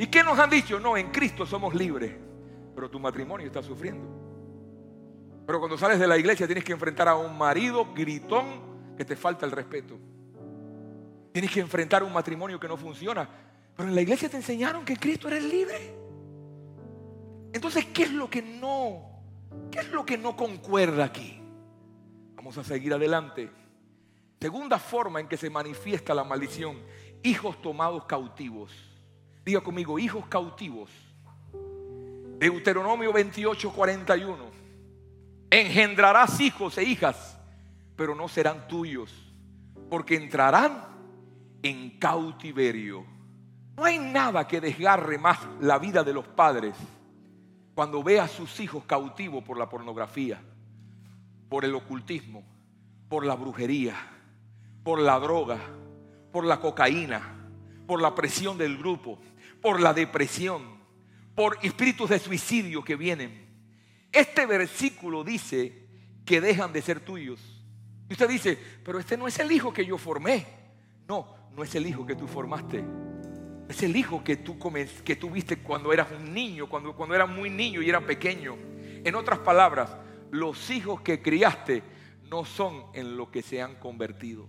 ¿Y 0.00 0.06
qué 0.06 0.24
nos 0.24 0.38
han 0.38 0.48
dicho? 0.48 0.80
No, 0.80 0.96
en 0.96 1.10
Cristo 1.10 1.44
somos 1.44 1.74
libres. 1.74 2.10
Pero 2.74 2.88
tu 2.88 2.98
matrimonio 2.98 3.46
está 3.46 3.62
sufriendo. 3.62 4.08
Pero 5.46 5.58
cuando 5.58 5.76
sales 5.76 5.98
de 5.98 6.06
la 6.06 6.16
iglesia 6.16 6.46
tienes 6.46 6.64
que 6.64 6.72
enfrentar 6.72 7.06
a 7.06 7.16
un 7.16 7.36
marido 7.36 7.92
gritón 7.92 8.96
que 8.96 9.04
te 9.04 9.14
falta 9.14 9.44
el 9.44 9.52
respeto. 9.52 9.98
Tienes 11.32 11.50
que 11.50 11.60
enfrentar 11.60 12.02
un 12.02 12.14
matrimonio 12.14 12.58
que 12.58 12.66
no 12.66 12.78
funciona. 12.78 13.28
Pero 13.76 13.90
en 13.90 13.94
la 13.94 14.00
iglesia 14.00 14.30
te 14.30 14.38
enseñaron 14.38 14.86
que 14.86 14.96
Cristo 14.96 15.28
era 15.28 15.38
libre. 15.38 15.94
Entonces, 17.52 17.84
¿qué 17.92 18.04
es 18.04 18.12
lo 18.12 18.30
que 18.30 18.40
no, 18.40 19.22
qué 19.70 19.80
es 19.80 19.90
lo 19.90 20.06
que 20.06 20.16
no 20.16 20.34
concuerda 20.34 21.04
aquí? 21.04 21.42
Vamos 22.36 22.56
a 22.56 22.64
seguir 22.64 22.94
adelante. 22.94 23.50
Segunda 24.40 24.78
forma 24.78 25.20
en 25.20 25.28
que 25.28 25.36
se 25.36 25.50
manifiesta 25.50 26.14
la 26.14 26.24
maldición, 26.24 26.78
hijos 27.22 27.60
tomados 27.60 28.06
cautivos. 28.06 28.89
Diga 29.50 29.62
conmigo, 29.62 29.98
hijos 29.98 30.26
cautivos. 30.28 30.92
Deuteronomio 32.38 33.12
28, 33.12 33.72
41. 33.72 34.44
Engendrarás 35.50 36.38
hijos 36.38 36.78
e 36.78 36.84
hijas, 36.84 37.36
pero 37.96 38.14
no 38.14 38.28
serán 38.28 38.68
tuyos, 38.68 39.12
porque 39.88 40.14
entrarán 40.14 40.84
en 41.64 41.98
cautiverio. 41.98 43.04
No 43.76 43.86
hay 43.86 43.98
nada 43.98 44.46
que 44.46 44.60
desgarre 44.60 45.18
más 45.18 45.40
la 45.60 45.80
vida 45.80 46.04
de 46.04 46.14
los 46.14 46.28
padres 46.28 46.76
cuando 47.74 48.04
ve 48.04 48.20
a 48.20 48.28
sus 48.28 48.60
hijos 48.60 48.84
cautivos 48.84 49.42
por 49.42 49.58
la 49.58 49.68
pornografía, 49.68 50.40
por 51.48 51.64
el 51.64 51.74
ocultismo, 51.74 52.44
por 53.08 53.26
la 53.26 53.34
brujería, 53.34 53.96
por 54.84 55.00
la 55.00 55.18
droga, 55.18 55.58
por 56.30 56.44
la 56.44 56.60
cocaína, 56.60 57.40
por 57.88 58.00
la 58.00 58.14
presión 58.14 58.56
del 58.56 58.78
grupo, 58.78 59.18
por 59.60 59.80
la 59.80 59.92
depresión, 59.92 60.62
por 61.34 61.58
espíritus 61.62 62.10
de 62.10 62.18
suicidio 62.18 62.84
que 62.84 62.96
vienen. 62.96 63.48
Este 64.12 64.46
versículo 64.46 65.24
dice 65.24 65.86
que 66.24 66.40
dejan 66.40 66.72
de 66.72 66.82
ser 66.82 67.00
tuyos. 67.00 67.40
Y 68.08 68.14
usted 68.14 68.28
dice, 68.28 68.58
pero 68.84 68.98
este 68.98 69.16
no 69.16 69.28
es 69.28 69.38
el 69.38 69.52
hijo 69.52 69.72
que 69.72 69.86
yo 69.86 69.96
formé. 69.96 70.46
No, 71.06 71.34
no 71.54 71.62
es 71.62 71.74
el 71.74 71.86
hijo 71.86 72.06
que 72.06 72.16
tú 72.16 72.26
formaste, 72.26 72.84
Es 73.68 73.82
el 73.82 73.96
hijo 73.96 74.24
que 74.24 74.36
tú, 74.36 74.58
que 75.04 75.14
viste 75.32 75.58
cuando 75.58 75.92
eras 75.92 76.08
un 76.10 76.34
niño, 76.34 76.68
cuando, 76.68 76.94
cuando 76.94 77.14
eras 77.14 77.28
muy 77.28 77.50
niño 77.50 77.82
y 77.82 77.88
era 77.88 78.00
pequeño. 78.00 78.56
En 79.04 79.14
otras 79.14 79.38
palabras, 79.40 79.96
los 80.30 80.70
hijos 80.70 81.00
que 81.02 81.22
criaste 81.22 81.82
no 82.28 82.44
son 82.44 82.86
en 82.94 83.16
lo 83.16 83.30
que 83.30 83.42
se 83.42 83.62
han 83.62 83.76
convertido. 83.76 84.48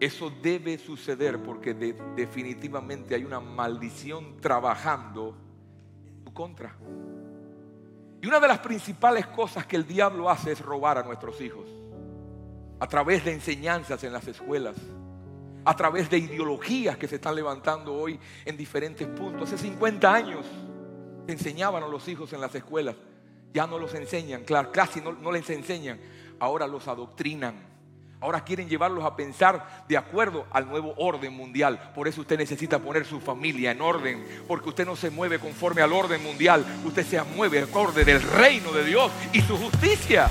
Eso 0.00 0.30
debe 0.42 0.76
suceder 0.78 1.42
porque 1.42 1.72
definitivamente 1.72 3.14
hay 3.14 3.24
una 3.24 3.40
maldición 3.40 4.40
trabajando 4.40 5.36
en 6.06 6.24
tu 6.24 6.34
contra. 6.34 6.76
Y 8.20 8.26
una 8.26 8.40
de 8.40 8.48
las 8.48 8.58
principales 8.58 9.26
cosas 9.26 9.66
que 9.66 9.76
el 9.76 9.86
diablo 9.86 10.28
hace 10.28 10.52
es 10.52 10.60
robar 10.60 10.98
a 10.98 11.02
nuestros 11.02 11.40
hijos. 11.40 11.68
A 12.80 12.88
través 12.88 13.24
de 13.24 13.32
enseñanzas 13.32 14.02
en 14.02 14.12
las 14.12 14.26
escuelas. 14.26 14.76
A 15.64 15.76
través 15.76 16.10
de 16.10 16.18
ideologías 16.18 16.96
que 16.96 17.06
se 17.06 17.16
están 17.16 17.36
levantando 17.36 17.94
hoy 17.94 18.18
en 18.44 18.56
diferentes 18.56 19.06
puntos. 19.06 19.52
Hace 19.52 19.68
50 19.68 20.12
años 20.12 20.44
enseñaban 21.28 21.82
a 21.82 21.88
los 21.88 22.08
hijos 22.08 22.32
en 22.32 22.40
las 22.40 22.54
escuelas. 22.54 22.96
Ya 23.52 23.66
no 23.66 23.78
los 23.78 23.94
enseñan, 23.94 24.42
claro, 24.42 24.72
casi 24.72 25.00
no 25.00 25.30
les 25.30 25.48
enseñan. 25.50 26.00
Ahora 26.40 26.66
los 26.66 26.88
adoctrinan 26.88 27.73
Ahora 28.24 28.42
quieren 28.42 28.70
llevarlos 28.70 29.04
a 29.04 29.14
pensar 29.14 29.84
de 29.86 29.98
acuerdo 29.98 30.46
al 30.50 30.66
nuevo 30.66 30.94
orden 30.96 31.34
mundial. 31.34 31.92
Por 31.94 32.08
eso 32.08 32.22
usted 32.22 32.38
necesita 32.38 32.78
poner 32.78 33.04
su 33.04 33.20
familia 33.20 33.70
en 33.70 33.82
orden. 33.82 34.26
Porque 34.48 34.70
usted 34.70 34.86
no 34.86 34.96
se 34.96 35.10
mueve 35.10 35.38
conforme 35.38 35.82
al 35.82 35.92
orden 35.92 36.22
mundial. 36.22 36.64
Usted 36.86 37.04
se 37.04 37.22
mueve 37.22 37.60
acorde 37.60 38.02
del 38.02 38.22
reino 38.22 38.72
de 38.72 38.82
Dios 38.82 39.12
y 39.34 39.42
su 39.42 39.58
justicia. 39.58 40.30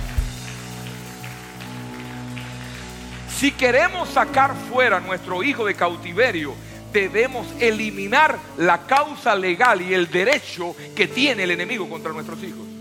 Si 3.29 3.51
queremos 3.51 4.09
sacar 4.09 4.55
fuera 4.55 4.97
a 4.97 4.99
nuestro 4.99 5.43
hijo 5.43 5.63
de 5.63 5.75
cautiverio, 5.75 6.55
debemos 6.91 7.45
eliminar 7.59 8.39
la 8.57 8.87
causa 8.87 9.35
legal 9.35 9.83
y 9.83 9.93
el 9.93 10.09
derecho 10.09 10.75
que 10.95 11.07
tiene 11.07 11.43
el 11.43 11.51
enemigo 11.51 11.87
contra 11.87 12.11
nuestros 12.11 12.41
hijos. 12.41 12.72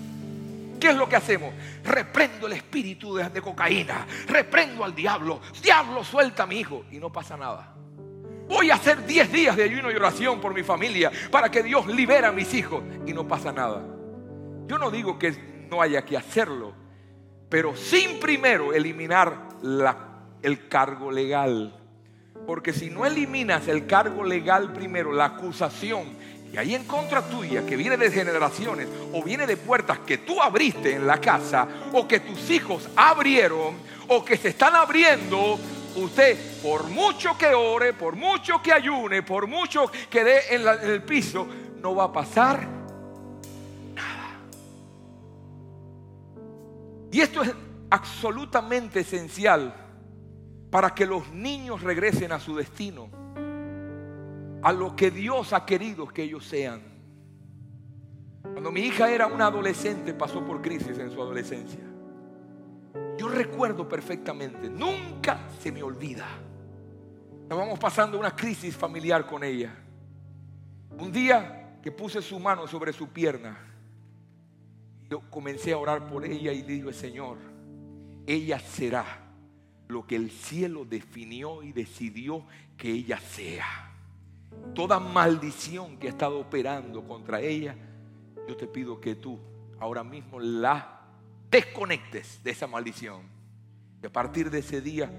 ¿Qué 0.83 0.89
es 0.89 0.97
lo 0.97 1.09
que 1.09 1.15
hacemos? 1.15 1.55
Reprendo 1.85 2.49
el 2.49 2.55
espíritu 2.55 3.15
de, 3.15 3.41
cocaína, 3.41 4.05
reprendo 4.27 4.83
al 4.83 4.93
diablo, 4.93 5.41
diablo 5.63 6.03
suelta 6.03 6.43
a 6.43 6.47
mi 6.47 6.59
hijo 6.59 6.87
y 6.91 6.99
no 6.99 7.13
pasa 7.13 7.37
nada. 7.37 7.73
Voy 8.49 8.69
a 8.73 8.75
hacer 8.75 9.07
10 9.07 9.31
días 9.31 9.57
de 9.57 9.63
ayuno 9.63 9.93
y 9.93 9.95
oración 9.95 10.41
por 10.41 10.53
mi 10.53 10.65
familia 10.65 11.13
para 11.31 11.53
que 11.53 11.63
Dios 11.63 11.87
libera 11.87 12.31
a 12.31 12.33
mis 12.33 12.53
hijos 12.53 12.83
y 13.07 13.13
no 13.13 13.29
pasa 13.29 13.53
nada. 13.53 13.81
Yo 14.67 14.77
no 14.77 14.91
digo 14.91 15.21
que 15.21 15.67
no 15.71 15.81
haya 15.81 16.05
que 16.05 16.17
hacerlo, 16.17 16.73
pero 17.49 17.77
sin 17.77 18.19
primero 18.19 18.75
eliminar 18.75 19.51
el 20.43 20.67
cargo 20.67 21.13
legal. 21.13 21.81
Porque 22.45 22.73
si 22.73 22.91
no 22.91 23.07
eliminas 23.07 23.69
el 23.69 23.87
cargo 23.87 24.25
legal 24.25 24.73
primero, 24.73 25.13
la 25.13 25.27
acusación 25.27 26.07
y 26.53 26.59
ahí 26.59 26.75
en 26.75 26.85
contra 26.85 27.23
tuya, 27.23 27.65
que 27.65 27.77
viene 27.77 27.97
de 27.97 28.11
generaciones 28.11 28.87
o 29.15 29.23
viene 29.23 29.47
de 29.47 29.57
puertas 29.57 30.01
que 30.01 30.19
tú 30.19 30.43
abriste 30.43 30.95
en 30.95 31.07
la 31.07 31.19
casa 31.19 31.67
o 31.95 32.07
que 32.07 32.21
tus 32.21 32.51
hijos 32.51 32.91
abrieron 32.95 33.77
o 34.09 34.23
que 34.23 34.37
se 34.37 34.49
están 34.49 34.75
abriendo, 34.75 35.59
usted 35.97 36.61
por 36.63 36.89
mucho 36.89 37.39
que 37.39 37.55
ore, 37.55 37.95
por 37.95 38.17
mucho 38.17 38.61
que 38.63 38.71
ayune, 38.71 39.23
por 39.23 39.47
mucho 39.47 39.91
que 40.11 40.23
dé 40.23 40.41
en, 40.51 40.69
en 40.69 40.91
el 40.91 41.03
piso, 41.03 41.47
no 41.81 41.95
va 41.95 42.05
a 42.05 42.13
pasar 42.13 42.69
nada. 43.95 44.37
Y 47.11 47.21
esto 47.23 47.43
es 47.43 47.51
absolutamente 47.89 49.01
esencial 49.01 49.75
para 50.71 50.95
que 50.95 51.07
los 51.07 51.31
niños 51.31 51.81
regresen 51.81 52.31
a 52.33 52.39
su 52.39 52.55
destino 52.57 53.23
a 54.63 54.73
lo 54.73 54.95
que 54.95 55.11
Dios 55.11 55.53
ha 55.53 55.67
querido 55.67 56.07
que 56.07 56.23
ellos 56.23 56.47
sean. 56.47 56.81
Cuando 58.43 58.71
mi 58.71 58.81
hija 58.83 59.11
era 59.11 59.27
una 59.27 59.47
adolescente, 59.47 60.15
pasó 60.15 60.45
por 60.45 60.63
crisis 60.63 60.99
en 60.99 61.11
su 61.11 61.21
adolescencia. 61.21 61.81
Yo 63.19 63.29
recuerdo 63.29 63.89
perfectamente, 63.89 64.71
nunca 64.71 65.49
se 65.61 65.73
me 65.73 65.83
olvida. 65.83 66.27
Estábamos 67.43 67.79
pasando 67.79 68.19
una 68.19 68.35
crisis 68.35 68.77
familiar 68.77 69.27
con 69.27 69.43
ella. 69.43 69.75
Un 70.99 71.11
día 71.11 71.79
que 71.83 71.91
puse 71.91 72.23
su 72.23 72.39
mano 72.39 72.67
sobre 72.67 72.93
su 72.93 73.09
pierna, 73.09 73.59
yo 75.11 75.21
comencé 75.29 75.73
a 75.73 75.79
orar 75.79 76.07
por 76.07 76.25
ella 76.25 76.53
y 76.53 76.63
dije, 76.63 76.93
Señor, 76.93 77.37
ella 78.27 78.59
será 78.61 79.05
lo 79.89 80.07
que 80.07 80.17
el 80.17 80.31
cielo 80.31 80.85
definió 80.85 81.63
y 81.63 81.73
decidió 81.73 82.47
que 82.77 82.91
ella 82.91 83.19
sea 83.19 83.92
toda 84.75 84.99
maldición 84.99 85.99
que 85.99 86.07
ha 86.07 86.11
estado 86.11 86.39
operando 86.39 87.03
contra 87.05 87.41
ella, 87.41 87.77
yo 88.49 88.57
te 88.57 88.67
pido 88.67 89.01
que 89.01 89.15
tú 89.15 89.39
ahora 89.79 90.03
mismo 90.05 90.41
la 90.41 91.01
desconectes 91.51 92.43
de 92.43 92.51
esa 92.51 92.67
maldición. 92.67 93.23
Y 94.03 94.07
a 94.07 94.13
partir 94.13 94.51
de 94.51 94.61
ese 94.61 94.81
día 94.81 95.11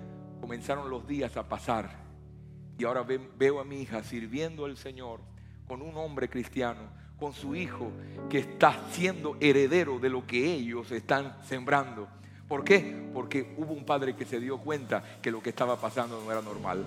comenzaron 0.41 0.89
los 0.89 1.07
días 1.07 1.37
a 1.37 1.47
pasar. 1.47 2.03
Y 2.77 2.85
ahora 2.85 3.03
veo 3.03 3.59
a 3.59 3.63
mi 3.63 3.81
hija 3.81 4.03
sirviendo 4.03 4.65
al 4.65 4.77
Señor 4.77 5.21
con 5.67 5.81
un 5.81 5.95
hombre 5.95 6.29
cristiano, 6.29 6.81
con 7.17 7.33
su 7.33 7.55
hijo 7.55 7.91
que 8.29 8.39
está 8.39 8.89
siendo 8.91 9.37
heredero 9.39 9.99
de 9.99 10.09
lo 10.09 10.25
que 10.25 10.53
ellos 10.53 10.91
están 10.91 11.37
sembrando. 11.43 12.07
¿Por 12.47 12.63
qué? 12.63 13.09
Porque 13.13 13.55
hubo 13.57 13.73
un 13.73 13.85
padre 13.85 14.15
que 14.15 14.25
se 14.25 14.39
dio 14.39 14.57
cuenta 14.57 15.19
que 15.21 15.31
lo 15.31 15.41
que 15.41 15.49
estaba 15.49 15.79
pasando 15.79 16.21
no 16.21 16.31
era 16.31 16.41
normal. 16.41 16.85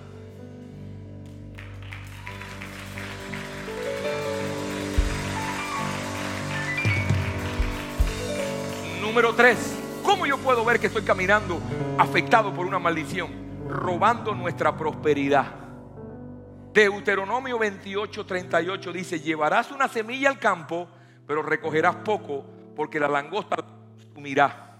Número 9.07 9.33
tres, 9.33 9.73
¿cómo 10.03 10.25
yo 10.25 10.37
puedo 10.37 10.65
ver 10.65 10.81
que 10.81 10.87
estoy 10.87 11.01
caminando 11.03 11.61
afectado 11.97 12.53
por 12.53 12.65
una 12.65 12.77
maldición? 12.77 13.29
Robando 13.69 14.35
nuestra 14.35 14.75
prosperidad. 14.75 15.45
Deuteronomio 16.73 17.57
28, 17.57 18.25
38 18.25 18.91
dice, 18.91 19.21
llevarás 19.21 19.71
una 19.71 19.87
semilla 19.87 20.29
al 20.29 20.39
campo, 20.39 20.89
pero 21.25 21.41
recogerás 21.41 21.95
poco 21.95 22.45
porque 22.75 22.99
la 22.99 23.07
langosta 23.07 23.55
la 23.55 23.63
consumirá. 23.63 24.75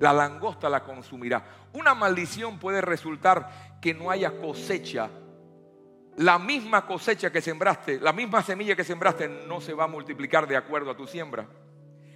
La 0.00 0.14
langosta 0.14 0.70
la 0.70 0.82
consumirá. 0.82 1.44
Una 1.74 1.94
maldición 1.94 2.58
puede 2.58 2.80
resultar 2.80 3.78
que 3.82 3.92
no 3.92 4.10
haya 4.10 4.40
cosecha. 4.40 5.10
La 6.16 6.38
misma 6.38 6.86
cosecha 6.86 7.30
que 7.30 7.42
sembraste, 7.42 8.00
la 8.00 8.14
misma 8.14 8.42
semilla 8.42 8.74
que 8.74 8.82
sembraste 8.82 9.28
no 9.46 9.60
se 9.60 9.74
va 9.74 9.84
a 9.84 9.88
multiplicar 9.88 10.48
de 10.48 10.56
acuerdo 10.56 10.90
a 10.90 10.96
tu 10.96 11.06
siembra. 11.06 11.46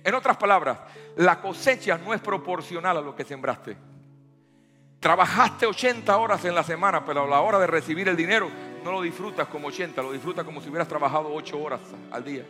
En 0.04 0.14
otras 0.14 0.36
palabras, 0.36 0.78
la 1.16 1.40
cosecha 1.40 1.96
no 1.98 2.12
es 2.12 2.20
proporcional 2.20 2.96
a 2.96 3.00
lo 3.00 3.14
que 3.14 3.24
sembraste. 3.24 3.76
Trabajaste 4.98 5.66
80 5.66 6.16
horas 6.16 6.44
en 6.44 6.54
la 6.54 6.62
semana, 6.62 7.04
pero 7.04 7.24
a 7.24 7.28
la 7.28 7.40
hora 7.40 7.58
de 7.58 7.66
recibir 7.66 8.08
el 8.08 8.16
dinero 8.16 8.48
no 8.84 8.92
lo 8.92 9.02
disfrutas 9.02 9.48
como 9.48 9.68
80, 9.68 10.02
lo 10.02 10.12
disfrutas 10.12 10.44
como 10.44 10.60
si 10.60 10.68
hubieras 10.68 10.88
trabajado 10.88 11.32
8 11.32 11.60
horas 11.60 11.80
al 12.10 12.24
día. 12.24 12.44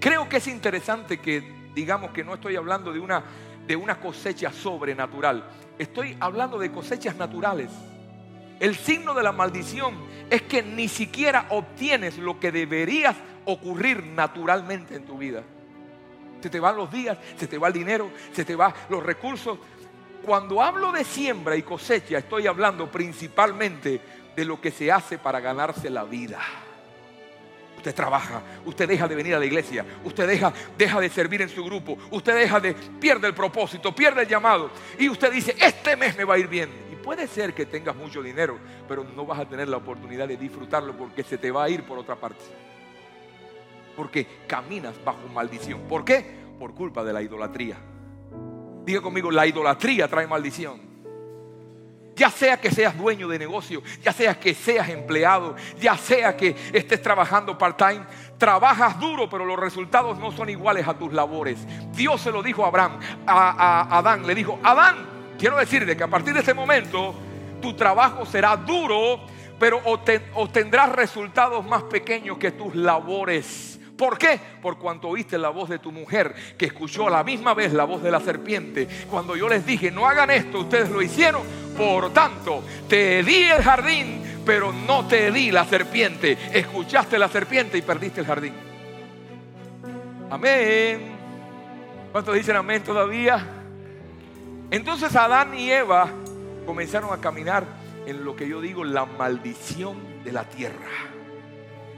Creo 0.00 0.28
que 0.28 0.36
es 0.36 0.46
interesante 0.46 1.18
que 1.18 1.70
digamos 1.74 2.10
que 2.12 2.24
no 2.24 2.34
estoy 2.34 2.56
hablando 2.56 2.92
de 2.92 3.00
una, 3.00 3.22
de 3.66 3.76
una 3.76 4.00
cosecha 4.00 4.52
sobrenatural, 4.52 5.44
estoy 5.78 6.16
hablando 6.20 6.58
de 6.58 6.72
cosechas 6.72 7.16
naturales. 7.16 7.70
El 8.60 8.74
signo 8.74 9.14
de 9.14 9.22
la 9.22 9.30
maldición 9.30 9.94
es 10.30 10.42
que 10.42 10.62
ni 10.62 10.88
siquiera 10.88 11.46
obtienes 11.50 12.18
lo 12.18 12.40
que 12.40 12.50
deberías 12.50 13.16
ocurrir 13.44 14.04
naturalmente 14.04 14.96
en 14.96 15.04
tu 15.04 15.18
vida. 15.18 15.42
Se 16.40 16.50
te 16.50 16.60
van 16.60 16.76
los 16.76 16.90
días, 16.90 17.18
se 17.36 17.46
te 17.46 17.58
va 17.58 17.68
el 17.68 17.74
dinero, 17.74 18.10
se 18.32 18.44
te 18.44 18.54
van 18.54 18.72
los 18.88 19.02
recursos. 19.02 19.58
Cuando 20.24 20.62
hablo 20.62 20.92
de 20.92 21.04
siembra 21.04 21.56
y 21.56 21.62
cosecha, 21.62 22.18
estoy 22.18 22.46
hablando 22.46 22.90
principalmente 22.90 24.00
de 24.36 24.44
lo 24.44 24.60
que 24.60 24.70
se 24.70 24.92
hace 24.92 25.18
para 25.18 25.40
ganarse 25.40 25.90
la 25.90 26.04
vida. 26.04 26.38
Usted 27.76 27.94
trabaja, 27.94 28.42
usted 28.64 28.88
deja 28.88 29.06
de 29.06 29.14
venir 29.14 29.34
a 29.36 29.38
la 29.38 29.46
iglesia, 29.46 29.84
usted 30.04 30.26
deja, 30.26 30.52
deja 30.76 31.00
de 31.00 31.08
servir 31.08 31.42
en 31.42 31.48
su 31.48 31.64
grupo, 31.64 31.96
usted 32.10 32.34
deja 32.34 32.58
de, 32.58 32.74
pierde 32.74 33.28
el 33.28 33.34
propósito, 33.34 33.94
pierde 33.94 34.22
el 34.22 34.28
llamado 34.28 34.70
y 34.98 35.08
usted 35.08 35.32
dice, 35.32 35.54
este 35.60 35.96
mes 35.96 36.16
me 36.16 36.24
va 36.24 36.34
a 36.34 36.38
ir 36.38 36.48
bien. 36.48 36.68
Y 36.92 36.96
puede 36.96 37.28
ser 37.28 37.54
que 37.54 37.66
tengas 37.66 37.94
mucho 37.94 38.20
dinero, 38.20 38.58
pero 38.88 39.04
no 39.04 39.24
vas 39.24 39.38
a 39.38 39.48
tener 39.48 39.68
la 39.68 39.76
oportunidad 39.76 40.26
de 40.26 40.36
disfrutarlo 40.36 40.96
porque 40.96 41.22
se 41.22 41.38
te 41.38 41.52
va 41.52 41.64
a 41.64 41.68
ir 41.68 41.84
por 41.84 41.98
otra 41.98 42.16
parte 42.16 42.44
porque 43.98 44.28
caminas 44.46 44.94
bajo 45.04 45.26
maldición. 45.34 45.80
¿Por 45.88 46.04
qué? 46.04 46.24
Por 46.56 46.72
culpa 46.72 47.02
de 47.02 47.12
la 47.12 47.20
idolatría. 47.20 47.76
Diga 48.84 49.00
conmigo, 49.00 49.28
la 49.28 49.44
idolatría 49.44 50.06
trae 50.06 50.24
maldición. 50.24 50.80
Ya 52.14 52.30
sea 52.30 52.60
que 52.60 52.70
seas 52.70 52.96
dueño 52.96 53.26
de 53.26 53.40
negocio, 53.40 53.82
ya 54.00 54.12
sea 54.12 54.38
que 54.38 54.54
seas 54.54 54.88
empleado, 54.88 55.56
ya 55.80 55.96
sea 55.96 56.36
que 56.36 56.54
estés 56.72 57.02
trabajando 57.02 57.58
part-time, 57.58 58.04
trabajas 58.38 59.00
duro, 59.00 59.28
pero 59.28 59.44
los 59.44 59.58
resultados 59.58 60.16
no 60.16 60.30
son 60.30 60.48
iguales 60.48 60.86
a 60.86 60.96
tus 60.96 61.12
labores. 61.12 61.58
Dios 61.90 62.20
se 62.20 62.30
lo 62.30 62.40
dijo 62.40 62.64
a 62.64 62.68
Abraham, 62.68 63.00
a, 63.26 63.98
Adán, 63.98 64.24
le 64.28 64.34
dijo, 64.36 64.60
Adán, 64.62 65.34
quiero 65.40 65.56
decirle 65.56 65.96
que 65.96 66.04
a 66.04 66.08
partir 66.08 66.34
de 66.34 66.40
este 66.40 66.54
momento 66.54 67.16
Tu 67.60 67.74
trabajo 67.74 68.24
será 68.24 68.56
duro, 68.56 69.26
pero 69.58 69.80
obtendrás 70.34 70.92
resultados 70.92 71.66
más 71.66 71.82
pequeños 71.82 72.38
que 72.38 72.52
tus 72.52 72.76
labores. 72.76 73.77
¿Por 73.98 74.16
qué? 74.16 74.38
Por 74.62 74.78
cuanto 74.78 75.08
oíste 75.08 75.36
la 75.36 75.48
voz 75.48 75.68
de 75.68 75.80
tu 75.80 75.90
mujer, 75.90 76.32
que 76.56 76.66
escuchó 76.66 77.08
a 77.08 77.10
la 77.10 77.24
misma 77.24 77.52
vez 77.52 77.72
la 77.72 77.82
voz 77.82 78.00
de 78.00 78.12
la 78.12 78.20
serpiente. 78.20 78.86
Cuando 79.10 79.34
yo 79.34 79.48
les 79.48 79.66
dije, 79.66 79.90
no 79.90 80.06
hagan 80.06 80.30
esto, 80.30 80.60
ustedes 80.60 80.88
lo 80.88 81.02
hicieron. 81.02 81.42
Por 81.76 82.12
tanto, 82.12 82.62
te 82.88 83.24
di 83.24 83.42
el 83.42 83.60
jardín, 83.60 84.42
pero 84.46 84.72
no 84.72 85.08
te 85.08 85.32
di 85.32 85.50
la 85.50 85.64
serpiente. 85.64 86.38
Escuchaste 86.52 87.18
la 87.18 87.28
serpiente 87.28 87.76
y 87.76 87.82
perdiste 87.82 88.20
el 88.20 88.26
jardín. 88.26 88.54
Amén. 90.30 91.16
¿Cuántos 92.12 92.36
dicen 92.36 92.54
amén 92.54 92.84
todavía? 92.84 93.44
Entonces 94.70 95.16
Adán 95.16 95.58
y 95.58 95.72
Eva 95.72 96.08
comenzaron 96.64 97.12
a 97.12 97.20
caminar 97.20 97.64
en 98.06 98.24
lo 98.24 98.36
que 98.36 98.48
yo 98.48 98.60
digo 98.60 98.84
la 98.84 99.06
maldición 99.06 100.22
de 100.22 100.30
la 100.30 100.44
tierra. 100.44 101.17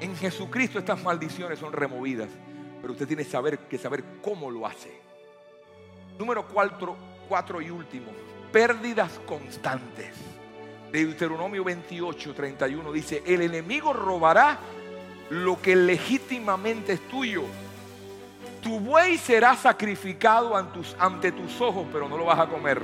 En 0.00 0.16
Jesucristo 0.16 0.78
estas 0.78 1.02
maldiciones 1.02 1.58
son 1.58 1.72
removidas, 1.72 2.28
pero 2.80 2.94
usted 2.94 3.06
tiene 3.06 3.24
que 3.24 3.30
saber, 3.30 3.58
que 3.58 3.76
saber 3.76 4.02
cómo 4.22 4.50
lo 4.50 4.66
hace. 4.66 4.90
Número 6.18 6.46
cuatro, 6.48 6.96
cuatro 7.28 7.60
y 7.60 7.70
último, 7.70 8.10
pérdidas 8.50 9.20
constantes. 9.26 10.14
Deuteronomio 10.90 11.62
28, 11.62 12.34
31 12.34 12.92
dice, 12.92 13.22
el 13.26 13.42
enemigo 13.42 13.92
robará 13.92 14.58
lo 15.28 15.60
que 15.60 15.76
legítimamente 15.76 16.94
es 16.94 17.08
tuyo. 17.08 17.44
Tu 18.62 18.80
buey 18.80 19.16
será 19.16 19.54
sacrificado 19.54 20.54
ante 20.98 21.32
tus 21.32 21.60
ojos, 21.60 21.86
pero 21.92 22.08
no 22.08 22.16
lo 22.16 22.24
vas 22.24 22.40
a 22.40 22.46
comer. 22.46 22.82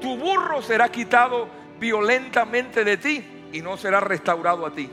Tu 0.00 0.16
burro 0.16 0.62
será 0.62 0.88
quitado 0.90 1.48
violentamente 1.80 2.84
de 2.84 2.96
ti 2.96 3.24
y 3.52 3.60
no 3.60 3.76
será 3.76 4.00
restaurado 4.00 4.64
a 4.66 4.70
ti. 4.70 4.88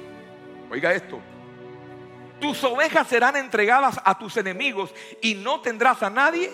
Oiga 0.72 0.94
esto. 0.94 1.20
Tus 2.40 2.64
ovejas 2.64 3.06
serán 3.06 3.36
entregadas 3.36 4.00
a 4.04 4.18
tus 4.18 4.38
enemigos 4.38 4.94
y 5.22 5.36
no 5.36 5.60
tendrás 5.60 6.02
a 6.02 6.10
nadie 6.10 6.50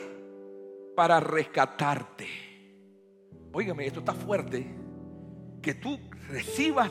para 0.95 1.19
rescatarte. 1.19 2.27
Óigame, 3.53 3.85
esto 3.85 3.99
está 3.99 4.13
fuerte. 4.13 4.75
Que 5.61 5.75
tú 5.75 5.99
recibas 6.29 6.89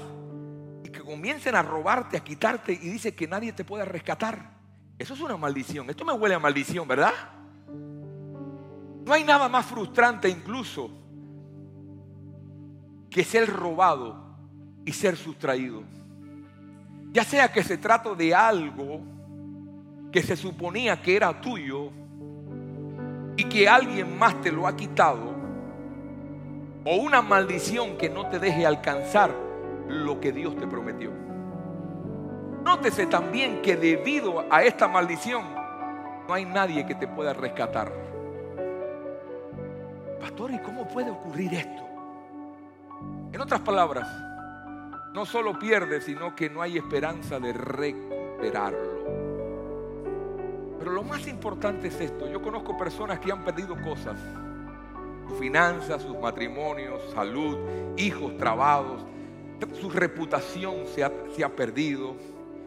y 0.84 0.88
que 0.88 1.00
comiencen 1.00 1.56
a 1.56 1.62
robarte, 1.62 2.16
a 2.16 2.24
quitarte 2.24 2.72
y 2.72 2.88
dice 2.88 3.14
que 3.16 3.26
nadie 3.26 3.52
te 3.52 3.64
pueda 3.64 3.84
rescatar. 3.84 4.56
Eso 4.96 5.14
es 5.14 5.20
una 5.20 5.36
maldición. 5.36 5.90
Esto 5.90 6.04
me 6.04 6.12
huele 6.12 6.36
a 6.36 6.38
maldición, 6.38 6.86
¿verdad? 6.86 7.12
No 9.04 9.12
hay 9.12 9.24
nada 9.24 9.48
más 9.48 9.66
frustrante 9.66 10.28
incluso 10.28 10.90
que 13.10 13.24
ser 13.24 13.52
robado 13.52 14.36
y 14.84 14.92
ser 14.92 15.16
sustraído. 15.16 15.82
Ya 17.16 17.24
sea 17.24 17.50
que 17.50 17.62
se 17.62 17.78
trate 17.78 18.14
de 18.14 18.34
algo 18.34 19.00
que 20.12 20.22
se 20.22 20.36
suponía 20.36 21.00
que 21.00 21.16
era 21.16 21.40
tuyo 21.40 21.90
y 23.38 23.44
que 23.44 23.66
alguien 23.66 24.18
más 24.18 24.38
te 24.42 24.52
lo 24.52 24.66
ha 24.66 24.76
quitado, 24.76 25.34
o 26.84 26.96
una 26.96 27.22
maldición 27.22 27.96
que 27.96 28.10
no 28.10 28.28
te 28.28 28.38
deje 28.38 28.66
alcanzar 28.66 29.30
lo 29.88 30.20
que 30.20 30.30
Dios 30.30 30.56
te 30.56 30.66
prometió. 30.66 31.10
Nótese 32.62 33.06
también 33.06 33.62
que 33.62 33.76
debido 33.76 34.44
a 34.50 34.62
esta 34.62 34.86
maldición 34.86 35.42
no 36.28 36.34
hay 36.34 36.44
nadie 36.44 36.84
que 36.84 36.96
te 36.96 37.08
pueda 37.08 37.32
rescatar. 37.32 37.90
Pastor, 40.20 40.50
¿y 40.50 40.58
cómo 40.58 40.86
puede 40.86 41.10
ocurrir 41.10 41.54
esto? 41.54 41.82
En 43.32 43.40
otras 43.40 43.62
palabras, 43.62 44.06
no 45.16 45.24
solo 45.24 45.58
pierde, 45.58 46.02
sino 46.02 46.36
que 46.36 46.50
no 46.50 46.60
hay 46.60 46.76
esperanza 46.76 47.40
de 47.40 47.54
recuperarlo. 47.54 48.98
Pero 50.78 50.92
lo 50.92 51.02
más 51.02 51.26
importante 51.26 51.88
es 51.88 51.98
esto. 51.98 52.30
Yo 52.30 52.42
conozco 52.42 52.76
personas 52.76 53.18
que 53.18 53.32
han 53.32 53.42
perdido 53.42 53.80
cosas. 53.82 54.20
Sus 55.26 55.38
finanzas, 55.38 56.02
sus 56.02 56.18
matrimonios, 56.18 57.00
salud, 57.14 57.56
hijos 57.96 58.36
trabados. 58.36 59.06
Su 59.80 59.88
reputación 59.88 60.84
se 60.94 61.02
ha, 61.02 61.10
se 61.34 61.42
ha 61.42 61.48
perdido. 61.48 62.14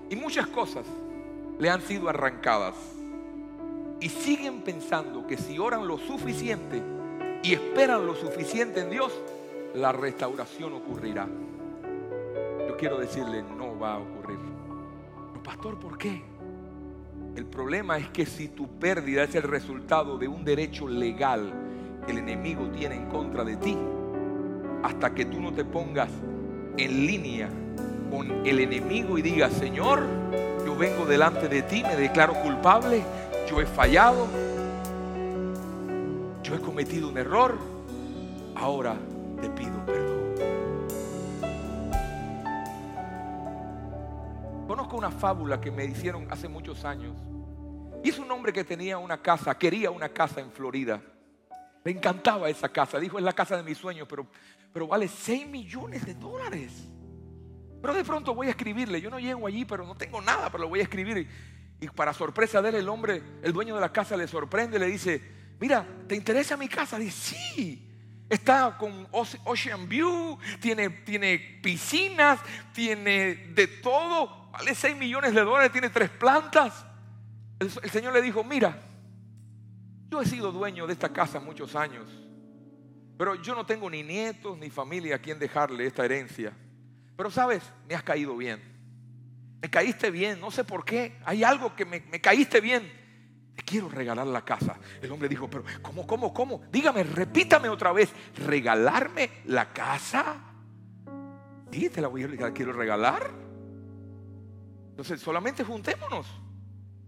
Y 0.10 0.16
muchas 0.16 0.48
cosas 0.48 0.88
le 1.60 1.70
han 1.70 1.82
sido 1.82 2.10
arrancadas. 2.10 2.74
Y 4.00 4.10
siguen 4.10 4.64
pensando 4.64 5.28
que 5.28 5.38
si 5.38 5.60
oran 5.60 5.88
lo 5.88 6.00
suficiente 6.00 6.82
y 7.44 7.54
esperan 7.54 8.08
lo 8.08 8.16
suficiente 8.16 8.80
en 8.80 8.90
Dios, 8.90 9.14
la 9.76 9.92
restauración 9.92 10.74
ocurrirá 10.74 11.28
quiero 12.80 12.98
decirle, 12.98 13.44
no 13.44 13.78
va 13.78 13.96
a 13.96 13.98
ocurrir. 13.98 14.40
Pero 15.28 15.44
pastor, 15.44 15.78
¿por 15.80 15.98
qué? 15.98 16.24
El 17.36 17.46
problema 17.46 17.98
es 17.98 18.08
que 18.10 18.26
si 18.26 18.48
tu 18.48 18.68
pérdida 18.80 19.24
es 19.24 19.36
el 19.36 19.44
resultado 19.44 20.18
de 20.18 20.28
un 20.28 20.46
derecho 20.46 20.88
legal 20.88 21.54
que 22.06 22.14
el 22.14 22.20
enemigo 22.20 22.70
tiene 22.70 22.96
en 22.96 23.10
contra 23.10 23.44
de 23.44 23.58
ti, 23.58 23.78
hasta 24.82 25.14
que 25.14 25.26
tú 25.26 25.42
no 25.42 25.52
te 25.54 25.66
pongas 25.66 26.10
en 26.78 27.06
línea 27.06 27.50
con 28.10 28.48
el 28.48 28.60
enemigo 28.60 29.18
y 29.18 29.22
digas, 29.22 29.54
Señor, 29.54 30.02
yo 30.66 30.76
vengo 30.76 31.06
delante 31.06 31.50
de 31.50 31.62
ti, 31.64 31.84
me 31.84 31.98
declaro 31.98 32.34
culpable, 32.36 33.04
yo 33.50 33.60
he 33.60 33.66
fallado, 33.66 34.26
yo 36.44 36.56
he 36.56 36.60
cometido 36.60 37.10
un 37.10 37.18
error, 37.18 37.58
ahora 38.56 38.96
te 39.42 39.50
pido 39.50 39.86
perdón. 39.86 40.29
Conozco 44.80 44.96
una 44.96 45.12
fábula 45.12 45.60
que 45.60 45.72
me 45.72 45.84
hicieron 45.84 46.32
hace 46.32 46.48
muchos 46.48 46.86
años. 46.86 47.14
Y 48.02 48.08
es 48.08 48.18
un 48.18 48.32
hombre 48.32 48.54
que 48.54 48.64
tenía 48.64 48.98
una 48.98 49.22
casa, 49.22 49.58
quería 49.58 49.92
una 49.92 50.08
casa 50.08 50.40
en 50.40 50.54
Florida. 50.54 51.02
Le 51.84 51.92
encantaba 51.92 52.50
esa 52.50 52.70
casa. 52.70 52.98
Dijo, 52.98 53.18
es 53.18 53.26
la 53.26 53.34
casa 53.34 53.58
de 53.58 53.64
mis 53.64 53.78
sueños, 53.78 54.08
pero, 54.10 54.26
pero 54.72 54.88
vale 54.88 55.10
6 55.10 55.48
millones 55.48 56.06
de 56.06 56.14
dólares. 56.14 56.72
Pero 57.82 57.94
de 57.94 58.06
pronto 58.06 58.34
voy 58.34 58.48
a 58.48 58.52
escribirle. 58.52 59.02
Yo 59.02 59.10
no 59.10 59.20
llego 59.20 59.48
allí, 59.48 59.66
pero 59.66 59.86
no 59.86 59.98
tengo 59.98 60.22
nada, 60.22 60.50
pero 60.50 60.64
lo 60.64 60.70
voy 60.70 60.80
a 60.80 60.84
escribir. 60.84 61.28
Y, 61.82 61.88
para 61.90 62.14
sorpresa 62.14 62.62
de 62.62 62.70
él, 62.70 62.76
el 62.76 62.88
hombre, 62.88 63.22
el 63.44 63.52
dueño 63.52 63.76
de 63.76 63.82
la 63.82 63.92
casa, 63.92 64.16
le 64.16 64.30
sorprende, 64.30 64.80
le 64.80 64.86
dice, 64.86 65.22
mira, 65.60 65.86
¿te 66.08 66.16
interesa 66.16 66.56
mi 66.56 66.70
casa? 66.70 66.98
Dice, 66.98 67.36
sí. 67.36 67.86
Está 68.30 68.78
con 68.78 69.10
Ocean 69.12 69.90
View, 69.90 70.38
tiene, 70.62 70.90
tiene 70.90 71.60
piscinas, 71.62 72.40
tiene 72.72 73.36
de 73.54 73.68
todo 73.68 74.40
vale 74.60 74.76
6 74.76 74.98
millones 74.98 75.34
de 75.34 75.42
dólares, 75.42 75.72
tiene 75.72 75.90
tres 75.90 76.10
plantas. 76.10 76.86
El, 77.60 77.72
Señor 77.72 78.12
le 78.12 78.22
dijo, 78.22 78.44
mira, 78.44 78.78
yo 80.10 80.22
he 80.22 80.26
sido 80.26 80.52
dueño 80.52 80.86
de 80.86 80.92
esta 80.92 81.14
casa 81.14 81.40
muchos 81.40 81.78
años, 81.78 82.10
pero 83.18 83.36
yo 83.36 83.56
no 83.56 83.66
tengo 83.66 83.90
ni 83.90 84.04
nietos 84.04 84.58
ni 84.58 84.70
familia 84.70 85.16
a 85.16 85.20
quien 85.20 85.40
dejarle 85.40 85.86
esta 85.86 86.04
herencia. 86.04 86.52
Pero 87.16 87.32
sabes, 87.32 87.64
me 87.88 87.96
has 87.96 88.04
caído 88.04 88.36
bien. 88.36 88.62
Me 89.62 89.70
caíste 89.70 90.12
bien, 90.12 90.42
no 90.42 90.52
sé 90.52 90.66
por 90.66 90.84
qué. 90.84 91.18
Hay 91.24 91.44
algo 91.44 91.74
que 91.74 91.86
me, 91.86 92.02
caíste 92.20 92.60
bien. 92.60 92.92
Te 93.56 93.64
quiero 93.64 93.88
regalar 93.88 94.28
la 94.28 94.44
casa. 94.44 94.78
El 95.02 95.10
hombre 95.12 95.30
dijo, 95.30 95.50
pero 95.50 95.64
¿cómo, 95.82 96.06
cómo, 96.06 96.34
cómo? 96.34 96.64
Dígame, 96.70 97.04
repítame 97.04 97.70
otra 97.70 97.94
vez. 97.94 98.10
¿Regalarme 98.46 99.30
la 99.46 99.72
casa? 99.72 100.36
Sí, 101.72 101.90
te 101.90 102.02
la 102.02 102.10
voy 102.10 102.24
a 102.24 102.52
quiero 102.52 102.74
regalar. 102.74 103.49
Entonces, 105.00 105.22
solamente 105.22 105.64
juntémonos 105.64 106.28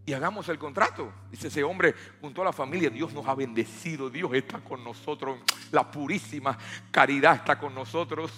y 0.06 0.14
hagamos 0.14 0.48
el 0.48 0.58
contrato. 0.58 1.12
Dice 1.30 1.50
ese 1.50 1.62
hombre, 1.62 1.94
junto 2.22 2.42
a 2.42 2.46
la 2.46 2.54
familia, 2.54 2.90
Dios 2.90 3.14
nos 3.14 3.28
ha 3.28 3.36
bendecido, 3.36 4.10
Dios 4.10 4.34
está 4.34 4.62
con 4.62 4.82
nosotros, 4.82 5.40
la 5.74 5.92
purísima 5.92 6.58
caridad 6.90 7.36
está 7.36 7.60
con 7.60 7.76
nosotros. 7.76 8.32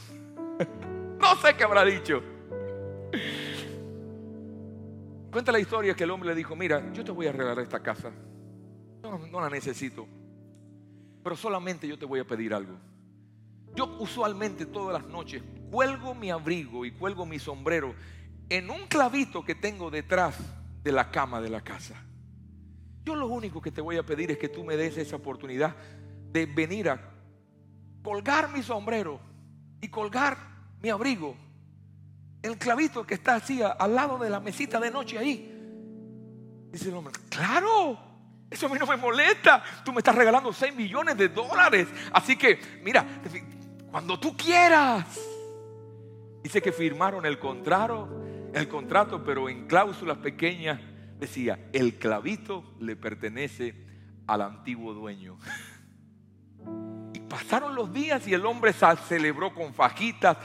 no 1.19 1.35
sé 1.35 1.55
qué 1.55 1.63
habrá 1.65 1.85
dicho. 1.85 2.23
Cuenta 5.31 5.51
la 5.51 5.59
historia 5.59 5.93
que 5.93 6.05
el 6.05 6.09
hombre 6.09 6.29
le 6.29 6.35
dijo, 6.35 6.55
mira, 6.55 6.91
yo 6.91 7.03
te 7.03 7.11
voy 7.11 7.27
a 7.27 7.31
regalar 7.31 7.59
esta 7.59 7.79
casa. 7.79 8.11
No, 9.03 9.19
no 9.19 9.39
la 9.39 9.51
necesito. 9.51 10.07
Pero 11.23 11.35
solamente 11.35 11.87
yo 11.87 11.99
te 11.99 12.05
voy 12.05 12.19
a 12.19 12.25
pedir 12.25 12.55
algo. 12.55 12.75
Yo 13.75 13.85
usualmente 13.99 14.65
todas 14.65 14.99
las 14.99 15.11
noches 15.11 15.43
cuelgo 15.69 16.15
mi 16.15 16.31
abrigo 16.31 16.85
y 16.85 16.91
cuelgo 16.91 17.27
mi 17.27 17.37
sombrero 17.37 17.93
en 18.49 18.69
un 18.69 18.87
clavito 18.87 19.43
que 19.43 19.55
tengo 19.55 19.89
detrás 19.89 20.37
de 20.83 20.91
la 20.91 21.09
cama 21.11 21.41
de 21.41 21.49
la 21.49 21.61
casa. 21.61 21.95
Yo 23.03 23.15
lo 23.15 23.27
único 23.27 23.61
que 23.61 23.71
te 23.71 23.81
voy 23.81 23.97
a 23.97 24.03
pedir 24.03 24.31
es 24.31 24.37
que 24.37 24.49
tú 24.49 24.63
me 24.63 24.77
des 24.77 24.97
esa 24.97 25.15
oportunidad 25.15 25.75
de 26.31 26.45
venir 26.45 26.89
a 26.89 26.99
colgar 28.01 28.49
mi 28.49 28.63
sombrero 28.63 29.19
y 29.81 29.89
colgar 29.89 30.37
mi 30.81 30.89
abrigo. 30.89 31.35
El 32.41 32.57
clavito 32.57 33.05
que 33.05 33.13
está 33.13 33.35
así 33.35 33.61
al 33.61 33.95
lado 33.95 34.17
de 34.17 34.29
la 34.29 34.39
mesita 34.39 34.79
de 34.79 34.91
noche 34.91 35.17
ahí. 35.17 35.49
Dice 36.71 36.89
el 36.89 36.95
hombre, 36.95 37.13
claro, 37.29 37.97
eso 38.49 38.67
a 38.67 38.69
mí 38.69 38.77
no 38.79 38.85
me 38.85 38.97
molesta. 38.97 39.63
Tú 39.83 39.91
me 39.91 39.99
estás 39.99 40.15
regalando 40.15 40.53
6 40.53 40.75
millones 40.75 41.17
de 41.17 41.29
dólares. 41.29 41.87
Así 42.11 42.37
que, 42.37 42.59
mira, 42.83 43.05
Cuando 43.89 44.19
tú 44.19 44.35
quieras. 44.35 45.19
Dice 46.41 46.61
que 46.61 46.71
firmaron 46.71 47.25
el 47.25 47.37
contrato, 47.37 48.22
el 48.53 48.67
contrato, 48.67 49.23
pero 49.23 49.49
en 49.49 49.67
cláusulas 49.67 50.17
pequeñas 50.19 50.79
decía, 51.19 51.59
el 51.73 51.97
clavito 51.97 52.63
le 52.79 52.95
pertenece 52.95 53.75
al 54.27 54.41
antiguo 54.41 54.93
dueño. 54.93 55.37
Y 57.13 57.19
pasaron 57.19 57.75
los 57.75 57.91
días 57.91 58.27
y 58.27 58.33
el 58.33 58.45
hombre 58.45 58.71
se 58.73 58.85
celebró 59.07 59.53
con 59.53 59.73
fajitas, 59.73 60.37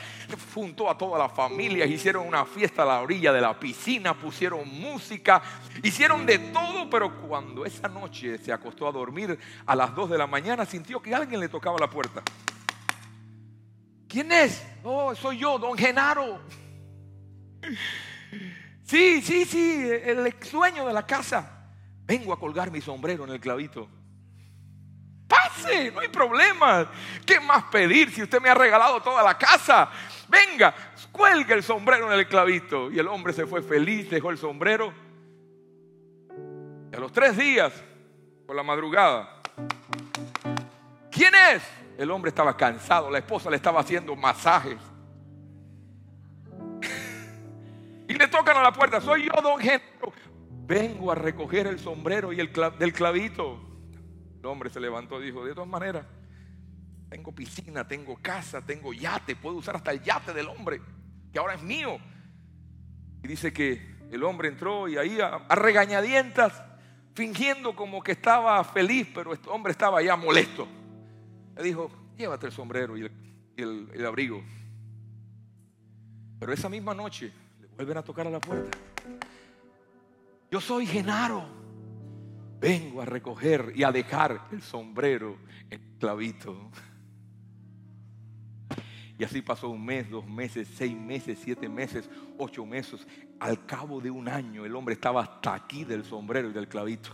juntó 0.54 0.90
a 0.90 0.96
toda 0.96 1.18
la 1.18 1.28
familia, 1.28 1.84
hicieron 1.84 2.26
una 2.26 2.44
fiesta 2.44 2.82
a 2.82 2.86
la 2.86 3.00
orilla 3.00 3.32
de 3.32 3.40
la 3.40 3.58
piscina, 3.58 4.14
pusieron 4.14 4.68
música, 4.68 5.42
hicieron 5.82 6.24
de 6.24 6.38
todo, 6.38 6.88
pero 6.88 7.20
cuando 7.22 7.64
esa 7.64 7.88
noche 7.88 8.38
se 8.38 8.52
acostó 8.52 8.88
a 8.88 8.92
dormir 8.92 9.38
a 9.66 9.76
las 9.76 9.94
2 9.94 10.10
de 10.10 10.18
la 10.18 10.26
mañana, 10.26 10.64
sintió 10.64 11.00
que 11.00 11.14
alguien 11.14 11.40
le 11.40 11.48
tocaba 11.48 11.78
la 11.78 11.90
puerta. 11.90 12.22
¿Quién 14.08 14.32
es? 14.32 14.66
Oh, 14.82 15.14
soy 15.14 15.38
yo, 15.38 15.58
don 15.58 15.76
Genaro. 15.76 16.40
Sí, 18.84 19.20
sí, 19.20 19.44
sí, 19.44 19.90
el 20.04 20.26
ex 20.26 20.50
dueño 20.50 20.86
de 20.86 20.92
la 20.92 21.06
casa. 21.06 21.66
Vengo 22.04 22.32
a 22.32 22.40
colgar 22.40 22.70
mi 22.70 22.80
sombrero 22.80 23.24
en 23.24 23.30
el 23.30 23.40
clavito. 23.40 23.88
Pase, 25.28 25.90
no 25.92 26.00
hay 26.00 26.08
problema. 26.08 26.90
¿Qué 27.26 27.38
más 27.38 27.64
pedir 27.64 28.10
si 28.10 28.22
usted 28.22 28.40
me 28.40 28.48
ha 28.48 28.54
regalado 28.54 29.02
toda 29.02 29.22
la 29.22 29.36
casa? 29.36 29.90
Venga, 30.26 30.74
cuelgue 31.12 31.52
el 31.52 31.62
sombrero 31.62 32.10
en 32.10 32.18
el 32.18 32.26
clavito. 32.26 32.90
Y 32.90 32.98
el 32.98 33.08
hombre 33.08 33.34
se 33.34 33.46
fue 33.46 33.60
feliz, 33.60 34.08
dejó 34.08 34.30
el 34.30 34.38
sombrero. 34.38 34.94
Y 36.90 36.96
a 36.96 36.98
los 36.98 37.12
tres 37.12 37.36
días, 37.36 37.72
por 38.46 38.56
la 38.56 38.62
madrugada, 38.62 39.42
¿quién 41.10 41.34
es? 41.52 41.62
El 41.98 42.10
hombre 42.10 42.30
estaba 42.30 42.56
cansado, 42.56 43.10
la 43.10 43.18
esposa 43.18 43.50
le 43.50 43.56
estaba 43.56 43.80
haciendo 43.80 44.16
masajes. 44.16 44.78
Le 48.18 48.28
tocan 48.28 48.56
a 48.56 48.62
la 48.62 48.72
puerta, 48.72 49.00
soy 49.00 49.26
yo, 49.26 49.40
don 49.40 49.58
Genaro. 49.58 50.12
Vengo 50.66 51.10
a 51.10 51.14
recoger 51.14 51.66
el 51.66 51.78
sombrero 51.78 52.32
y 52.32 52.40
el 52.40 52.52
del 52.78 52.92
clavito. 52.92 53.58
El 54.40 54.46
hombre 54.46 54.70
se 54.70 54.80
levantó 54.80 55.20
y 55.22 55.26
dijo, 55.26 55.44
de 55.44 55.54
todas 55.54 55.68
maneras, 55.68 56.04
tengo 57.08 57.32
piscina, 57.32 57.88
tengo 57.88 58.16
casa, 58.20 58.64
tengo 58.64 58.92
yate, 58.92 59.34
puedo 59.34 59.56
usar 59.56 59.76
hasta 59.76 59.92
el 59.92 60.02
yate 60.02 60.34
del 60.34 60.48
hombre, 60.48 60.80
que 61.32 61.38
ahora 61.38 61.54
es 61.54 61.62
mío. 61.62 61.98
Y 63.22 63.28
dice 63.28 63.52
que 63.52 63.96
el 64.10 64.22
hombre 64.24 64.48
entró 64.48 64.88
y 64.88 64.96
ahí 64.96 65.18
a, 65.20 65.38
regañadientas, 65.54 66.62
fingiendo 67.14 67.74
como 67.74 68.02
que 68.02 68.12
estaba 68.12 68.62
feliz, 68.64 69.08
pero 69.14 69.32
este 69.32 69.48
hombre 69.48 69.72
estaba 69.72 70.02
ya 70.02 70.16
molesto. 70.16 70.68
Le 71.56 71.62
dijo, 71.62 71.90
llévate 72.16 72.46
el 72.46 72.52
sombrero 72.52 72.96
y 72.96 73.10
el, 73.56 74.06
abrigo. 74.06 74.42
Pero 76.38 76.52
esa 76.52 76.68
misma 76.68 76.94
noche 76.94 77.32
vuelven 77.78 77.96
a 77.98 78.02
tocar 78.02 78.26
a 78.26 78.30
la 78.30 78.40
puerta. 78.40 78.76
Yo 80.50 80.60
soy 80.60 80.84
Genaro. 80.84 81.44
Vengo 82.60 83.00
a 83.00 83.04
recoger 83.04 83.72
y 83.76 83.84
a 83.84 83.92
dejar 83.92 84.48
el 84.50 84.62
sombrero 84.62 85.36
el 85.70 85.80
clavito. 86.00 86.56
Y 89.16 89.22
así 89.22 89.42
pasó 89.42 89.68
un 89.68 89.84
mes, 89.84 90.10
dos 90.10 90.26
meses, 90.26 90.68
seis 90.74 90.96
meses, 90.96 91.38
siete 91.40 91.68
meses, 91.68 92.10
ocho 92.36 92.66
meses. 92.66 93.06
Al 93.38 93.64
cabo 93.64 94.00
de 94.00 94.10
un 94.10 94.28
año 94.28 94.64
el 94.64 94.74
hombre 94.74 94.94
estaba 94.94 95.22
hasta 95.22 95.54
aquí 95.54 95.84
del 95.84 96.04
sombrero 96.04 96.50
y 96.50 96.52
del 96.52 96.66
clavito. 96.66 97.10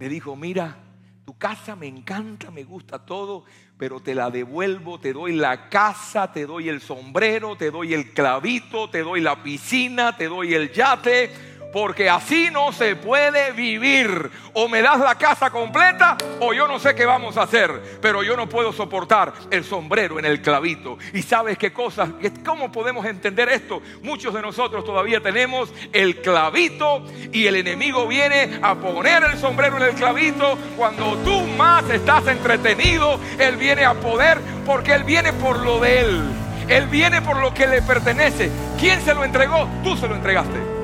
Me 0.00 0.08
dijo, 0.08 0.34
mira, 0.34 0.82
tu 1.28 1.36
casa 1.36 1.76
me 1.76 1.86
encanta, 1.86 2.50
me 2.50 2.64
gusta 2.64 3.04
todo, 3.04 3.44
pero 3.76 4.00
te 4.00 4.14
la 4.14 4.30
devuelvo, 4.30 4.98
te 4.98 5.12
doy 5.12 5.34
la 5.34 5.68
casa, 5.68 6.32
te 6.32 6.46
doy 6.46 6.70
el 6.70 6.80
sombrero, 6.80 7.54
te 7.54 7.70
doy 7.70 7.92
el 7.92 8.14
clavito, 8.14 8.88
te 8.88 9.02
doy 9.02 9.20
la 9.20 9.42
piscina, 9.42 10.16
te 10.16 10.26
doy 10.26 10.54
el 10.54 10.72
yate, 10.72 11.30
porque 11.72 12.08
así 12.08 12.48
no 12.50 12.72
se 12.72 12.96
puede 12.96 13.52
vivir. 13.52 14.30
O 14.52 14.68
me 14.68 14.82
das 14.82 14.98
la 14.98 15.14
casa 15.16 15.50
completa 15.50 16.16
o 16.40 16.52
yo 16.52 16.66
no 16.66 16.78
sé 16.78 16.94
qué 16.94 17.06
vamos 17.06 17.36
a 17.36 17.42
hacer. 17.42 17.98
Pero 18.00 18.22
yo 18.22 18.36
no 18.36 18.48
puedo 18.48 18.72
soportar 18.72 19.32
el 19.50 19.64
sombrero 19.64 20.18
en 20.18 20.24
el 20.24 20.40
clavito. 20.42 20.98
Y 21.12 21.22
sabes 21.22 21.58
qué 21.58 21.72
cosas, 21.72 22.10
cómo 22.44 22.72
podemos 22.72 23.06
entender 23.06 23.48
esto. 23.48 23.82
Muchos 24.02 24.34
de 24.34 24.42
nosotros 24.42 24.84
todavía 24.84 25.20
tenemos 25.20 25.72
el 25.92 26.20
clavito 26.20 27.04
y 27.32 27.46
el 27.46 27.56
enemigo 27.56 28.06
viene 28.06 28.58
a 28.62 28.74
poner 28.74 29.22
el 29.24 29.38
sombrero 29.38 29.76
en 29.76 29.84
el 29.84 29.94
clavito. 29.94 30.58
Cuando 30.76 31.16
tú 31.18 31.40
más 31.56 31.88
estás 31.90 32.26
entretenido, 32.26 33.20
Él 33.38 33.56
viene 33.56 33.84
a 33.84 33.94
poder 33.94 34.38
porque 34.64 34.92
Él 34.92 35.04
viene 35.04 35.32
por 35.32 35.60
lo 35.60 35.80
de 35.80 36.00
Él. 36.00 36.22
Él 36.68 36.86
viene 36.86 37.22
por 37.22 37.38
lo 37.38 37.54
que 37.54 37.66
le 37.66 37.80
pertenece. 37.80 38.50
¿Quién 38.78 39.00
se 39.02 39.14
lo 39.14 39.24
entregó? 39.24 39.68
Tú 39.82 39.96
se 39.96 40.06
lo 40.06 40.14
entregaste 40.14 40.77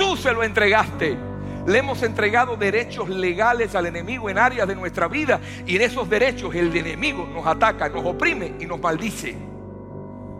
tú 0.00 0.16
se 0.16 0.32
lo 0.32 0.42
entregaste. 0.42 1.14
Le 1.66 1.78
hemos 1.78 2.02
entregado 2.02 2.56
derechos 2.56 3.10
legales 3.10 3.74
al 3.74 3.84
enemigo 3.84 4.30
en 4.30 4.38
áreas 4.38 4.66
de 4.66 4.74
nuestra 4.74 5.08
vida 5.08 5.40
y 5.66 5.76
en 5.76 5.82
esos 5.82 6.08
derechos 6.08 6.54
el 6.54 6.74
enemigo 6.74 7.26
nos 7.26 7.46
ataca, 7.46 7.90
nos 7.90 8.06
oprime 8.06 8.54
y 8.58 8.64
nos 8.64 8.80
maldice. 8.80 9.36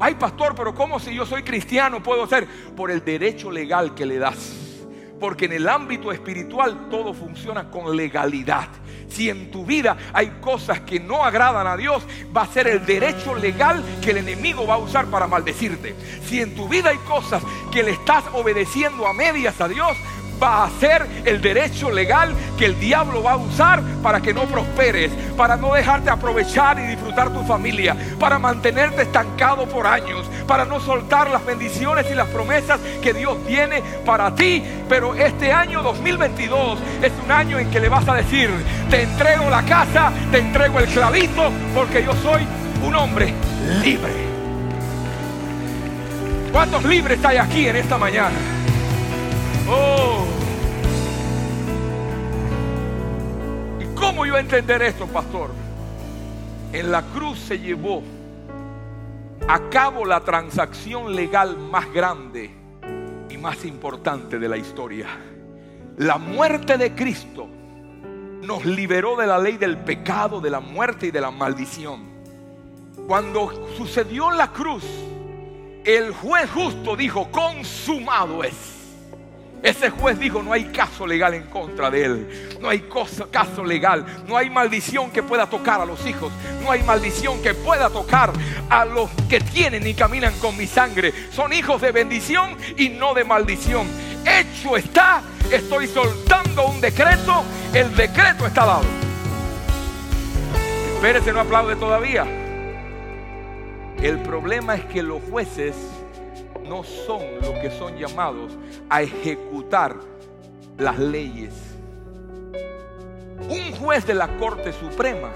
Ay, 0.01 0.15
pastor, 0.15 0.55
pero 0.57 0.75
¿cómo 0.75 0.99
si 0.99 1.15
yo 1.15 1.27
soy 1.27 1.43
cristiano 1.43 2.03
puedo 2.03 2.27
ser? 2.27 2.49
Por 2.75 2.91
el 2.91 3.05
derecho 3.05 3.51
legal 3.51 3.95
que 3.95 4.07
le 4.07 4.19
das. 4.19 4.70
Porque 5.21 5.45
en 5.45 5.53
el 5.53 5.69
ámbito 5.69 6.11
espiritual 6.11 6.89
todo 6.91 7.13
funciona 7.15 7.71
con 7.71 7.95
legalidad. 7.95 8.69
Si 9.09 9.29
en 9.29 9.51
tu 9.51 9.67
vida 9.67 9.97
hay 10.13 10.29
cosas 10.41 10.81
que 10.81 10.99
no 10.99 11.23
agradan 11.23 11.67
a 11.67 11.77
Dios, 11.77 12.03
va 12.35 12.43
a 12.43 12.47
ser 12.47 12.67
el 12.69 12.87
derecho 12.87 13.35
legal 13.35 13.85
que 14.03 14.13
el 14.13 14.19
enemigo 14.19 14.67
va 14.67 14.75
a 14.75 14.79
usar 14.79 15.07
para 15.07 15.27
maldecirte. 15.27 15.95
Si 16.25 16.41
en 16.41 16.55
tu 16.55 16.69
vida 16.69 16.91
hay 16.91 16.99
cosas 16.99 17.43
que 17.71 17.83
le 17.83 17.91
estás 17.91 18.25
obedeciendo 18.33 19.07
a 19.07 19.13
medias 19.13 19.61
a 19.61 19.69
Dios, 19.69 19.97
va 20.43 20.65
a 20.65 20.71
ser 20.81 21.07
el 21.25 21.41
derecho 21.41 21.91
legal 21.91 22.35
que 22.59 22.67
el 22.67 22.81
diablo 22.81 23.23
va 23.23 23.33
a 23.33 23.37
usar 23.37 23.83
para 24.03 24.21
que 24.21 24.33
no 24.33 24.45
prosperes, 24.45 25.11
para 25.37 25.57
no 25.57 25.75
dejarte 25.75 26.11
aprovechar 26.11 26.79
y 26.79 26.87
disfrutar 26.87 27.31
tu 27.31 27.43
familia, 27.45 27.97
para 28.19 28.39
mantenerte 28.39 29.03
estancado 29.03 29.67
por 29.67 29.87
años, 29.87 30.27
para 30.47 30.65
no 30.65 30.81
soltar 30.81 31.31
las 31.31 31.45
bendiciones 31.45 32.07
y 32.11 32.15
las 32.15 32.29
promesas 32.29 32.81
que 33.03 33.13
Dios 33.13 33.37
tiene 33.47 33.83
para 34.05 34.35
ti. 34.35 34.63
Pero 34.89 35.15
este 35.15 35.53
año 35.53 35.83
2022 35.83 36.79
es 37.03 37.13
un 37.25 37.31
año 37.31 37.59
en 37.59 37.71
que 37.71 37.81
le 37.81 37.89
vas 37.89 38.09
a 38.09 38.15
decir, 38.15 38.51
te 38.89 39.03
entrego 39.03 39.51
la 39.51 39.63
casa, 39.63 40.13
te 40.31 40.39
entrego 40.39 40.79
el 40.79 40.87
clavito, 40.87 41.51
porque 41.75 42.03
yo 42.05 42.15
soy 42.17 42.47
un 42.85 42.95
hombre 42.95 43.35
libre. 43.83 44.31
¿Cuántos 46.53 46.85
libres 46.85 47.25
hay 47.25 47.37
aquí 47.37 47.69
en 47.69 47.77
esta 47.77 47.97
mañana? 47.97 48.60
Oh. 49.69 50.25
¿Y 53.81 53.85
cómo 53.95 54.27
yo 54.27 54.37
entender 54.37 54.83
esto, 54.83 55.07
pastor? 55.07 55.51
En 56.73 56.91
la 56.91 57.03
cruz 57.03 57.39
se 57.39 57.59
llevó 57.59 58.03
a 59.49 59.69
cabo 59.71 60.05
la 60.05 60.21
transacción 60.21 61.15
legal 61.17 61.59
más 61.59 61.93
grande 61.93 62.51
y 63.29 63.37
más 63.37 63.65
importante 63.65 64.39
de 64.39 64.49
la 64.49 64.57
historia. 64.57 65.09
La 65.97 66.19
muerte 66.19 66.79
de 66.79 66.95
Cristo 66.95 67.49
nos 68.43 68.65
liberó 68.65 69.17
de 69.17 69.27
la 69.27 69.39
ley 69.39 69.57
del 69.57 69.79
pecado, 69.79 70.41
de 70.41 70.51
la 70.51 70.61
muerte 70.61 71.09
y 71.09 71.11
de 71.11 71.21
la 71.21 71.31
maldición. 71.31 72.09
Cuando 73.07 73.69
sucedió 73.77 74.31
la 74.31 74.53
cruz, 74.53 74.85
el 75.85 76.13
juez 76.13 76.49
justo 76.51 76.97
dijo, 76.97 77.31
consumado 77.31 78.45
es. 78.45 78.80
Ese 79.63 79.91
juez 79.91 80.19
dijo, 80.19 80.43
no 80.43 80.53
hay 80.53 80.65
caso 80.67 81.07
legal 81.07 81.35
en 81.35 81.43
contra 81.45 81.91
de 81.91 82.05
él. 82.05 82.59
No 82.61 82.69
hay 82.71 82.85
caso 83.31 83.63
legal. 83.63 84.07
No 84.27 84.37
hay 84.37 84.49
maldición 84.49 85.11
que 85.11 85.23
pueda 85.23 85.47
tocar 85.49 85.81
a 85.81 85.85
los 85.85 86.07
hijos. 86.07 86.33
No 86.63 86.71
hay 86.71 86.83
maldición 86.83 87.43
que 87.43 87.53
pueda 87.53 87.91
tocar 87.91 88.33
a 88.71 88.85
los 88.87 89.11
que 89.29 89.41
tienen 89.41 89.87
y 89.87 89.93
caminan 89.93 90.33
con 90.39 90.57
mi 90.57 90.67
sangre. 90.67 91.13
Son 91.31 91.53
hijos 91.53 91.83
de 91.83 91.93
bendición 91.93 92.57
y 92.79 92.89
no 92.89 93.13
de 93.13 93.25
maldición. 93.25 93.87
Hecho 94.25 94.79
está. 94.79 95.23
Estoy 95.51 95.87
soltando 95.89 96.67
un 96.67 96.81
decreto. 96.81 97.43
El 97.75 97.95
decreto 97.95 98.47
está 98.47 98.65
dado. 98.65 98.85
Espérese, 100.95 101.33
no 101.33 101.41
aplaude 101.41 101.77
todavía. 101.77 102.27
El 104.03 104.19
problema 104.21 104.75
es 104.75 104.87
que 104.87 105.03
los 105.03 105.21
jueces 105.31 105.75
no 106.71 106.85
son 106.85 107.21
los 107.41 107.51
que 107.59 107.69
son 107.69 107.97
llamados 107.97 108.57
a 108.89 109.03
ejecutar 109.03 109.97
las 110.79 111.01
leyes. 111.01 111.53
Un 113.49 113.73
juez 113.73 114.07
de 114.07 114.15
la 114.15 114.29
Corte 114.37 114.73
Suprema 114.73 115.31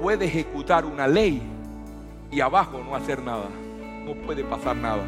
puede 0.00 0.26
ejecutar 0.26 0.84
una 0.84 1.08
ley 1.08 1.42
y 2.30 2.40
abajo 2.40 2.78
no 2.78 2.94
hacer 2.94 3.20
nada. 3.20 3.48
No 4.04 4.14
puede 4.14 4.44
pasar 4.44 4.76
nada. 4.76 5.02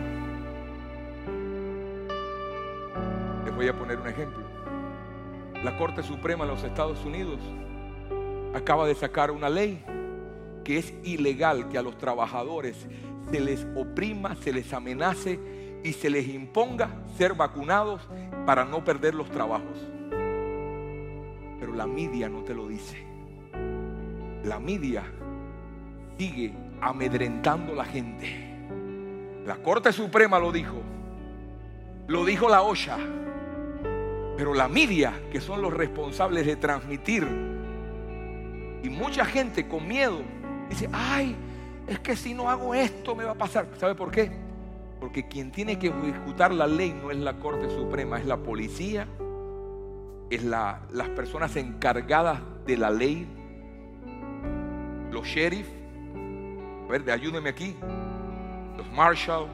Les 3.45 3.55
voy 3.55 3.69
a 3.69 3.73
poner 3.73 4.01
un 4.01 4.09
ejemplo. 4.09 4.43
La 5.63 5.79
Corte 5.79 6.03
Suprema 6.03 6.45
de 6.45 6.51
los 6.51 6.65
Estados 6.65 7.05
Unidos 7.05 7.39
acaba 8.53 8.85
de 8.85 8.97
sacar 8.97 9.31
una 9.31 9.49
ley 9.49 9.81
que 10.65 10.79
es 10.79 10.93
ilegal 11.05 11.69
que 11.69 11.79
a 11.79 11.83
los 11.83 11.97
trabajadores 11.99 12.85
se 13.31 13.41
les 13.41 13.67
oprima, 13.75 14.35
se 14.37 14.53
les 14.53 14.73
amenace 14.73 15.39
y 15.83 15.93
se 15.93 16.11
les 16.11 16.29
imponga 16.29 16.91
ser 17.17 17.35
vacunados 17.35 18.01
para 18.47 18.65
no 18.65 18.85
perder 18.85 19.15
los 19.15 19.31
trabajos. 19.31 19.79
Pero 21.61 21.75
la 21.75 21.87
media 21.87 22.29
no 22.29 22.43
te 22.43 22.55
lo 22.55 22.69
dice. 22.69 23.05
La 24.45 24.59
media 24.61 25.03
sigue 26.19 26.53
amedrentando 26.81 27.73
a 27.73 27.77
la 27.77 27.85
gente. 27.85 28.55
La 29.47 29.57
Corte 29.57 29.93
Suprema 29.93 30.39
lo 30.39 30.53
dijo. 30.53 30.81
Lo 32.07 32.25
dijo 32.25 32.49
la 32.49 32.63
OSHA. 32.63 32.99
Pero 34.37 34.53
la 34.53 34.69
media, 34.69 35.13
que 35.31 35.41
son 35.41 35.63
los 35.63 35.73
responsables 35.73 36.45
de 36.45 36.57
transmitir, 36.57 37.27
y 38.83 38.89
mucha 38.91 39.25
gente 39.25 39.67
con 39.67 39.87
miedo 39.89 40.21
dice, 40.69 40.89
ay, 40.93 41.35
es 41.87 41.99
que 42.01 42.17
si 42.17 42.35
no 42.35 42.49
hago 42.49 42.75
esto 42.75 43.15
me 43.15 43.25
va 43.25 43.33
a 43.33 43.39
pasar. 43.39 43.69
¿Sabe 43.79 43.95
por 43.95 44.11
qué? 44.11 44.31
Porque 45.01 45.29
quien 45.29 45.53
tiene 45.53 45.79
que 45.79 45.89
ejecutar 45.89 46.53
la 46.53 46.67
ley 46.67 46.93
no 46.93 47.11
es 47.11 47.19
la 47.19 47.35
Corte 47.35 47.69
Suprema, 47.69 48.19
es 48.19 48.27
la 48.27 48.39
policía, 48.39 49.07
es 50.31 50.45
la, 50.45 50.81
las 50.93 51.09
personas 51.11 51.57
encargadas 51.57 52.41
de 52.67 52.77
la 52.77 52.91
ley, 52.91 53.29
los 55.11 55.27
sheriff, 55.27 55.69
a 56.87 56.91
ver, 56.91 57.11
ayúdenme 57.11 57.51
aquí, 57.51 57.77
los 58.77 58.91
marshal, 58.93 59.47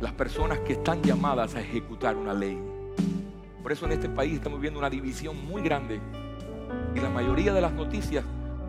las 0.00 0.12
personas 0.12 0.58
que 0.60 0.74
están 0.74 1.02
llamadas 1.02 1.54
a 1.54 1.60
ejecutar 1.60 2.16
una 2.16 2.34
ley. 2.34 2.58
Por 3.62 3.72
eso 3.72 3.86
en 3.86 3.92
este 3.92 4.08
país 4.08 4.34
estamos 4.34 4.60
viendo 4.60 4.78
una 4.78 4.90
división 4.90 5.44
muy 5.46 5.62
grande 5.62 6.00
y 6.94 7.00
la 7.00 7.10
mayoría 7.10 7.52
de 7.52 7.60
las 7.60 7.72
noticias 7.72 8.24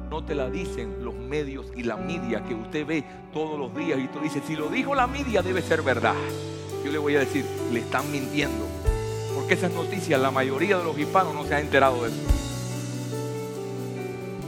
no 0.10 0.24
te 0.24 0.34
la 0.34 0.50
dicen 0.50 1.04
los 1.04 1.14
medios 1.14 1.68
y 1.76 1.84
la 1.84 1.96
media 1.96 2.44
que 2.44 2.56
usted 2.56 2.86
ve 2.86 3.04
todos 3.32 3.60
los 3.60 3.76
días 3.76 4.00
y 4.00 4.08
tú 4.08 4.20
dices, 4.20 4.42
si 4.46 4.56
lo 4.56 4.68
dijo 4.70 4.96
la 4.96 5.08
media 5.08 5.42
debe 5.42 5.62
ser 5.62 5.84
verdad. 5.84 6.16
Yo 6.84 6.92
le 6.92 6.98
voy 6.98 7.16
a 7.16 7.20
decir, 7.20 7.46
le 7.72 7.82
están 7.82 8.12
mintiendo. 8.12 8.66
Porque 9.36 9.54
esas 9.54 9.72
noticias 9.72 10.20
la 10.20 10.32
mayoría 10.32 10.78
de 10.78 10.84
los 10.84 10.98
hispanos 10.98 11.34
no 11.34 11.46
se 11.46 11.56
ha 11.56 11.60
enterado 11.60 12.04
de 12.04 12.10
eso. 12.10 12.20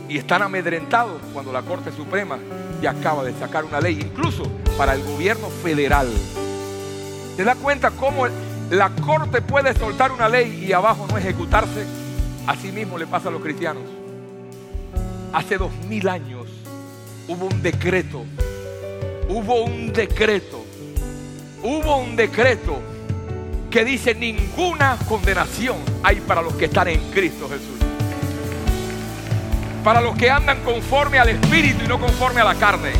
Y 0.09 0.17
están 0.17 0.41
amedrentados 0.41 1.21
cuando 1.31 1.53
la 1.53 1.61
Corte 1.61 1.91
Suprema 1.91 2.39
ya 2.81 2.91
acaba 2.91 3.23
de 3.23 3.33
sacar 3.33 3.63
una 3.63 3.79
ley, 3.79 3.99
incluso 4.01 4.43
para 4.77 4.95
el 4.95 5.03
gobierno 5.03 5.47
federal. 5.47 6.07
¿Se 7.35 7.43
da 7.43 7.55
cuenta 7.55 7.91
cómo 7.91 8.25
la 8.71 8.89
Corte 8.89 9.41
puede 9.41 9.73
soltar 9.73 10.11
una 10.11 10.27
ley 10.27 10.65
y 10.67 10.73
abajo 10.73 11.05
no 11.09 11.17
ejecutarse? 11.17 11.85
Así 12.47 12.71
mismo 12.71 12.97
le 12.97 13.05
pasa 13.07 13.29
a 13.29 13.31
los 13.31 13.41
cristianos. 13.41 14.00
Hace 15.33 15.57
dos 15.57 15.71
mil 15.87 16.09
años 16.09 16.47
hubo 17.29 17.45
un 17.45 17.61
decreto, 17.61 18.25
hubo 19.29 19.63
un 19.63 19.93
decreto, 19.93 20.65
hubo 21.63 21.97
un 21.97 22.17
decreto 22.17 22.81
que 23.69 23.85
dice 23.85 24.13
ninguna 24.13 24.97
condenación 25.07 25.77
hay 26.03 26.17
para 26.17 26.41
los 26.41 26.53
que 26.55 26.65
están 26.65 26.89
en 26.89 26.99
Cristo 27.11 27.47
Jesús. 27.47 27.79
Para 29.85 30.01
los 30.01 30.17
que 30.17 30.29
andan 30.29 30.61
conforme 30.63 31.17
al 31.17 31.29
Espíritu 31.29 31.85
y 31.85 31.87
no 31.87 31.97
conforme 31.97 32.41
a 32.41 32.43
la 32.43 32.55
carne. 32.55 32.91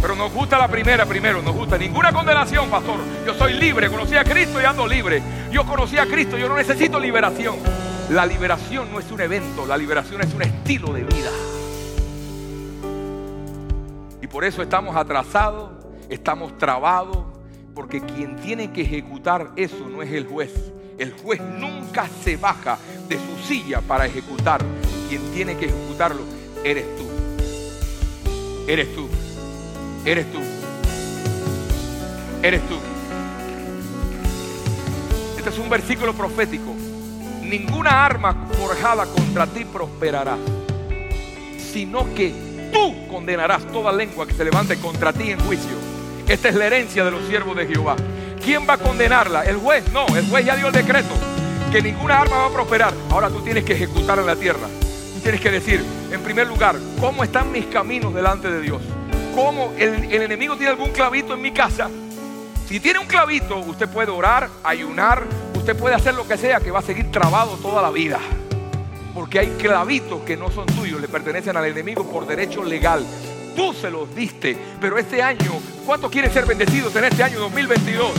Pero 0.00 0.14
nos 0.14 0.32
gusta 0.32 0.58
la 0.58 0.68
primera 0.68 1.06
primero, 1.06 1.42
nos 1.42 1.56
gusta 1.56 1.76
ninguna 1.76 2.12
condenación, 2.12 2.70
pastor. 2.70 3.00
Yo 3.26 3.34
soy 3.34 3.54
libre, 3.54 3.90
conocí 3.90 4.14
a 4.16 4.22
Cristo 4.22 4.60
y 4.60 4.64
ando 4.64 4.86
libre. 4.86 5.20
Yo 5.50 5.66
conocí 5.66 5.98
a 5.98 6.06
Cristo, 6.06 6.38
yo 6.38 6.48
no 6.48 6.56
necesito 6.56 7.00
liberación. 7.00 7.56
La 8.12 8.26
liberación 8.26 8.92
no 8.92 8.98
es 8.98 9.10
un 9.10 9.22
evento, 9.22 9.64
la 9.64 9.74
liberación 9.74 10.20
es 10.20 10.34
un 10.34 10.42
estilo 10.42 10.92
de 10.92 11.02
vida. 11.02 11.30
Y 14.20 14.26
por 14.26 14.44
eso 14.44 14.60
estamos 14.60 14.94
atrasados, 14.94 15.70
estamos 16.10 16.58
trabados, 16.58 17.24
porque 17.74 18.02
quien 18.02 18.36
tiene 18.36 18.70
que 18.70 18.82
ejecutar 18.82 19.52
eso 19.56 19.88
no 19.88 20.02
es 20.02 20.12
el 20.12 20.26
juez. 20.26 20.52
El 20.98 21.14
juez 21.14 21.40
nunca 21.40 22.06
se 22.22 22.36
baja 22.36 22.76
de 23.08 23.16
su 23.16 23.48
silla 23.48 23.80
para 23.80 24.04
ejecutar. 24.04 24.60
Quien 25.08 25.22
tiene 25.32 25.56
que 25.56 25.64
ejecutarlo 25.64 26.20
eres 26.62 26.84
tú. 26.98 27.04
Eres 28.68 28.94
tú. 28.94 29.08
Eres 30.04 30.30
tú. 30.30 30.38
Eres 32.42 32.60
tú. 32.68 32.76
Este 35.38 35.48
es 35.48 35.58
un 35.58 35.70
versículo 35.70 36.12
profético 36.12 36.71
ninguna 37.52 38.06
arma 38.06 38.34
forjada 38.58 39.04
contra 39.04 39.46
ti 39.46 39.66
prosperará, 39.66 40.38
sino 41.58 42.14
que 42.14 42.32
tú 42.72 43.06
condenarás 43.08 43.66
toda 43.66 43.92
lengua 43.92 44.26
que 44.26 44.32
se 44.32 44.42
levante 44.42 44.78
contra 44.78 45.12
ti 45.12 45.32
en 45.32 45.38
juicio. 45.40 45.76
Esta 46.26 46.48
es 46.48 46.54
la 46.54 46.66
herencia 46.66 47.04
de 47.04 47.10
los 47.10 47.26
siervos 47.28 47.54
de 47.54 47.66
Jehová. 47.66 47.96
¿Quién 48.42 48.66
va 48.66 48.74
a 48.74 48.78
condenarla? 48.78 49.44
¿El 49.44 49.56
juez? 49.56 49.84
No, 49.92 50.06
el 50.16 50.26
juez 50.30 50.46
ya 50.46 50.56
dio 50.56 50.68
el 50.68 50.72
decreto 50.72 51.14
que 51.70 51.82
ninguna 51.82 52.20
arma 52.20 52.36
va 52.38 52.46
a 52.46 52.50
prosperar. 52.50 52.94
Ahora 53.10 53.28
tú 53.28 53.42
tienes 53.42 53.64
que 53.64 53.74
ejecutar 53.74 54.18
en 54.18 54.26
la 54.26 54.36
tierra. 54.36 54.66
Tú 55.14 55.20
tienes 55.20 55.40
que 55.42 55.50
decir, 55.50 55.84
en 56.10 56.22
primer 56.22 56.46
lugar, 56.46 56.76
¿cómo 57.00 57.22
están 57.22 57.52
mis 57.52 57.66
caminos 57.66 58.14
delante 58.14 58.50
de 58.50 58.62
Dios? 58.62 58.80
¿Cómo 59.34 59.74
el, 59.76 60.10
el 60.10 60.22
enemigo 60.22 60.56
tiene 60.56 60.70
algún 60.70 60.90
clavito 60.90 61.34
en 61.34 61.42
mi 61.42 61.52
casa? 61.52 61.90
Si 62.66 62.80
tiene 62.80 62.98
un 62.98 63.06
clavito, 63.06 63.58
usted 63.58 63.90
puede 63.90 64.10
orar, 64.10 64.48
ayunar, 64.64 65.26
usted 65.62 65.76
puede 65.76 65.94
hacer 65.94 66.14
lo 66.14 66.26
que 66.26 66.36
sea, 66.36 66.58
que 66.58 66.72
va 66.72 66.80
a 66.80 66.82
seguir 66.82 67.12
trabado 67.12 67.52
toda 67.58 67.80
la 67.80 67.90
vida. 67.92 68.18
Porque 69.14 69.38
hay 69.38 69.46
clavitos 69.58 70.22
que 70.22 70.36
no 70.36 70.50
son 70.50 70.66
tuyos, 70.66 71.00
le 71.00 71.06
pertenecen 71.06 71.56
al 71.56 71.66
enemigo 71.66 72.04
por 72.04 72.26
derecho 72.26 72.64
legal. 72.64 73.06
Tú 73.54 73.72
se 73.72 73.88
los 73.88 74.12
diste, 74.12 74.56
pero 74.80 74.98
este 74.98 75.22
año, 75.22 75.52
¿cuántos 75.86 76.10
quieren 76.10 76.32
ser 76.32 76.46
bendecidos 76.46 76.96
en 76.96 77.04
este 77.04 77.22
año 77.22 77.38
2022? 77.38 78.10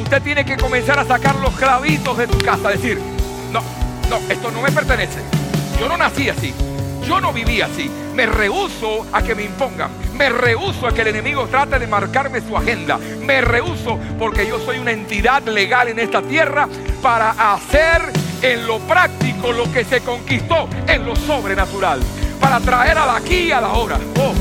Usted 0.00 0.22
tiene 0.22 0.44
que 0.44 0.56
comenzar 0.56 0.96
a 1.00 1.04
sacar 1.04 1.34
los 1.36 1.52
clavitos 1.54 2.16
de 2.16 2.28
tu 2.28 2.38
casa, 2.38 2.68
decir, 2.68 3.00
no, 3.50 3.60
no, 4.08 4.18
esto 4.30 4.52
no 4.52 4.62
me 4.62 4.70
pertenece. 4.70 5.18
Yo 5.80 5.88
no 5.88 5.96
nací 5.96 6.28
así. 6.28 6.54
Yo 7.06 7.20
no 7.20 7.32
viví 7.32 7.60
así. 7.60 7.90
Me 8.14 8.26
rehuso 8.26 9.06
a 9.12 9.22
que 9.22 9.34
me 9.34 9.44
impongan. 9.44 9.90
Me 10.14 10.28
rehuso 10.28 10.86
a 10.86 10.92
que 10.92 11.02
el 11.02 11.08
enemigo 11.08 11.46
trate 11.46 11.78
de 11.78 11.86
marcarme 11.86 12.40
su 12.40 12.56
agenda. 12.56 12.98
Me 13.20 13.40
rehuso 13.40 13.98
porque 14.18 14.46
yo 14.46 14.58
soy 14.58 14.78
una 14.78 14.92
entidad 14.92 15.42
legal 15.42 15.88
en 15.88 15.98
esta 15.98 16.22
tierra 16.22 16.68
para 17.02 17.30
hacer 17.52 18.12
en 18.42 18.66
lo 18.66 18.78
práctico 18.80 19.52
lo 19.52 19.70
que 19.72 19.84
se 19.84 20.00
conquistó 20.00 20.68
en 20.86 21.04
lo 21.04 21.16
sobrenatural. 21.16 22.00
Para 22.40 22.60
traer 22.60 22.98
a 22.98 23.06
la 23.06 23.16
aquí 23.16 23.44
y 23.44 23.52
a 23.52 23.60
la 23.60 23.72
hora. 23.72 23.98
Oh. 24.18 24.34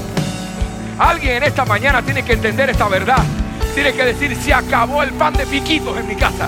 Alguien 0.99 1.37
en 1.37 1.43
esta 1.43 1.65
mañana 1.65 2.01
tiene 2.01 2.23
que 2.23 2.33
entender 2.33 2.69
esta 2.69 2.87
verdad. 2.87 3.23
Tiene 3.73 3.93
que 3.93 4.05
decir, 4.05 4.35
se 4.35 4.53
acabó 4.53 5.01
el 5.01 5.11
pan 5.11 5.33
de 5.33 5.45
piquitos 5.47 5.97
en 5.97 6.07
mi 6.07 6.15
casa. 6.15 6.47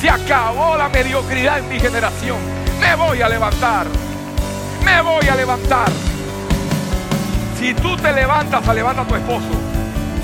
Se 0.00 0.10
acabó 0.10 0.76
la 0.76 0.88
mediocridad 0.90 1.58
en 1.58 1.68
mi 1.68 1.80
generación. 1.80 2.36
Me 2.80 2.94
voy 2.94 3.22
a 3.22 3.28
levantar 3.28 3.86
me 4.86 5.02
voy 5.02 5.26
a 5.26 5.34
levantar. 5.34 5.88
Si 7.58 7.74
tú 7.74 7.96
te 7.96 8.12
levantas, 8.12 8.64
se 8.64 8.72
levanta 8.72 9.04
tu 9.04 9.16
esposo. 9.16 9.50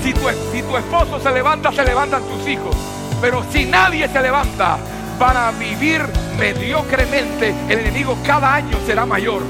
Si 0.01 0.13
tu, 0.13 0.21
si 0.53 0.61
tu 0.61 0.77
esposo 0.77 1.19
se 1.19 1.31
levanta, 1.31 1.71
se 1.73 1.83
levantan 1.83 2.23
tus 2.23 2.47
hijos. 2.47 2.73
Pero 3.19 3.43
si 3.51 3.65
nadie 3.65 4.07
se 4.07 4.21
levanta, 4.21 4.77
para 5.19 5.51
vivir 5.51 6.01
mediocremente. 6.39 7.53
El 7.67 7.79
enemigo 7.79 8.17
cada 8.25 8.55
año 8.55 8.77
será 8.85 9.05
mayor. 9.05 9.41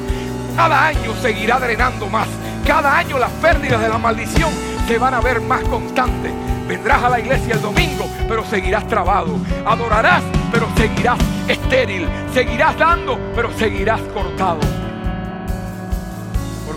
Cada 0.56 0.88
año 0.88 1.14
seguirá 1.22 1.60
drenando 1.60 2.08
más. 2.08 2.28
Cada 2.66 2.98
año 2.98 3.20
las 3.20 3.32
pérdidas 3.34 3.82
de 3.82 3.90
la 3.90 4.00
maldición 4.00 4.52
se 4.88 4.98
van 4.98 5.14
a 5.14 5.22
ver 5.22 5.42
más 5.42 5.62
constantes. 5.66 6.32
Vendrás 6.68 7.04
a 7.04 7.10
la 7.10 7.20
iglesia 7.20 7.54
el 7.54 7.62
domingo, 7.62 8.10
pero 8.28 8.44
seguirás 8.46 8.88
trabado. 8.88 9.38
Adorarás, 9.64 10.24
pero 10.52 10.68
seguirás 10.76 11.20
estéril. 11.48 12.08
Seguirás 12.34 12.78
dando, 12.80 13.20
pero 13.36 13.52
seguirás 13.54 14.02
cortado 14.14 14.83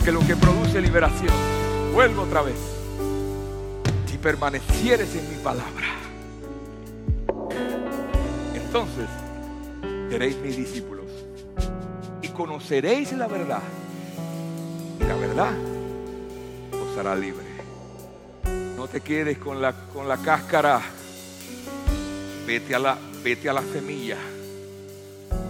que 0.07 0.13
lo 0.13 0.21
que 0.21 0.37
produce 0.37 0.81
liberación, 0.81 1.35
vuelvo 1.93 2.23
otra 2.23 2.41
vez, 2.41 2.55
si 4.09 4.17
permanecieres 4.19 5.13
en 5.17 5.29
mi 5.29 5.43
palabra, 5.43 5.85
entonces 8.55 9.09
seréis 10.09 10.37
mis 10.37 10.57
discípulos 10.59 11.07
y 12.23 12.29
conoceréis 12.29 13.15
la 13.15 13.27
verdad 13.27 13.63
y 15.01 15.05
la 15.07 15.17
verdad 15.17 15.53
os 16.71 16.99
hará 16.99 17.17
libre. 17.17 17.45
No 18.77 18.87
te 18.87 19.01
quedes 19.01 19.39
con 19.39 19.61
la, 19.61 19.73
con 19.93 20.07
la 20.07 20.19
cáscara, 20.19 20.83
vete 22.47 22.77
a 22.77 22.79
la, 22.79 22.97
vete 23.25 23.49
a 23.49 23.53
la 23.53 23.63
semilla. 23.63 24.19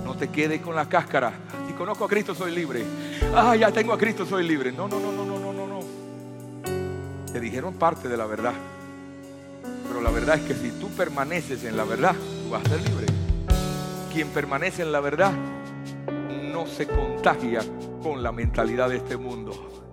No 0.02 0.16
te 0.16 0.28
quedes 0.28 0.62
con 0.62 0.74
la 0.74 0.88
cáscara. 0.88 1.34
Conozco 1.76 2.04
a 2.04 2.08
Cristo 2.08 2.34
soy 2.34 2.54
libre 2.54 2.84
ah, 3.34 3.54
ya 3.56 3.70
tengo 3.70 3.92
a 3.92 3.98
Cristo, 3.98 4.24
soy 4.26 4.46
libre. 4.46 4.72
No, 4.72 4.88
no, 4.88 4.98
no, 4.98 5.12
no, 5.12 5.24
no, 5.24 5.52
no, 5.52 5.66
no. 5.66 5.80
Te 7.32 7.40
dijeron 7.40 7.74
parte 7.74 8.08
de 8.08 8.16
la 8.16 8.26
verdad. 8.26 8.54
Pero 9.86 10.00
la 10.00 10.10
verdad 10.10 10.36
es 10.36 10.42
que 10.42 10.54
si 10.54 10.70
tú 10.80 10.88
permaneces 10.90 11.64
en 11.64 11.76
la 11.76 11.84
verdad, 11.84 12.14
tú 12.14 12.50
vas 12.50 12.64
a 12.64 12.68
ser 12.68 12.80
libre. 12.88 13.06
Quien 14.12 14.28
permanece 14.28 14.82
en 14.82 14.92
la 14.92 15.00
verdad 15.00 15.32
no 15.32 16.46
no 16.56 16.66
se 16.66 16.86
contagia 16.86 17.60
con 18.02 18.22
la 18.22 18.32
mentalidad 18.32 18.88
de 18.88 18.96
este 18.96 19.18
mundo. 19.18 19.84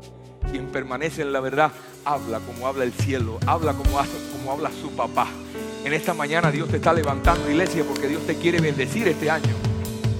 Quien 0.50 0.68
permanece 0.68 1.24
en 1.24 1.34
la 1.34 1.42
verdad 1.42 1.74
habla 2.06 2.40
como 2.40 2.68
habla 2.68 2.86
el 2.86 2.94
cielo, 2.94 3.38
habla 3.46 3.74
como, 3.74 3.98
como 4.32 4.52
habla 4.54 4.72
su 4.72 4.90
papá. 4.92 5.28
En 5.84 5.92
esta 5.92 6.14
mañana 6.14 6.52
Dios 6.52 6.70
te 6.70 6.78
está 6.78 6.94
levantando, 6.94 7.50
iglesia, 7.50 7.84
porque 7.84 8.08
Dios 8.08 8.26
te 8.26 8.38
quiere 8.38 8.62
bendecir 8.62 9.10
este 9.10 9.30
año. 9.30 9.73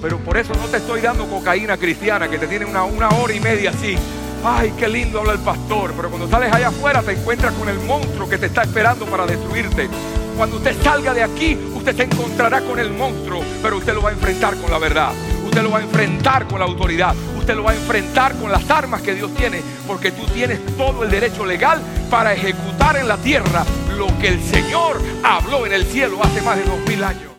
Pero 0.04 0.18
por 0.18 0.36
eso 0.36 0.52
no 0.52 0.66
te 0.66 0.76
estoy 0.76 1.00
dando 1.00 1.26
cocaína 1.26 1.78
cristiana 1.78 2.28
que 2.28 2.36
te 2.36 2.46
tiene 2.46 2.66
una, 2.66 2.84
una 2.84 3.08
hora 3.08 3.32
y 3.32 3.40
media 3.40 3.70
así. 3.70 3.96
Ay, 4.44 4.74
qué 4.78 4.86
lindo 4.86 5.20
habla 5.20 5.32
el 5.32 5.38
pastor. 5.38 5.94
Pero 5.96 6.10
cuando 6.10 6.28
sales 6.28 6.52
allá 6.52 6.68
afuera 6.68 7.00
te 7.00 7.12
encuentras 7.12 7.54
con 7.54 7.70
el 7.70 7.78
monstruo 7.80 8.28
que 8.28 8.36
te 8.36 8.44
está 8.44 8.64
esperando 8.64 9.06
para 9.06 9.24
destruirte. 9.24 9.88
Cuando 10.36 10.58
usted 10.58 10.76
salga 10.82 11.14
de 11.14 11.22
aquí, 11.22 11.58
usted 11.74 11.96
se 11.96 12.02
encontrará 12.02 12.60
con 12.60 12.78
el 12.78 12.90
monstruo, 12.90 13.42
pero 13.62 13.78
usted 13.78 13.94
lo 13.94 14.02
va 14.02 14.10
a 14.10 14.12
enfrentar 14.12 14.54
con 14.56 14.70
la 14.70 14.76
verdad. 14.76 15.10
Usted 15.46 15.62
lo 15.62 15.70
va 15.70 15.78
a 15.78 15.82
enfrentar 15.82 16.46
con 16.48 16.58
la 16.58 16.66
autoridad. 16.66 17.14
Usted 17.38 17.56
lo 17.56 17.62
va 17.62 17.70
a 17.70 17.74
enfrentar 17.74 18.34
con 18.34 18.52
las 18.52 18.68
armas 18.70 19.00
que 19.00 19.14
Dios 19.14 19.34
tiene, 19.34 19.62
porque 19.86 20.12
tú 20.12 20.26
tienes 20.34 20.60
todo 20.76 21.04
el 21.04 21.10
derecho 21.10 21.46
legal 21.46 21.80
para 22.10 22.34
ejecutar 22.34 22.98
en 22.98 23.08
la 23.08 23.16
tierra 23.16 23.64
lo 23.96 24.08
que 24.18 24.28
el 24.28 24.42
Señor 24.42 25.00
habló 25.22 25.64
en 25.64 25.72
el 25.72 25.86
cielo 25.86 26.18
hace 26.22 26.42
más 26.42 26.58
de 26.58 26.64
dos 26.64 26.80
mil 26.86 27.02
años. 27.02 27.30